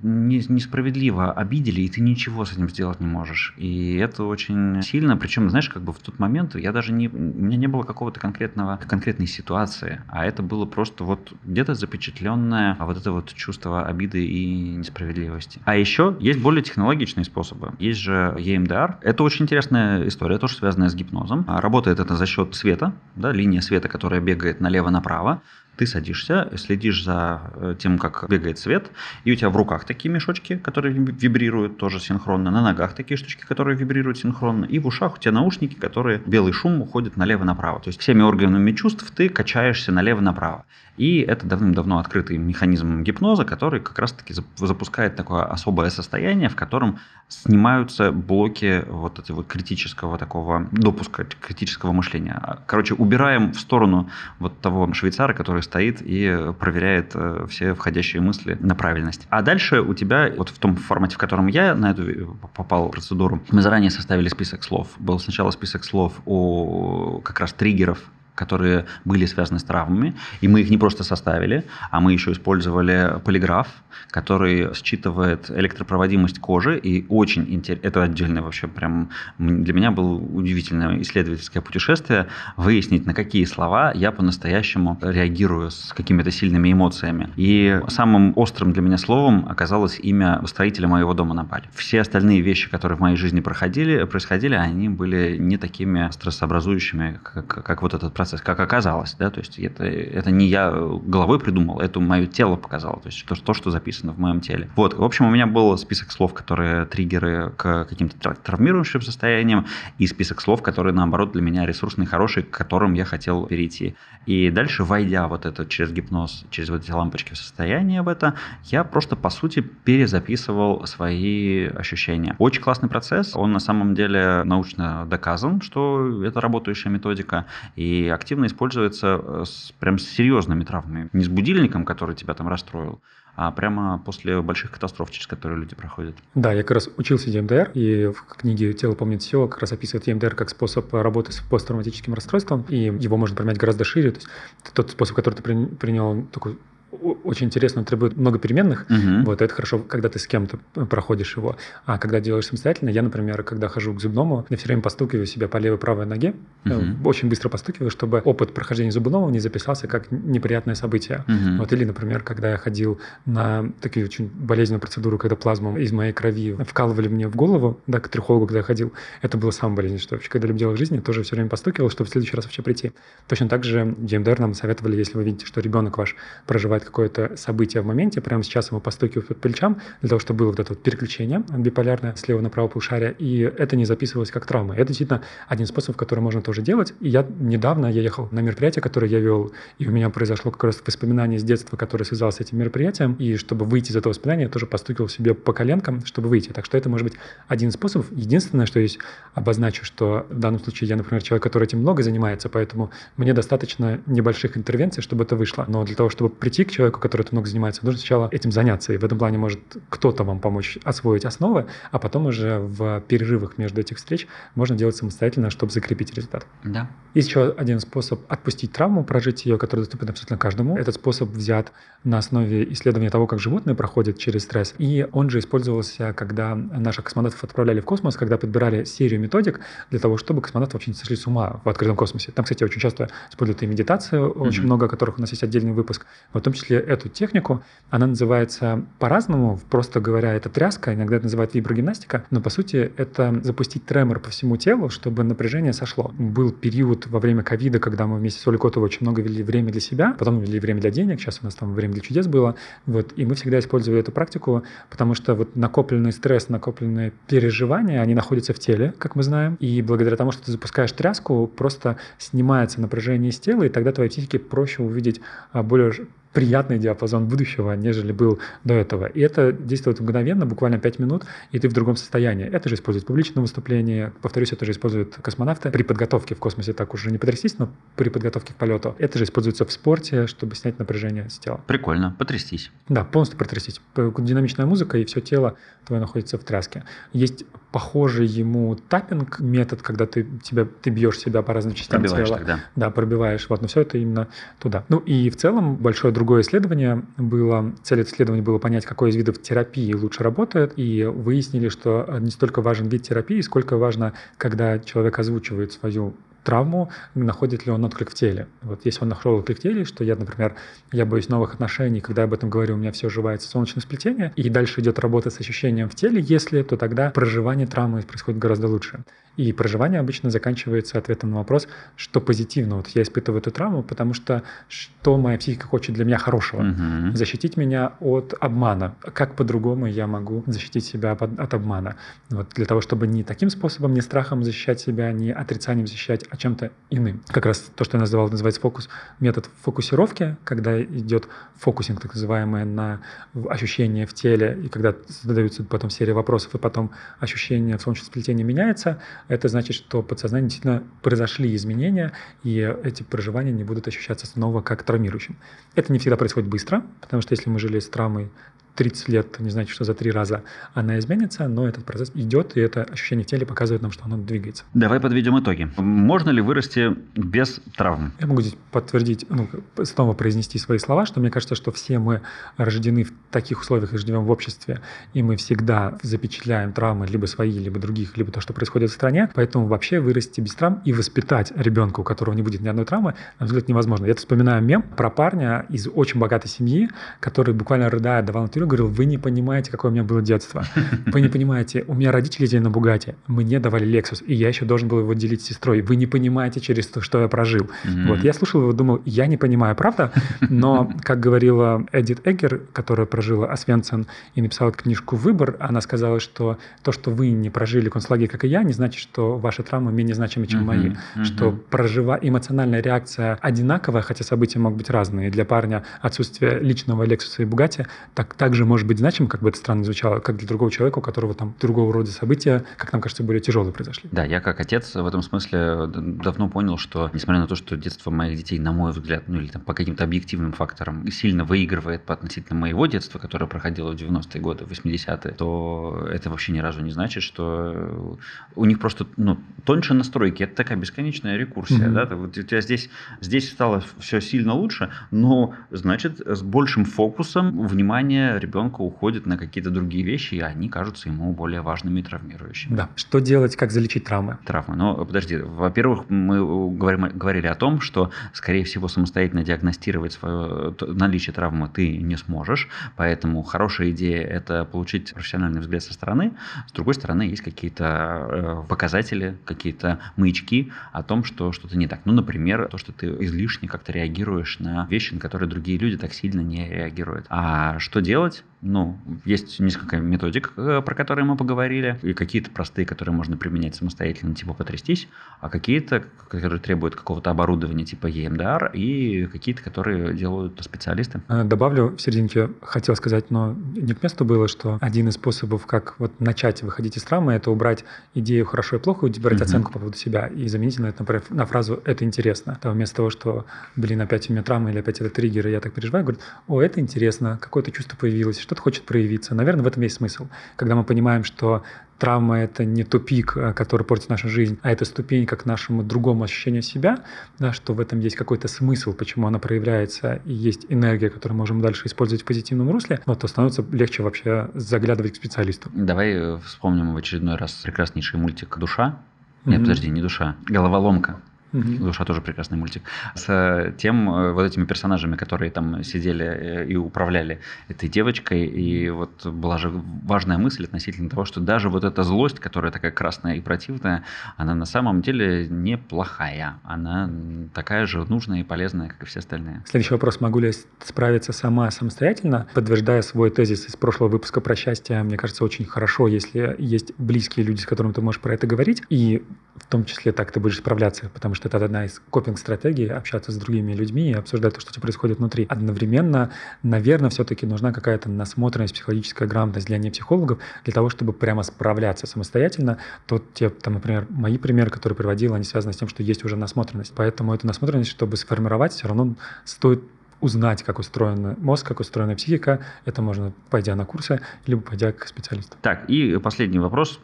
несправедливо 0.02 1.32
обидели, 1.32 1.82
и 1.82 1.88
ты 1.88 2.00
ничего 2.00 2.44
с 2.44 2.52
этим 2.52 2.68
сделать 2.68 3.00
не 3.00 3.06
можешь. 3.06 3.54
И 3.56 3.96
это 3.96 4.24
очень 4.24 4.82
сильно, 4.82 5.16
причем, 5.16 5.50
знаешь, 5.50 5.68
как 5.68 5.82
бы 5.82 5.92
в 5.92 5.98
тот 5.98 6.18
момент 6.18 6.54
я 6.56 6.72
даже 6.72 6.92
не, 6.92 7.08
у 7.08 7.18
меня 7.18 7.56
не 7.56 7.66
было 7.66 7.82
какого-то 7.82 8.20
конкретного, 8.20 8.78
конкретной 8.86 9.26
ситуации, 9.26 10.02
а 10.08 10.24
это 10.24 10.42
было 10.42 10.64
просто 10.64 11.04
вот 11.04 11.32
где-то 11.44 11.74
запечатленное 11.74 12.76
а 12.78 12.86
вот 12.86 12.96
это 12.96 13.12
вот 13.12 13.32
чувство 13.34 13.86
обиды 13.86 14.24
и 14.24 14.76
несправедливости. 14.76 15.60
А 15.64 15.76
еще 15.76 16.16
есть 16.20 16.40
более 16.40 16.62
технологичные 16.62 17.24
способы. 17.24 17.72
Есть 17.78 18.00
же 18.00 18.34
EMDR. 18.38 18.96
Это 19.02 19.22
очень 19.22 19.44
интересная 19.44 20.06
история, 20.06 20.38
тоже 20.38 20.54
связанная 20.54 20.88
с 20.88 20.94
гипнозом. 20.94 21.44
Работает 21.48 22.00
это 22.00 22.16
за 22.16 22.26
счет 22.26 22.54
света, 22.54 22.94
да, 23.16 23.32
линия 23.32 23.60
света, 23.68 23.88
которая 23.88 24.20
бегает 24.20 24.60
налево-направо, 24.60 25.42
ты 25.78 25.86
садишься, 25.86 26.50
следишь 26.56 27.04
за 27.04 27.40
э, 27.54 27.74
тем, 27.78 27.98
как 27.98 28.28
бегает 28.28 28.58
свет, 28.58 28.90
и 29.24 29.32
у 29.32 29.36
тебя 29.36 29.48
в 29.48 29.56
руках 29.56 29.84
такие 29.84 30.12
мешочки, 30.12 30.56
которые 30.56 30.92
вибрируют 30.92 31.78
тоже 31.78 32.00
синхронно, 32.00 32.50
на 32.50 32.62
ногах 32.62 32.94
такие 32.94 33.16
штучки, 33.16 33.44
которые 33.46 33.76
вибрируют 33.76 34.18
синхронно, 34.18 34.64
и 34.64 34.80
в 34.80 34.86
ушах 34.86 35.14
у 35.14 35.18
тебя 35.18 35.32
наушники, 35.32 35.74
которые 35.74 36.20
белый 36.26 36.52
шум 36.52 36.82
уходит 36.82 37.16
налево-направо. 37.16 37.78
То 37.80 37.88
есть 37.88 38.00
всеми 38.00 38.22
органами 38.22 38.72
чувств 38.72 39.08
ты 39.14 39.28
качаешься 39.28 39.92
налево-направо. 39.92 40.64
И 40.98 41.20
это 41.20 41.46
давным-давно 41.46 41.98
открытый 41.98 42.36
механизм 42.36 43.02
гипноза, 43.02 43.44
который 43.44 43.80
как 43.80 43.98
раз-таки 43.98 44.34
запускает 44.56 45.16
такое 45.16 45.44
особое 45.44 45.90
состояние, 45.90 46.48
в 46.48 46.56
котором 46.56 46.98
снимаются 47.28 48.10
блоки 48.10 48.84
вот 48.88 49.18
этого 49.18 49.44
критического 49.44 50.18
такого 50.18 50.66
допуска, 50.72 51.24
критического 51.24 51.92
мышления. 51.92 52.58
Короче, 52.66 52.94
убираем 52.94 53.52
в 53.52 53.60
сторону 53.60 54.10
вот 54.38 54.60
того 54.60 54.92
швейцара, 54.92 55.34
который 55.34 55.62
стоит 55.62 56.02
и 56.02 56.52
проверяет 56.58 57.12
э, 57.14 57.46
все 57.48 57.74
входящие 57.74 58.20
мысли 58.20 58.56
на 58.60 58.74
правильность. 58.74 59.26
А 59.30 59.42
дальше 59.42 59.80
у 59.80 59.94
тебя, 59.94 60.32
вот 60.36 60.48
в 60.48 60.58
том 60.58 60.76
формате, 60.76 61.14
в 61.14 61.18
котором 61.18 61.46
я 61.46 61.74
на 61.74 61.92
эту 61.92 62.36
попал 62.54 62.88
процедуру, 62.88 63.40
мы 63.50 63.62
заранее 63.62 63.90
составили 63.90 64.28
список 64.28 64.64
слов. 64.64 64.88
Был 64.98 65.20
сначала 65.20 65.52
список 65.52 65.84
слов 65.84 66.14
о 66.26 67.20
как 67.22 67.38
раз 67.40 67.52
триггеров 67.52 68.02
которые 68.38 68.84
были 69.04 69.26
связаны 69.26 69.58
с 69.58 69.64
травмами, 69.64 70.14
и 70.40 70.46
мы 70.48 70.60
их 70.60 70.70
не 70.70 70.78
просто 70.78 71.02
составили, 71.02 71.64
а 71.90 72.00
мы 72.00 72.12
еще 72.12 72.30
использовали 72.30 73.20
полиграф, 73.24 73.66
который 74.10 74.72
считывает 74.74 75.50
электропроводимость 75.50 76.38
кожи, 76.38 76.78
и 76.78 77.04
очень 77.08 77.44
интересно, 77.48 77.88
это 77.88 78.02
отдельно 78.04 78.42
вообще 78.42 78.68
прям 78.68 79.10
для 79.38 79.74
меня 79.74 79.90
было 79.90 80.14
удивительное 80.14 81.02
исследовательское 81.02 81.62
путешествие, 81.62 82.26
выяснить, 82.56 83.06
на 83.06 83.14
какие 83.14 83.44
слова 83.44 83.92
я 83.92 84.12
по-настоящему 84.12 84.96
реагирую 85.02 85.70
с 85.70 85.92
какими-то 85.92 86.30
сильными 86.30 86.72
эмоциями. 86.72 87.30
И 87.36 87.80
самым 87.88 88.32
острым 88.36 88.72
для 88.72 88.82
меня 88.82 88.98
словом 88.98 89.46
оказалось 89.48 89.98
имя 90.00 90.40
строителя 90.46 90.86
моего 90.86 91.12
дома 91.12 91.34
на 91.34 91.42
Бали. 91.42 91.64
Все 91.74 92.00
остальные 92.00 92.40
вещи, 92.42 92.70
которые 92.70 92.96
в 92.96 93.00
моей 93.00 93.16
жизни 93.16 93.40
проходили, 93.40 94.04
происходили, 94.04 94.54
они 94.54 94.88
были 94.88 95.36
не 95.38 95.56
такими 95.56 96.08
стрессообразующими, 96.12 97.18
как, 97.22 97.46
как 97.46 97.82
вот 97.82 97.94
этот 97.94 98.14
процесс, 98.14 98.27
как 98.36 98.60
оказалось. 98.60 99.14
Да? 99.18 99.30
То 99.30 99.40
есть 99.40 99.58
это, 99.58 99.84
это 99.84 100.30
не 100.30 100.46
я 100.46 100.70
головой 100.70 101.38
придумал, 101.38 101.80
это 101.80 102.00
мое 102.00 102.26
тело 102.26 102.56
показало, 102.56 103.00
то 103.00 103.08
есть 103.08 103.24
то, 103.26 103.34
то, 103.34 103.54
что 103.54 103.70
записано 103.70 104.12
в 104.12 104.18
моем 104.18 104.40
теле. 104.40 104.70
Вот, 104.76 104.94
в 104.94 105.02
общем, 105.02 105.26
у 105.26 105.30
меня 105.30 105.46
был 105.46 105.76
список 105.78 106.12
слов, 106.12 106.34
которые 106.34 106.86
триггеры 106.86 107.52
к 107.56 107.84
каким-то 107.84 108.34
травмирующим 108.34 109.00
состояниям, 109.02 109.66
и 109.98 110.06
список 110.06 110.40
слов, 110.40 110.62
которые, 110.62 110.92
наоборот, 110.92 111.32
для 111.32 111.42
меня 111.42 111.66
ресурсные, 111.66 112.06
хорошие, 112.06 112.44
к 112.44 112.50
которым 112.50 112.94
я 112.94 113.04
хотел 113.04 113.46
перейти. 113.46 113.94
И 114.26 114.50
дальше, 114.50 114.84
войдя 114.84 115.26
вот 115.26 115.46
это 115.46 115.64
через 115.66 115.90
гипноз, 115.92 116.44
через 116.50 116.68
вот 116.68 116.82
эти 116.82 116.90
лампочки 116.90 117.32
в 117.32 117.38
состояние 117.38 118.02
в 118.02 118.08
это, 118.08 118.34
я 118.64 118.84
просто, 118.84 119.16
по 119.16 119.30
сути, 119.30 119.60
перезаписывал 119.60 120.86
свои 120.86 121.66
ощущения. 121.66 122.36
Очень 122.38 122.62
классный 122.62 122.88
процесс, 122.88 123.34
он 123.34 123.52
на 123.52 123.60
самом 123.60 123.94
деле 123.94 124.42
научно 124.44 125.06
доказан, 125.06 125.60
что 125.60 126.24
это 126.24 126.40
работающая 126.40 126.90
методика, 126.90 127.46
и 127.76 128.08
активно 128.18 128.46
используется 128.46 129.20
э, 129.22 129.44
с, 129.46 129.72
прям 129.78 129.98
с 129.98 130.04
серьезными 130.08 130.64
травмами. 130.64 131.08
Не 131.12 131.24
с 131.24 131.28
будильником, 131.28 131.84
который 131.84 132.14
тебя 132.14 132.34
там 132.34 132.48
расстроил, 132.48 133.00
а 133.36 133.52
прямо 133.52 134.02
после 134.04 134.42
больших 134.42 134.72
катастроф, 134.72 135.10
через 135.10 135.26
которые 135.26 135.60
люди 135.60 135.76
проходят. 135.76 136.16
Да, 136.34 136.52
я 136.52 136.62
как 136.62 136.72
раз 136.72 136.90
учился 136.96 137.30
ЕМДР, 137.30 137.70
и 137.74 138.06
в 138.06 138.24
книге 138.36 138.72
«Тело 138.72 138.94
помнит 138.94 139.22
все» 139.22 139.46
как 139.46 139.60
раз 139.60 139.72
описывает 139.72 140.08
ЕМДР 140.08 140.34
как 140.34 140.50
способ 140.50 140.92
работы 140.92 141.32
с 141.32 141.40
посттравматическим 141.40 142.14
расстройством, 142.14 142.64
и 142.68 142.76
его 142.76 143.16
можно 143.16 143.36
применять 143.36 143.58
гораздо 143.58 143.84
шире. 143.84 144.10
То 144.10 144.16
есть 144.16 144.28
тот 144.74 144.90
способ, 144.90 145.14
который 145.14 145.34
ты 145.34 145.42
принял, 145.42 146.24
такой 146.32 146.58
очень 146.90 147.46
интересно, 147.46 147.84
требует 147.84 148.16
много 148.16 148.38
переменных. 148.38 148.86
Uh-huh. 148.88 149.24
Вот 149.24 149.42
это 149.42 149.52
хорошо, 149.52 149.78
когда 149.78 150.08
ты 150.08 150.18
с 150.18 150.26
кем-то 150.26 150.58
проходишь 150.86 151.36
его. 151.36 151.56
А 151.84 151.98
когда 151.98 152.20
делаешь 152.20 152.46
самостоятельно, 152.46 152.90
я, 152.90 153.02
например, 153.02 153.42
когда 153.42 153.68
хожу 153.68 153.94
к 153.94 154.00
зубному, 154.00 154.46
я 154.48 154.56
все 154.56 154.66
время 154.66 154.82
постукиваю 154.82 155.26
себя 155.26 155.48
по 155.48 155.58
левой 155.58 155.78
правой 155.78 156.06
ноге, 156.06 156.34
uh-huh. 156.64 157.04
очень 157.04 157.28
быстро 157.28 157.48
постукиваю, 157.48 157.90
чтобы 157.90 158.20
опыт 158.24 158.54
прохождения 158.54 158.90
зубного 158.90 159.28
не 159.30 159.38
записался 159.38 159.86
как 159.86 160.10
неприятное 160.10 160.74
событие. 160.74 161.24
Uh-huh. 161.26 161.58
Вот 161.58 161.72
или, 161.72 161.84
например, 161.84 162.22
когда 162.22 162.50
я 162.50 162.56
ходил 162.56 162.98
на 163.26 163.70
такие 163.80 164.06
очень 164.06 164.28
болезненную 164.28 164.80
процедуру, 164.80 165.18
когда 165.18 165.36
плазму 165.36 165.76
из 165.78 165.92
моей 165.92 166.12
крови 166.12 166.56
вкалывали 166.64 167.08
мне 167.08 167.28
в 167.28 167.36
голову, 167.36 167.80
да, 167.86 168.00
к 168.00 168.08
трихологу, 168.08 168.46
когда 168.46 168.58
я 168.58 168.64
ходил, 168.64 168.92
это 169.22 169.36
было 169.36 169.50
самое 169.50 169.76
болезненное, 169.76 170.00
что 170.00 170.14
вообще, 170.14 170.30
когда 170.30 170.48
делал 170.48 170.74
в 170.74 170.78
жизни, 170.78 170.98
тоже 170.98 171.22
все 171.22 171.36
время 171.36 171.50
постукивал, 171.50 171.90
чтобы 171.90 172.08
в 172.08 172.12
следующий 172.12 172.34
раз 172.34 172.46
вообще 172.46 172.62
прийти. 172.62 172.92
Точно 173.26 173.48
так 173.48 173.64
же 173.64 173.94
ДМДР 173.98 174.40
нам 174.40 174.54
советовали, 174.54 174.96
если 174.96 175.16
вы 175.16 175.24
видите, 175.24 175.46
что 175.46 175.60
ребенок 175.60 175.98
ваш 175.98 176.16
проживает 176.46 176.77
какое-то 176.84 177.36
событие 177.36 177.82
в 177.82 177.86
моменте, 177.86 178.20
прямо 178.20 178.42
сейчас 178.42 178.70
ему 178.70 178.80
постукивают 178.80 179.28
по 179.28 179.34
плечам, 179.34 179.80
для 180.00 180.08
того, 180.08 180.18
чтобы 180.18 180.38
было 180.40 180.48
вот 180.50 180.60
это 180.60 180.72
вот 180.74 180.82
переключение 180.82 181.42
биполярное 181.56 182.14
слева 182.16 182.40
направо 182.40 182.68
полушария, 182.68 183.10
и 183.10 183.40
это 183.40 183.76
не 183.76 183.84
записывалось 183.84 184.30
как 184.30 184.46
травма. 184.46 184.74
Это 184.74 184.88
действительно 184.88 185.22
один 185.48 185.66
способ, 185.66 185.96
который 185.96 186.20
можно 186.20 186.42
тоже 186.42 186.62
делать. 186.62 186.94
И 187.00 187.08
я 187.08 187.26
недавно, 187.38 187.86
я 187.86 188.02
ехал 188.02 188.28
на 188.30 188.40
мероприятие, 188.40 188.82
которое 188.82 189.08
я 189.08 189.20
вел, 189.20 189.52
и 189.78 189.86
у 189.86 189.90
меня 189.90 190.10
произошло 190.10 190.50
как 190.50 190.64
раз 190.64 190.82
воспоминание 190.86 191.38
с 191.38 191.44
детства, 191.44 191.76
которое 191.76 192.04
связалось 192.04 192.36
с 192.36 192.40
этим 192.40 192.58
мероприятием, 192.58 193.14
и 193.14 193.36
чтобы 193.36 193.64
выйти 193.64 193.90
из 193.90 193.96
этого 193.96 194.12
воспоминания, 194.12 194.44
я 194.44 194.48
тоже 194.48 194.66
постукивал 194.66 195.08
себе 195.08 195.34
по 195.34 195.52
коленкам, 195.52 196.04
чтобы 196.04 196.28
выйти. 196.28 196.50
Так 196.50 196.64
что 196.64 196.76
это 196.76 196.88
может 196.88 197.04
быть 197.04 197.18
один 197.46 197.68
из 197.68 197.74
способов. 197.74 198.06
Единственное, 198.12 198.66
что 198.66 198.80
есть, 198.80 198.98
обозначу, 199.34 199.84
что 199.84 200.26
в 200.28 200.38
данном 200.38 200.60
случае 200.60 200.88
я, 200.88 200.96
например, 200.96 201.22
человек, 201.22 201.42
который 201.42 201.64
этим 201.64 201.80
много 201.80 202.02
занимается, 202.02 202.48
поэтому 202.48 202.90
мне 203.16 203.32
достаточно 203.34 204.00
небольших 204.06 204.56
интервенций, 204.56 205.02
чтобы 205.02 205.24
это 205.24 205.36
вышло. 205.36 205.64
Но 205.68 205.84
для 205.84 205.94
того, 205.94 206.10
чтобы 206.10 206.30
прийти 206.30 206.64
к 206.68 206.70
человеку, 206.70 207.00
который 207.00 207.22
это 207.22 207.34
много 207.34 207.48
занимается, 207.48 207.84
нужно 207.84 207.98
сначала 207.98 208.28
этим 208.30 208.52
заняться. 208.52 208.92
И 208.92 208.96
в 208.96 209.04
этом 209.04 209.18
плане 209.18 209.38
может 209.38 209.60
кто-то 209.88 210.24
вам 210.24 210.40
помочь 210.40 210.78
освоить 210.84 211.24
основы, 211.24 211.66
а 211.90 211.98
потом 211.98 212.26
уже 212.26 212.58
в 212.58 213.02
перерывах 213.08 213.58
между 213.58 213.80
этих 213.80 213.96
встреч 213.96 214.26
можно 214.54 214.76
делать 214.76 214.96
самостоятельно, 214.96 215.50
чтобы 215.50 215.72
закрепить 215.72 216.14
результат. 216.14 216.46
Да. 216.64 216.88
Есть 217.14 217.28
еще 217.28 217.50
один 217.56 217.80
способ 217.80 218.20
отпустить 218.28 218.72
травму, 218.72 219.04
прожить 219.04 219.46
ее, 219.46 219.58
который 219.58 219.80
доступен 219.80 220.08
абсолютно 220.08 220.38
каждому. 220.38 220.76
Этот 220.76 220.94
способ 220.94 221.30
взят 221.30 221.72
на 222.04 222.18
основе 222.18 222.70
исследования 222.72 223.10
того, 223.10 223.26
как 223.26 223.38
животные 223.38 223.74
проходят 223.74 224.18
через 224.18 224.44
стресс. 224.44 224.74
И 224.78 225.06
он 225.12 225.30
же 225.30 225.40
использовался, 225.40 226.12
когда 226.12 226.54
наших 226.54 227.06
космонавтов 227.06 227.42
отправляли 227.42 227.80
в 227.80 227.84
космос, 227.84 228.16
когда 228.16 228.38
подбирали 228.38 228.84
серию 228.84 229.20
методик 229.20 229.60
для 229.90 229.98
того, 229.98 230.16
чтобы 230.16 230.42
космонавты 230.42 230.74
вообще 230.74 230.90
не 230.90 230.96
сошли 230.96 231.16
с 231.16 231.26
ума 231.26 231.60
в 231.64 231.68
открытом 231.68 231.96
космосе. 231.96 232.32
Там, 232.32 232.44
кстати, 232.44 232.62
очень 232.62 232.80
часто 232.80 233.08
используют 233.30 233.62
и 233.62 233.66
медитацию, 233.66 234.28
mm-hmm. 234.28 234.46
очень 234.46 234.62
много 234.62 234.88
которых 234.88 235.18
у 235.18 235.20
нас 235.20 235.30
есть 235.30 235.42
отдельный 235.42 235.72
выпуск, 235.72 236.06
в 236.32 236.40
том 236.40 236.52
числе 236.58 236.78
эту 236.78 237.08
технику. 237.08 237.62
Она 237.90 238.06
называется 238.06 238.84
по-разному, 238.98 239.58
просто 239.70 240.00
говоря, 240.00 240.34
это 240.34 240.48
тряска, 240.50 240.92
иногда 240.94 241.16
это 241.16 241.24
называют 241.24 241.54
виброгимнастика, 241.54 242.24
но 242.30 242.40
по 242.40 242.50
сути 242.50 242.92
это 242.96 243.40
запустить 243.42 243.86
тремор 243.86 244.20
по 244.20 244.30
всему 244.30 244.56
телу, 244.56 244.90
чтобы 244.90 245.24
напряжение 245.24 245.72
сошло. 245.72 246.12
Был 246.18 246.52
период 246.52 247.06
во 247.06 247.18
время 247.18 247.42
ковида, 247.42 247.78
когда 247.78 248.06
мы 248.06 248.18
вместе 248.18 248.40
с 248.40 248.46
Олей 248.46 248.58
Котовой 248.58 248.86
очень 248.86 248.98
много 249.02 249.22
вели 249.22 249.42
время 249.42 249.72
для 249.72 249.80
себя, 249.80 250.14
потом 250.18 250.40
вели 250.40 250.60
время 250.60 250.80
для 250.80 250.90
денег, 250.90 251.20
сейчас 251.20 251.38
у 251.42 251.44
нас 251.44 251.54
там 251.54 251.72
время 251.72 251.94
для 251.94 252.02
чудес 252.02 252.26
было, 252.26 252.56
вот, 252.86 253.12
и 253.16 253.24
мы 253.24 253.34
всегда 253.34 253.58
использовали 253.58 254.00
эту 254.00 254.12
практику, 254.12 254.64
потому 254.90 255.14
что 255.14 255.34
вот 255.34 255.56
накопленный 255.56 256.12
стресс, 256.12 256.48
накопленные 256.48 257.12
переживания, 257.26 258.02
они 258.02 258.14
находятся 258.14 258.52
в 258.52 258.58
теле, 258.58 258.92
как 258.98 259.16
мы 259.16 259.22
знаем, 259.22 259.56
и 259.60 259.80
благодаря 259.82 260.16
тому, 260.16 260.32
что 260.32 260.44
ты 260.44 260.52
запускаешь 260.52 260.92
тряску, 260.92 261.46
просто 261.46 261.96
снимается 262.18 262.80
напряжение 262.80 263.30
из 263.30 263.38
тела, 263.38 263.62
и 263.64 263.68
тогда 263.68 263.92
твоей 263.92 264.10
психике 264.10 264.38
проще 264.38 264.82
увидеть 264.82 265.20
а, 265.52 265.62
более 265.62 265.92
приятный 266.32 266.78
диапазон 266.78 267.26
будущего, 267.26 267.72
нежели 267.72 268.12
был 268.12 268.38
до 268.64 268.74
этого. 268.74 269.06
И 269.06 269.20
это 269.20 269.52
действует 269.52 270.00
мгновенно, 270.00 270.46
буквально 270.46 270.78
5 270.78 270.98
минут, 270.98 271.24
и 271.52 271.58
ты 271.58 271.68
в 271.68 271.72
другом 271.72 271.96
состоянии. 271.96 272.46
Это 272.46 272.68
же 272.68 272.74
используют 272.74 273.04
в 273.04 273.06
публичном 273.06 273.42
выступлении. 273.42 274.12
Повторюсь, 274.22 274.52
это 274.52 274.64
же 274.64 274.72
используют 274.72 275.16
космонавты 275.16 275.70
при 275.70 275.82
подготовке 275.82 276.34
в 276.34 276.38
космосе. 276.38 276.72
Так 276.72 276.94
уже 276.94 277.10
не 277.10 277.18
потрястись, 277.18 277.58
но 277.58 277.70
при 277.96 278.08
подготовке 278.08 278.52
к 278.52 278.56
полету. 278.56 278.94
Это 278.98 279.18
же 279.18 279.24
используется 279.24 279.64
в 279.64 279.72
спорте, 279.72 280.26
чтобы 280.26 280.54
снять 280.54 280.78
напряжение 280.78 281.28
с 281.30 281.38
тела. 281.38 281.60
Прикольно, 281.66 282.14
потрястись. 282.18 282.70
Да, 282.88 283.04
полностью 283.04 283.38
потрястись. 283.38 283.80
Динамичная 283.96 284.66
музыка, 284.66 284.98
и 284.98 285.04
все 285.04 285.20
тело 285.20 285.56
твое 285.86 286.00
находится 286.00 286.38
в 286.38 286.44
тряске. 286.44 286.84
Есть 287.12 287.44
похожий 287.70 288.26
ему 288.26 288.76
таппинг 288.76 289.40
метод, 289.40 289.82
когда 289.82 290.06
ты, 290.06 290.26
тебя, 290.42 290.66
ты 290.80 290.90
бьешь 290.90 291.18
себя 291.18 291.42
по 291.42 291.52
разным 291.52 291.74
частям 291.74 292.00
пробиваешь 292.00 292.28
тела. 292.28 292.38
Тогда. 292.38 292.60
Да, 292.76 292.90
пробиваешь. 292.90 293.46
Вот, 293.48 293.60
но 293.60 293.68
все 293.68 293.82
это 293.82 293.98
именно 293.98 294.28
туда. 294.58 294.84
Ну 294.88 294.98
и 294.98 295.28
в 295.28 295.36
целом 295.36 295.76
большое 295.76 296.12
другое 296.12 296.42
исследование 296.42 297.02
было, 297.16 297.72
цель 297.82 298.02
исследования 298.02 298.42
было 298.42 298.58
понять, 298.58 298.86
какой 298.86 299.10
из 299.10 299.16
видов 299.16 299.42
терапии 299.42 299.92
лучше 299.92 300.22
работает, 300.22 300.72
и 300.76 301.04
выяснили, 301.04 301.68
что 301.68 302.06
не 302.20 302.30
столько 302.30 302.62
важен 302.62 302.88
вид 302.88 303.02
терапии, 303.02 303.40
сколько 303.40 303.76
важно, 303.76 304.14
когда 304.38 304.78
человек 304.78 305.18
озвучивает 305.18 305.72
свою 305.72 306.14
травму, 306.48 306.90
находит 307.14 307.66
ли 307.66 307.72
он 307.72 307.84
отклик 307.84 308.10
в 308.10 308.14
теле. 308.14 308.46
Вот 308.62 308.80
если 308.86 309.02
он 309.02 309.10
нашел 309.10 309.34
отклик 309.34 309.58
в 309.58 309.60
теле, 309.60 309.84
что 309.84 310.02
я, 310.02 310.16
например, 310.16 310.54
я 310.92 311.04
боюсь 311.04 311.28
новых 311.28 311.52
отношений, 311.52 312.00
когда 312.00 312.22
я 312.22 312.24
об 312.24 312.32
этом 312.32 312.48
говорю, 312.48 312.74
у 312.74 312.78
меня 312.78 312.90
все 312.90 313.10
сживается 313.10 313.48
солнечное 313.50 313.82
сплетение, 313.82 314.32
и 314.34 314.48
дальше 314.48 314.80
идет 314.80 314.98
работа 314.98 315.28
с 315.28 315.40
ощущением 315.40 315.90
в 315.90 315.94
теле, 315.94 316.24
если, 316.26 316.62
то 316.62 316.78
тогда 316.78 317.10
проживание 317.10 317.66
травмы 317.66 318.00
происходит 318.00 318.40
гораздо 318.40 318.66
лучше. 318.66 319.04
И 319.38 319.52
проживание 319.52 320.00
обычно 320.00 320.30
заканчивается 320.30 320.98
ответом 320.98 321.30
на 321.30 321.36
вопрос, 321.36 321.68
что 321.94 322.20
позитивно. 322.20 322.76
Вот 322.76 322.88
я 322.88 323.02
испытываю 323.02 323.40
эту 323.40 323.52
травму, 323.52 323.84
потому 323.84 324.12
что 324.14 324.42
что 324.68 325.16
моя 325.16 325.38
психика 325.38 325.66
хочет 325.66 325.94
для 325.94 326.04
меня 326.04 326.18
хорошего? 326.18 326.62
Угу. 326.62 327.16
Защитить 327.16 327.56
меня 327.56 327.92
от 328.00 328.34
обмана. 328.40 328.96
Как 329.00 329.36
по-другому 329.36 329.86
я 329.86 330.06
могу 330.06 330.42
защитить 330.46 330.84
себя 330.84 331.12
от, 331.12 331.38
от 331.38 331.54
обмана? 331.54 331.96
Вот 332.30 332.48
для 332.54 332.64
того, 332.64 332.80
чтобы 332.80 333.06
не 333.06 333.22
таким 333.22 333.48
способом, 333.50 333.94
не 333.94 334.00
страхом 334.00 334.42
защищать 334.42 334.80
себя, 334.80 335.12
не 335.12 335.30
отрицанием 335.30 335.86
защищать, 335.86 336.24
а 336.30 336.37
чем-то 336.38 336.72
иным. 336.90 337.22
Как 337.28 337.44
раз 337.44 337.70
то, 337.74 337.84
что 337.84 337.96
я 337.96 338.00
называл, 338.00 338.28
называется 338.28 338.60
фокус, 338.60 338.88
метод 339.20 339.48
фокусировки, 339.62 340.36
когда 340.44 340.80
идет 340.82 341.28
фокусинг, 341.56 342.00
так 342.00 342.14
называемый, 342.14 342.64
на 342.64 343.00
ощущение 343.48 344.06
в 344.06 344.14
теле, 344.14 344.58
и 344.64 344.68
когда 344.68 344.94
задаются 345.08 345.64
потом 345.64 345.90
серия 345.90 346.14
вопросов, 346.14 346.54
и 346.54 346.58
потом 346.58 346.92
ощущение 347.18 347.76
в 347.76 347.82
солнечном 347.82 348.06
сплетении 348.06 348.42
меняется, 348.42 349.02
это 349.28 349.48
значит, 349.48 349.76
что 349.76 350.02
подсознание 350.02 350.48
действительно 350.48 350.84
произошли 351.02 351.54
изменения, 351.54 352.12
и 352.42 352.58
эти 352.84 353.02
проживания 353.02 353.52
не 353.52 353.64
будут 353.64 353.88
ощущаться 353.88 354.26
снова 354.26 354.62
как 354.62 354.82
травмирующим. 354.82 355.36
Это 355.74 355.92
не 355.92 355.98
всегда 355.98 356.16
происходит 356.16 356.48
быстро, 356.48 356.84
потому 357.00 357.20
что 357.22 357.34
если 357.34 357.50
мы 357.50 357.58
жили 357.58 357.78
с 357.80 357.88
травмой 357.88 358.30
30 358.78 359.08
лет 359.08 359.40
не 359.40 359.50
значит, 359.50 359.70
что 359.72 359.82
за 359.82 359.92
три 359.92 360.12
раза 360.12 360.44
она 360.72 361.00
изменится, 361.00 361.48
но 361.48 361.66
этот 361.66 361.84
процесс 361.84 362.12
идет, 362.14 362.56
и 362.56 362.60
это 362.60 362.84
ощущение 362.84 363.24
в 363.24 363.26
теле 363.26 363.44
показывает 363.44 363.82
нам, 363.82 363.90
что 363.90 364.04
оно 364.04 364.16
двигается. 364.16 364.62
Давай 364.72 365.00
подведем 365.00 365.36
итоги. 365.40 365.68
Можно 365.76 366.30
ли 366.30 366.40
вырасти 366.40 366.94
без 367.16 367.60
травм? 367.76 368.12
Я 368.20 368.28
могу 368.28 368.40
здесь 368.40 368.54
подтвердить, 368.70 369.26
ну, 369.28 369.48
снова 369.82 370.12
произнести 370.12 370.60
свои 370.60 370.78
слова, 370.78 371.06
что 371.06 371.18
мне 371.18 371.28
кажется, 371.28 371.56
что 371.56 371.72
все 371.72 371.98
мы 371.98 372.20
рождены 372.56 373.02
в 373.02 373.12
таких 373.32 373.62
условиях 373.62 373.92
и 373.94 373.98
живем 373.98 374.22
в 374.24 374.30
обществе, 374.30 374.80
и 375.12 375.24
мы 375.24 375.34
всегда 375.34 375.98
запечатляем 376.02 376.72
травмы 376.72 377.08
либо 377.08 377.26
свои, 377.26 377.58
либо 377.58 377.80
других, 377.80 378.16
либо 378.16 378.30
то, 378.30 378.40
что 378.40 378.52
происходит 378.52 378.90
в 378.90 378.94
стране. 378.94 379.28
Поэтому 379.34 379.66
вообще 379.66 379.98
вырасти 379.98 380.40
без 380.40 380.54
травм 380.54 380.82
и 380.84 380.92
воспитать 380.92 381.52
ребенка, 381.56 381.98
у 381.98 382.04
которого 382.04 382.36
не 382.36 382.42
будет 382.42 382.60
ни 382.60 382.68
одной 382.68 382.84
травмы, 382.84 383.14
на 383.40 383.46
взгляд, 383.46 383.66
невозможно. 383.66 384.06
Я 384.06 384.12
тут 384.12 384.20
вспоминаю 384.20 384.62
мем 384.62 384.82
про 384.82 385.10
парня 385.10 385.66
из 385.68 385.88
очень 385.92 386.20
богатой 386.20 386.48
семьи, 386.48 386.88
который 387.18 387.54
буквально 387.54 387.90
рыдая 387.90 388.22
давал 388.22 388.44
интервью, 388.44 388.67
говорил, 388.68 388.86
вы 388.88 389.04
не 389.04 389.18
понимаете, 389.18 389.70
какое 389.70 389.90
у 389.90 389.94
меня 389.94 390.04
было 390.04 390.22
детство. 390.22 390.64
Вы 391.06 391.20
не 391.20 391.28
понимаете, 391.28 391.84
у 391.88 391.94
меня 391.94 392.12
родители 392.12 392.42
ездили 392.42 392.60
на 392.60 392.70
Бугате, 392.70 393.16
мне 393.26 393.58
давали 393.58 393.86
Lexus, 393.86 394.24
и 394.24 394.34
я 394.34 394.48
еще 394.48 394.64
должен 394.64 394.88
был 394.88 395.00
его 395.00 395.14
делить 395.14 395.42
с 395.42 395.46
сестрой. 395.46 395.80
Вы 395.80 395.96
не 395.96 396.06
понимаете, 396.06 396.60
через 396.60 396.86
то, 396.86 397.00
что 397.00 397.20
я 397.20 397.28
прожил. 397.28 397.68
Mm-hmm. 397.84 398.06
Вот, 398.08 398.20
я 398.20 398.32
слушал 398.32 398.62
его, 398.62 398.72
думал, 398.72 399.02
я 399.04 399.26
не 399.26 399.36
понимаю, 399.36 399.74
правда? 399.74 400.12
Но, 400.48 400.92
как 401.02 401.20
говорила 401.20 401.84
Эдит 401.92 402.20
Эггер, 402.26 402.62
которая 402.72 403.06
прожила 403.06 403.50
Освенцин 403.50 404.06
и 404.34 404.42
написала 404.42 404.72
книжку 404.72 405.16
«Выбор», 405.16 405.56
она 405.58 405.80
сказала, 405.80 406.20
что 406.20 406.58
то, 406.82 406.92
что 406.92 407.10
вы 407.10 407.30
не 407.30 407.50
прожили 407.50 407.88
концлагерь, 407.88 408.28
как 408.28 408.44
и 408.44 408.48
я, 408.48 408.62
не 408.62 408.72
значит, 408.72 409.00
что 409.00 409.38
ваши 409.38 409.62
травмы 409.62 409.92
менее 409.92 410.14
значимы, 410.14 410.46
чем 410.46 410.60
mm-hmm. 410.60 410.64
мои. 410.64 410.88
Mm-hmm. 410.88 411.24
Что 411.24 411.52
прожива... 411.52 412.18
эмоциональная 412.20 412.80
реакция 412.80 413.38
одинаковая, 413.40 414.02
хотя 414.02 414.24
события 414.24 414.58
могут 414.58 414.78
быть 414.78 414.90
разные. 414.90 415.30
Для 415.30 415.44
парня 415.44 415.82
отсутствие 416.00 416.60
личного 416.60 417.04
Lexus 417.04 417.42
и 417.42 417.44
Бугати 417.44 417.86
так, 418.14 418.34
так 418.34 418.54
же 418.58 418.64
может 418.64 418.86
быть 418.86 418.98
значим, 418.98 419.26
как 419.26 419.42
бы 419.42 419.48
это 419.48 419.58
странно 419.58 419.84
звучало, 419.84 420.20
как 420.20 420.36
для 420.36 420.46
другого 420.46 420.70
человека, 420.70 420.98
у 420.98 421.02
которого 421.02 421.34
там 421.34 421.54
другого 421.60 421.92
рода 421.92 422.10
события, 422.10 422.64
как 422.76 422.92
нам 422.92 423.00
кажется, 423.00 423.22
более 423.22 423.40
тяжелые 423.40 423.72
произошли. 423.72 424.08
Да, 424.12 424.24
я 424.24 424.40
как 424.40 424.60
отец 424.60 424.94
в 424.94 425.06
этом 425.06 425.22
смысле 425.22 425.86
давно 425.86 426.48
понял, 426.48 426.76
что 426.76 427.10
несмотря 427.12 427.40
на 427.40 427.46
то, 427.46 427.54
что 427.54 427.76
детство 427.76 428.10
моих 428.10 428.36
детей, 428.36 428.58
на 428.58 428.72
мой 428.72 428.92
взгляд, 428.92 429.24
ну 429.28 429.40
или 429.40 429.48
там 429.48 429.62
по 429.62 429.74
каким-то 429.74 430.04
объективным 430.04 430.52
факторам 430.52 431.10
сильно 431.10 431.44
выигрывает 431.44 432.02
по 432.02 432.14
относительно 432.14 432.58
моего 432.58 432.86
детства, 432.86 433.18
которое 433.18 433.46
проходило 433.46 433.92
в 433.92 433.94
90-е 433.94 434.40
годы, 434.40 434.64
в 434.64 434.70
80-е, 434.70 435.32
то 435.32 436.08
это 436.10 436.30
вообще 436.30 436.52
ни 436.52 436.58
разу 436.58 436.82
не 436.82 436.90
значит, 436.90 437.22
что 437.22 438.18
у 438.54 438.64
них 438.64 438.78
просто 438.80 439.06
ну, 439.16 439.38
тоньше 439.64 439.94
настройки. 439.94 440.42
Это 440.42 440.54
такая 440.54 440.76
бесконечная 440.78 441.36
рекурсия. 441.36 441.88
Mm-hmm. 441.88 442.06
Да? 442.08 442.16
Вот 442.16 442.36
у 442.36 442.42
тебя 442.42 442.60
здесь, 442.60 442.90
здесь 443.20 443.50
стало 443.50 443.82
все 443.98 444.20
сильно 444.20 444.54
лучше, 444.54 444.90
но 445.10 445.54
значит 445.70 446.20
с 446.20 446.42
большим 446.42 446.84
фокусом 446.84 447.66
внимание 447.66 448.38
ребенка 448.48 448.80
уходит 448.80 449.26
на 449.26 449.36
какие-то 449.36 449.70
другие 449.70 450.04
вещи, 450.04 450.36
и 450.36 450.40
они 450.40 450.68
кажутся 450.68 451.08
ему 451.08 451.32
более 451.32 451.60
важными 451.60 452.00
и 452.00 452.02
травмирующими. 452.02 452.74
Да. 452.74 452.88
Что 452.96 453.20
делать, 453.20 453.56
как 453.56 453.70
залечить 453.70 454.04
травмы? 454.04 454.38
Травмы. 454.44 454.74
Ну, 454.76 455.04
подожди. 455.04 455.36
Во-первых, 455.36 456.08
мы 456.08 456.38
говорим, 456.76 457.08
говорили 457.14 457.46
о 457.46 457.54
том, 457.54 457.80
что, 457.80 458.10
скорее 458.32 458.64
всего, 458.64 458.88
самостоятельно 458.88 459.44
диагностировать 459.44 460.12
свое 460.12 460.74
наличие 460.80 461.34
травмы 461.34 461.68
ты 461.68 461.98
не 461.98 462.16
сможешь, 462.16 462.68
поэтому 462.96 463.42
хорошая 463.42 463.90
идея– 463.90 464.26
это 464.38 464.64
получить 464.64 465.12
профессиональный 465.12 465.60
взгляд 465.60 465.82
со 465.82 465.92
стороны. 465.92 466.32
С 466.68 466.72
другой 466.72 466.94
стороны, 466.94 467.22
есть 467.22 467.42
какие-то 467.42 467.84
э, 467.84 468.62
показатели, 468.68 469.36
какие-то 469.44 469.98
маячки 470.16 470.72
о 470.92 471.02
том, 471.02 471.24
что 471.24 471.52
что-то 471.52 471.76
не 471.76 471.86
так. 471.86 472.00
Ну, 472.04 472.12
например, 472.12 472.68
то, 472.68 472.78
что 472.78 472.92
ты 472.92 473.06
излишне 473.20 473.68
как-то 473.68 473.92
реагируешь 473.92 474.58
на 474.58 474.86
вещи, 474.90 475.14
на 475.14 475.20
которые 475.20 475.48
другие 475.48 475.78
люди 475.78 475.96
так 475.96 476.12
сильно 476.12 476.40
не 476.40 476.68
реагируют. 476.68 477.26
А 477.28 477.78
что 477.78 478.00
делать? 478.00 478.27
Jones. 478.28 478.42
Ну, 478.60 478.98
есть 479.24 479.60
несколько 479.60 479.98
методик, 479.98 480.52
э, 480.56 480.82
про 480.84 480.94
которые 480.94 481.24
мы 481.24 481.36
поговорили, 481.36 481.98
и 482.02 482.12
какие-то 482.12 482.50
простые, 482.50 482.86
которые 482.86 483.14
можно 483.14 483.36
применять 483.36 483.76
самостоятельно, 483.76 484.34
типа 484.34 484.52
потрястись, 484.52 485.08
а 485.40 485.48
какие-то, 485.48 486.04
которые 486.28 486.58
требуют 486.60 486.96
какого-то 486.96 487.30
оборудования, 487.30 487.84
типа 487.84 488.08
EMDR, 488.08 488.72
и 488.72 489.26
какие-то, 489.26 489.62
которые 489.62 490.12
делают 490.14 490.60
специалисты. 490.62 491.20
Э, 491.28 491.44
добавлю 491.44 491.96
в 491.96 492.00
серединке, 492.00 492.50
хотел 492.62 492.96
сказать, 492.96 493.30
но 493.30 493.54
не 493.76 493.94
к 493.94 494.02
месту 494.02 494.24
было, 494.24 494.48
что 494.48 494.78
один 494.80 495.08
из 495.08 495.14
способов, 495.14 495.66
как 495.66 495.94
вот 495.98 496.18
начать 496.20 496.62
выходить 496.62 496.96
из 496.96 497.04
травмы, 497.04 497.34
это 497.34 497.50
убрать 497.52 497.84
идею 498.14 498.44
хорошо 498.44 498.76
и 498.76 498.78
плохо, 498.80 499.06
брать 499.06 499.40
uh-huh. 499.40 499.44
оценку 499.44 499.72
по 499.72 499.78
поводу 499.78 499.96
себя 499.96 500.26
и 500.26 500.48
заменить 500.48 500.78
на 500.78 500.86
это, 500.86 501.02
например, 501.02 501.22
на 501.30 501.46
фразу 501.46 501.80
«это 501.84 502.04
интересно». 502.04 502.58
Там 502.60 502.72
вместо 502.72 502.96
того, 502.96 503.10
что, 503.10 503.46
блин, 503.76 504.00
опять 504.00 504.28
у 504.28 504.32
меня 504.32 504.42
травма 504.42 504.70
или 504.70 504.78
опять 504.78 505.00
это 505.00 505.10
триггер, 505.10 505.46
и 505.46 505.52
я 505.52 505.60
так 505.60 505.72
переживаю, 505.72 506.04
говорит, 506.04 506.22
о, 506.48 506.60
это 506.60 506.80
интересно, 506.80 507.38
какое-то 507.40 507.70
чувство 507.70 507.96
появилось, 507.96 508.38
что-то 508.48 508.62
хочет 508.62 508.84
проявиться. 508.84 509.34
Наверное, 509.34 509.62
в 509.62 509.66
этом 509.66 509.82
есть 509.82 509.96
смысл. 509.96 510.26
Когда 510.56 510.74
мы 510.74 510.82
понимаем, 510.82 511.22
что 511.22 511.62
травма– 511.98 512.38
это 512.40 512.64
не 512.64 512.82
тупик, 512.82 513.36
э, 513.36 513.52
который 513.52 513.82
портит 513.82 514.08
нашу 514.08 514.30
жизнь, 514.30 514.58
а 514.62 514.70
это 514.70 514.86
ступенька 514.86 515.36
к 515.36 515.44
нашему 515.44 515.82
другому 515.82 516.24
ощущению 516.24 516.62
себя, 516.62 517.04
да, 517.38 517.52
что 517.52 517.74
в 517.74 517.80
этом 517.80 518.00
есть 518.00 518.16
какой-то 518.16 518.48
смысл, 518.48 518.94
почему 518.94 519.26
она 519.26 519.38
проявляется, 519.38 520.22
и 520.24 520.32
есть 520.32 520.64
энергия, 520.70 521.10
которую 521.10 521.36
мы 521.36 521.42
можем 521.42 521.60
дальше 521.60 521.86
использовать 521.86 522.22
в 522.22 522.24
позитивном 522.24 522.70
русле, 522.70 523.00
вот, 523.04 523.18
то 523.18 523.28
становится 523.28 523.62
легче 523.70 524.02
вообще 524.02 524.48
заглядывать 524.54 525.12
к 525.12 525.16
специалисту. 525.16 525.68
Давай 525.74 526.12
э, 526.12 526.38
вспомним 526.38 526.94
в 526.94 526.96
очередной 526.96 527.36
раз 527.36 527.52
прекраснейший 527.52 528.18
мультик 528.18 528.56
«Душа». 528.58 528.98
Нет, 529.44 529.58
mm-hmm. 529.58 529.62
подожди, 529.62 529.90
не 529.90 530.00
«Душа», 530.00 530.36
«Головоломка». 530.46 531.20
Угу. 531.52 531.84
Душа 531.84 532.04
тоже 532.04 532.20
прекрасный 532.20 532.58
мультик. 532.58 532.82
С 533.14 533.24
э, 533.28 533.72
тем, 533.78 534.08
э, 534.10 534.32
вот 534.32 534.42
этими 534.42 534.64
персонажами, 534.66 535.16
которые 535.16 535.50
там 535.50 535.82
сидели 535.82 536.24
э, 536.24 536.66
и 536.66 536.76
управляли 536.76 537.40
этой 537.68 537.88
девочкой. 537.88 538.46
И 538.46 538.90
вот 538.90 539.26
была 539.26 539.58
же 539.58 539.70
важная 539.70 540.38
мысль 540.38 540.64
относительно 540.64 541.08
того, 541.08 541.24
что 541.24 541.40
даже 541.40 541.70
вот 541.70 541.84
эта 541.84 542.02
злость, 542.02 542.38
которая 542.38 542.70
такая 542.70 542.90
красная 542.90 543.36
и 543.36 543.40
противная, 543.40 544.04
она 544.36 544.54
на 544.54 544.66
самом 544.66 545.00
деле 545.00 545.48
неплохая. 545.48 546.58
Она 546.64 547.10
такая 547.54 547.86
же 547.86 548.04
нужная 548.04 548.40
и 548.40 548.44
полезная, 548.44 548.88
как 548.88 549.02
и 549.02 549.06
все 549.06 549.20
остальные. 549.20 549.62
Следующий 549.66 549.94
вопрос. 549.94 550.20
Могу 550.20 550.40
ли 550.40 550.48
я 550.48 550.52
справиться 550.84 551.32
сама 551.32 551.70
самостоятельно? 551.70 552.46
Подтверждая 552.54 553.02
свой 553.02 553.30
тезис 553.30 553.66
из 553.66 553.76
прошлого 553.76 554.10
выпуска 554.10 554.40
про 554.40 554.54
счастье, 554.54 555.02
мне 555.02 555.16
кажется, 555.16 555.44
очень 555.44 555.64
хорошо, 555.64 556.08
если 556.08 556.54
есть 556.58 556.92
близкие 556.98 557.46
люди, 557.46 557.60
с 557.60 557.66
которыми 557.66 557.92
ты 557.92 558.02
можешь 558.02 558.20
про 558.20 558.34
это 558.34 558.46
говорить. 558.46 558.82
И 558.90 559.24
в 559.56 559.66
том 559.66 559.84
числе 559.84 560.12
так 560.12 560.30
ты 560.30 560.40
будешь 560.40 560.58
справляться, 560.58 561.10
потому 561.12 561.34
что 561.38 561.48
это 561.48 561.64
одна 561.64 561.84
из 561.84 562.02
копинг-стратегий, 562.10 562.88
общаться 562.88 563.30
с 563.30 563.36
другими 563.36 563.72
людьми 563.72 564.10
и 564.10 564.14
обсуждать 564.14 564.54
то, 564.54 564.60
что 564.60 564.80
происходит 564.80 565.18
внутри. 565.18 565.46
Одновременно, 565.48 566.32
наверное, 566.62 567.10
все-таки 567.10 567.46
нужна 567.46 567.72
какая-то 567.72 568.10
насмотренность, 568.10 568.74
психологическая 568.74 569.28
грамотность 569.28 569.68
для 569.68 569.78
непсихологов, 569.78 570.38
для 570.64 570.72
того, 570.72 570.90
чтобы 570.90 571.12
прямо 571.12 571.44
справляться 571.44 572.06
самостоятельно. 572.06 572.78
Тот, 573.06 573.32
те, 573.34 573.50
там, 573.50 573.74
например, 573.74 574.06
мои 574.10 574.36
примеры, 574.36 574.70
которые 574.70 574.96
приводил, 574.96 575.34
они 575.34 575.44
связаны 575.44 575.72
с 575.72 575.76
тем, 575.76 575.88
что 575.88 576.02
есть 576.02 576.24
уже 576.24 576.36
насмотренность. 576.36 576.92
Поэтому 576.96 577.32
эту 577.32 577.46
насмотренность, 577.46 577.90
чтобы 577.90 578.16
сформировать, 578.16 578.72
все 578.72 578.88
равно 578.88 579.14
стоит 579.44 579.82
узнать, 580.20 580.64
как 580.64 580.80
устроен 580.80 581.36
мозг, 581.38 581.66
как 581.66 581.78
устроена 581.78 582.16
психика. 582.16 582.60
Это 582.84 583.00
можно, 583.00 583.32
пойдя 583.50 583.76
на 583.76 583.84
курсы, 583.84 584.20
либо 584.46 584.60
пойдя 584.60 584.90
к 584.90 585.06
специалисту. 585.06 585.56
Так, 585.62 585.88
и 585.88 586.18
последний 586.18 586.58
вопрос. 586.58 586.98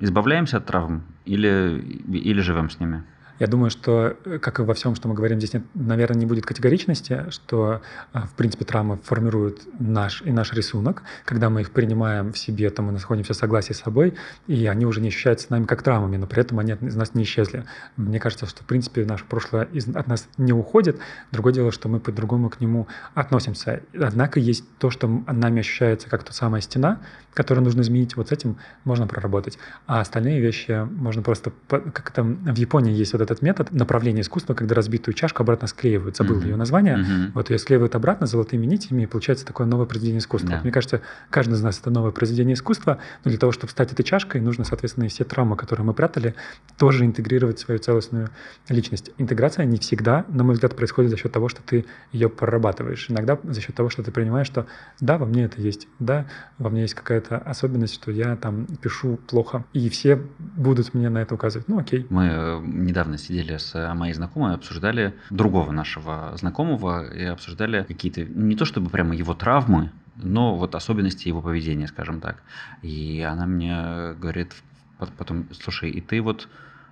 Избавляемся 0.00 0.58
от 0.58 0.66
травм 0.66 1.02
или, 1.24 1.82
или 2.08 2.40
живем 2.40 2.70
с 2.70 2.78
ними? 2.78 3.02
Я 3.38 3.46
думаю, 3.46 3.70
что, 3.70 4.16
э, 4.24 4.38
как 4.38 4.58
и 4.58 4.62
во 4.62 4.74
всем, 4.74 4.94
что 4.94 5.08
мы 5.08 5.14
говорим, 5.14 5.38
здесь, 5.38 5.54
нет, 5.54 5.64
наверное, 5.74 6.18
не 6.18 6.26
будет 6.26 6.44
категоричности, 6.44 7.26
что, 7.30 7.82
а, 8.12 8.26
в 8.26 8.34
принципе, 8.34 8.64
травмы 8.64 8.98
формируют 9.02 9.62
наш 9.78 10.22
и 10.22 10.32
наш 10.32 10.52
рисунок. 10.52 11.02
Когда 11.24 11.48
мы 11.50 11.60
их 11.60 11.70
принимаем 11.70 12.32
в 12.32 12.38
себе, 12.38 12.70
то 12.70 12.82
мы 12.82 12.92
находимся 12.92 13.34
в 13.34 13.36
согласии 13.36 13.72
с 13.72 13.80
собой, 13.80 14.14
и 14.46 14.66
они 14.66 14.86
уже 14.86 15.00
не 15.00 15.08
ощущаются 15.08 15.46
с 15.46 15.50
нами 15.50 15.64
как 15.64 15.82
травмами, 15.82 16.16
но 16.16 16.26
при 16.26 16.40
этом 16.40 16.58
они 16.58 16.72
из 16.72 16.96
нас 16.96 17.14
не 17.14 17.22
исчезли. 17.22 17.64
Мне 17.96 18.18
кажется, 18.18 18.46
что, 18.46 18.62
в 18.62 18.66
принципе, 18.66 19.04
наше 19.04 19.24
прошлое 19.24 19.64
из, 19.72 19.88
от 19.88 20.08
нас 20.08 20.28
не 20.36 20.52
уходит. 20.52 20.98
Другое 21.30 21.52
дело, 21.52 21.70
что 21.70 21.88
мы 21.88 22.00
по-другому 22.00 22.50
к 22.50 22.60
нему 22.60 22.88
относимся. 23.14 23.82
Однако 23.94 24.40
есть 24.40 24.64
то, 24.78 24.90
что 24.90 25.06
нами 25.08 25.60
ощущается 25.60 26.08
как 26.08 26.24
та 26.24 26.32
самая 26.32 26.60
стена, 26.60 27.00
которую 27.34 27.64
нужно 27.64 27.82
изменить. 27.82 28.16
Вот 28.16 28.28
с 28.28 28.32
этим 28.32 28.56
можно 28.84 29.06
проработать. 29.06 29.58
А 29.86 30.00
остальные 30.00 30.40
вещи 30.40 30.86
можно 30.90 31.22
просто... 31.22 31.52
Как 31.68 32.10
там 32.10 32.36
в 32.44 32.56
Японии 32.56 32.92
есть 32.92 33.12
вот 33.12 33.22
этот 33.30 33.42
метод 33.42 33.72
направления 33.72 34.22
искусства, 34.22 34.54
когда 34.54 34.74
разбитую 34.74 35.14
чашку 35.14 35.42
обратно 35.42 35.68
склеивают. 35.68 36.16
Забыл 36.16 36.40
mm-hmm. 36.40 36.44
ее 36.44 36.56
название. 36.56 36.96
Mm-hmm. 36.96 37.30
Вот 37.34 37.50
ее 37.50 37.58
склеивают 37.58 37.94
обратно 37.94 38.26
золотыми 38.26 38.64
нитями, 38.66 39.02
и 39.02 39.06
получается 39.06 39.44
такое 39.44 39.66
новое 39.66 39.86
произведение 39.86 40.20
искусства. 40.20 40.48
Yeah. 40.48 40.54
Вот, 40.56 40.62
мне 40.64 40.72
кажется, 40.72 41.02
каждый 41.30 41.54
из 41.54 41.62
нас 41.62 41.78
это 41.78 41.90
новое 41.90 42.10
произведение 42.10 42.54
искусства, 42.54 42.98
но 43.24 43.30
для 43.30 43.38
того, 43.38 43.52
чтобы 43.52 43.70
стать 43.70 43.92
этой 43.92 44.02
чашкой, 44.02 44.40
нужно, 44.40 44.64
соответственно, 44.64 45.04
и 45.04 45.08
все 45.08 45.24
травмы, 45.24 45.56
которые 45.56 45.84
мы 45.84 45.92
прятали, 45.94 46.34
тоже 46.78 47.04
интегрировать 47.04 47.58
в 47.58 47.60
свою 47.60 47.78
целостную 47.78 48.30
личность. 48.68 49.10
Интеграция 49.18 49.66
не 49.66 49.78
всегда, 49.78 50.24
на 50.28 50.44
мой 50.44 50.54
взгляд, 50.54 50.74
происходит 50.74 51.10
за 51.10 51.16
счет 51.16 51.32
того, 51.32 51.48
что 51.48 51.62
ты 51.62 51.84
ее 52.12 52.28
прорабатываешь. 52.28 53.10
Иногда 53.10 53.38
за 53.42 53.60
счет 53.60 53.74
того, 53.74 53.90
что 53.90 54.02
ты 54.02 54.10
принимаешь, 54.10 54.46
что 54.46 54.66
да, 55.00 55.18
во 55.18 55.26
мне 55.26 55.44
это 55.44 55.60
есть, 55.60 55.88
да, 55.98 56.26
во 56.58 56.70
мне 56.70 56.82
есть 56.82 56.94
какая-то 56.94 57.38
особенность, 57.38 57.94
что 57.94 58.10
я 58.10 58.36
там 58.36 58.66
пишу 58.80 59.18
плохо, 59.26 59.64
и 59.72 59.88
все 59.88 60.20
будут 60.56 60.94
мне 60.94 61.10
на 61.10 61.18
это 61.18 61.34
указывать. 61.34 61.68
Ну, 61.68 61.78
окей. 61.78 62.06
Мы 62.10 62.24
э, 62.26 62.60
недавно 63.18 63.26
сидели 63.26 63.56
с 63.58 63.74
э, 63.74 63.94
моей 63.94 64.14
знакомой, 64.14 64.54
обсуждали 64.54 65.14
другого 65.30 65.72
нашего 65.72 66.36
знакомого 66.36 67.12
и 67.12 67.24
обсуждали 67.24 67.84
какие-то, 67.84 68.24
не 68.24 68.56
то 68.56 68.64
чтобы 68.64 68.90
прямо 68.90 69.14
его 69.14 69.34
травмы, 69.34 69.90
но 70.16 70.56
вот 70.56 70.74
особенности 70.74 71.28
его 71.28 71.42
поведения, 71.42 71.86
скажем 71.88 72.20
так. 72.20 72.42
И 72.82 73.20
она 73.22 73.46
мне 73.46 74.14
говорит 74.20 74.54
потом, 75.16 75.46
слушай, 75.52 75.90
и 75.90 76.00
ты 76.00 76.20
вот, 76.20 76.48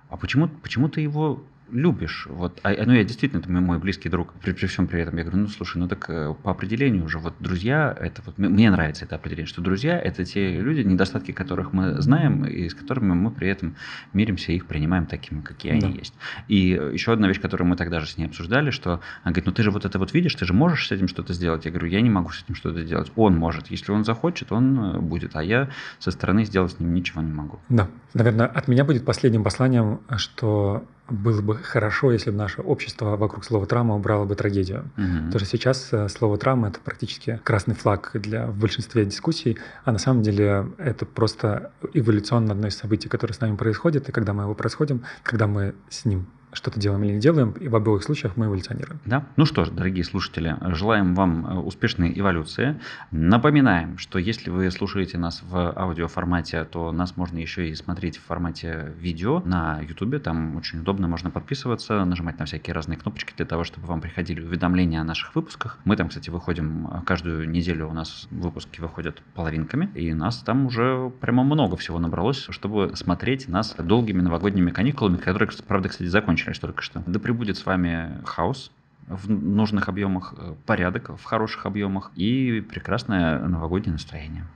а 0.09 0.17
почему, 0.17 0.47
почему 0.47 0.87
ты 0.87 1.01
его 1.01 1.43
любишь. 1.71 2.27
Вот, 2.29 2.59
а, 2.63 2.73
ну, 2.85 2.93
я 2.93 3.03
действительно, 3.03 3.39
это 3.39 3.49
мой 3.49 3.79
близкий 3.79 4.09
друг. 4.09 4.33
При, 4.33 4.53
при 4.53 4.67
всем 4.67 4.87
при 4.87 5.01
этом 5.01 5.17
я 5.17 5.23
говорю, 5.23 5.39
ну, 5.39 5.47
слушай, 5.47 5.77
ну 5.77 5.87
так 5.87 6.09
э, 6.09 6.33
по 6.43 6.51
определению 6.51 7.05
уже 7.05 7.19
вот 7.19 7.33
друзья, 7.39 7.95
это 7.99 8.21
вот, 8.25 8.37
мне 8.37 8.69
нравится 8.69 9.05
это 9.05 9.15
определение, 9.15 9.47
что 9.47 9.61
друзья– 9.61 9.99
это 10.03 10.25
те 10.25 10.59
люди, 10.59 10.81
недостатки 10.81 11.31
которых 11.31 11.73
мы 11.73 12.01
знаем, 12.01 12.45
и 12.45 12.69
с 12.69 12.73
которыми 12.73 13.13
мы 13.13 13.31
при 13.31 13.49
этом 13.49 13.75
миримся 14.13 14.51
и 14.51 14.55
их 14.55 14.65
принимаем 14.65 15.05
такими, 15.05 15.41
какие 15.41 15.79
да. 15.79 15.87
они 15.87 15.97
есть. 15.97 16.13
И 16.47 16.69
еще 16.93 17.13
одна 17.13 17.27
вещь, 17.27 17.41
которую 17.41 17.67
мы 17.67 17.75
тогда 17.75 17.99
же 17.99 18.07
с 18.07 18.17
ней 18.17 18.25
обсуждали, 18.25 18.71
что 18.71 19.01
она 19.23 19.31
говорит, 19.31 19.45
ну 19.45 19.51
ты 19.51 19.63
же 19.63 19.71
вот 19.71 19.85
это 19.85 19.99
вот 19.99 20.13
видишь, 20.13 20.35
ты 20.35 20.45
же 20.45 20.53
можешь 20.53 20.87
с 20.87 20.91
этим 20.91 21.07
что-то 21.07 21.33
сделать. 21.33 21.65
Я 21.65 21.71
говорю, 21.71 21.87
я 21.87 22.01
не 22.01 22.09
могу 22.09 22.29
с 22.29 22.43
этим 22.43 22.55
что-то 22.55 22.83
сделать. 22.83 23.11
Он 23.15 23.35
может. 23.35 23.67
Если 23.67 23.91
он 23.91 24.03
захочет, 24.03 24.51
он 24.51 24.79
э, 24.79 24.99
будет. 24.99 25.35
А 25.35 25.43
я 25.43 25.69
со 25.99 26.11
стороны 26.11 26.45
сделать 26.45 26.73
с 26.73 26.79
ним 26.79 26.93
ничего 26.93 27.21
не 27.21 27.31
могу. 27.31 27.59
Да. 27.69 27.87
Наверное, 28.13 28.47
от 28.47 28.67
меня 28.67 28.83
будет 28.83 29.05
последним 29.05 29.43
посланием, 29.43 29.99
что 30.17 30.85
было 31.09 31.41
бы 31.41 31.55
хорошо, 31.55 32.11
если 32.11 32.31
бы 32.31 32.37
наше 32.37 32.61
общество 32.61 33.15
вокруг 33.15 33.45
слова 33.45 33.65
травма 33.65 33.95
убрало 33.95 34.25
бы 34.25 34.35
трагедию. 34.35 34.89
Угу. 34.97 35.25
Потому 35.27 35.39
что 35.39 35.45
сейчас 35.45 35.89
э, 35.91 36.09
слово 36.09 36.37
травма 36.37 36.69
это 36.69 36.79
практически 36.79 37.39
красный 37.43 37.75
флаг 37.75 38.11
для 38.13 38.47
в 38.47 38.57
большинстве 38.57 39.05
дискуссий, 39.05 39.57
а 39.85 39.91
на 39.91 39.99
самом 39.99 40.21
деле 40.21 40.67
это 40.77 41.05
просто 41.05 41.71
эволюционно 41.93 42.51
одно 42.51 42.67
из 42.67 42.77
событий, 42.77 43.09
которое 43.09 43.33
с 43.33 43.39
нами 43.39 43.55
происходит, 43.55 44.09
и 44.09 44.11
когда 44.11 44.33
мы 44.33 44.43
его 44.43 44.53
происходим, 44.53 45.03
когда 45.23 45.47
мы 45.47 45.75
с 45.89 46.05
ним 46.05 46.27
что-то 46.53 46.79
делаем 46.79 47.03
или 47.03 47.13
не 47.13 47.19
делаем, 47.19 47.51
и 47.51 47.67
в 47.67 47.75
обоих 47.75 48.03
случаях 48.03 48.37
мы 48.37 48.45
эволюционируем. 48.45 48.99
Да. 49.05 49.25
Ну 49.35 49.45
что 49.45 49.65
ж, 49.65 49.69
дорогие 49.69 50.03
слушатели, 50.03 50.55
желаем 50.73 51.13
вам 51.13 51.45
э, 51.45 51.59
успешной 51.59 52.17
эволюции. 52.17 52.79
Напоминаем, 53.11 53.97
что 53.97 54.17
если 54.17 54.49
вы 54.49 54.71
слушаете 54.71 55.17
нас 55.17 55.43
в 55.43 55.73
аудиоформате, 55.77 56.63
то 56.63 56.91
нас 56.91 57.17
можно 57.17 57.37
еще 57.37 57.69
и 57.69 57.75
смотреть 57.75 58.17
в 58.17 58.23
формате 58.23 58.93
видео 58.97 59.41
на 59.41 59.81
YouTube. 59.81 60.21
Там 60.23 60.55
очень 60.55 60.79
удобно, 60.79 61.07
можно 61.07 61.31
подписываться, 61.31 62.05
нажимать 62.05 62.39
на 62.39 62.45
всякие 62.45 62.73
разные 62.73 62.97
кнопочки 62.97 63.33
для 63.35 63.45
того, 63.45 63.63
чтобы 63.63 63.87
вам 63.87 63.99
приходили 63.99 64.41
уведомления 64.41 65.01
о 65.01 65.03
наших 65.03 65.35
выпусках. 65.35 65.79
Мы 65.83 65.97
там, 65.97 66.07
кстати, 66.07 66.29
выходим 66.29 66.87
э, 66.87 67.01
каждую 67.05 67.49
неделю, 67.49 67.89
у 67.89 67.93
нас 67.93 68.27
выпуски 68.31 68.79
выходят 68.79 69.21
половинками, 69.35 69.89
и 69.95 70.13
нас 70.13 70.37
там 70.37 70.67
уже 70.67 71.11
прямо 71.19 71.43
много 71.43 71.75
всего 71.75 71.99
набралось, 71.99 72.47
чтобы 72.49 72.95
смотреть 72.95 73.49
нас 73.49 73.75
долгими 73.77 74.21
новогодними 74.21 74.71
каникулами, 74.71 75.17
которые, 75.17 75.49
правда, 75.67 75.89
кстати, 75.89 76.07
закончились 76.07 76.36
начались 76.37 76.59
только 76.59 76.81
что. 76.81 77.03
Да 77.05 77.19
пребудет 77.19 77.57
с 77.57 77.65
вами 77.65 78.21
хаос 78.25 78.71
в 79.07 79.29
нужных 79.29 79.89
объемах, 79.89 80.33
э, 80.37 80.55
порядок 80.65 81.17
в 81.17 81.23
хороших 81.23 81.65
объемах 81.65 82.11
и 82.15 82.61
прекрасное 82.61 83.39
новогоднее 83.39 83.93
настроение. 83.93 84.47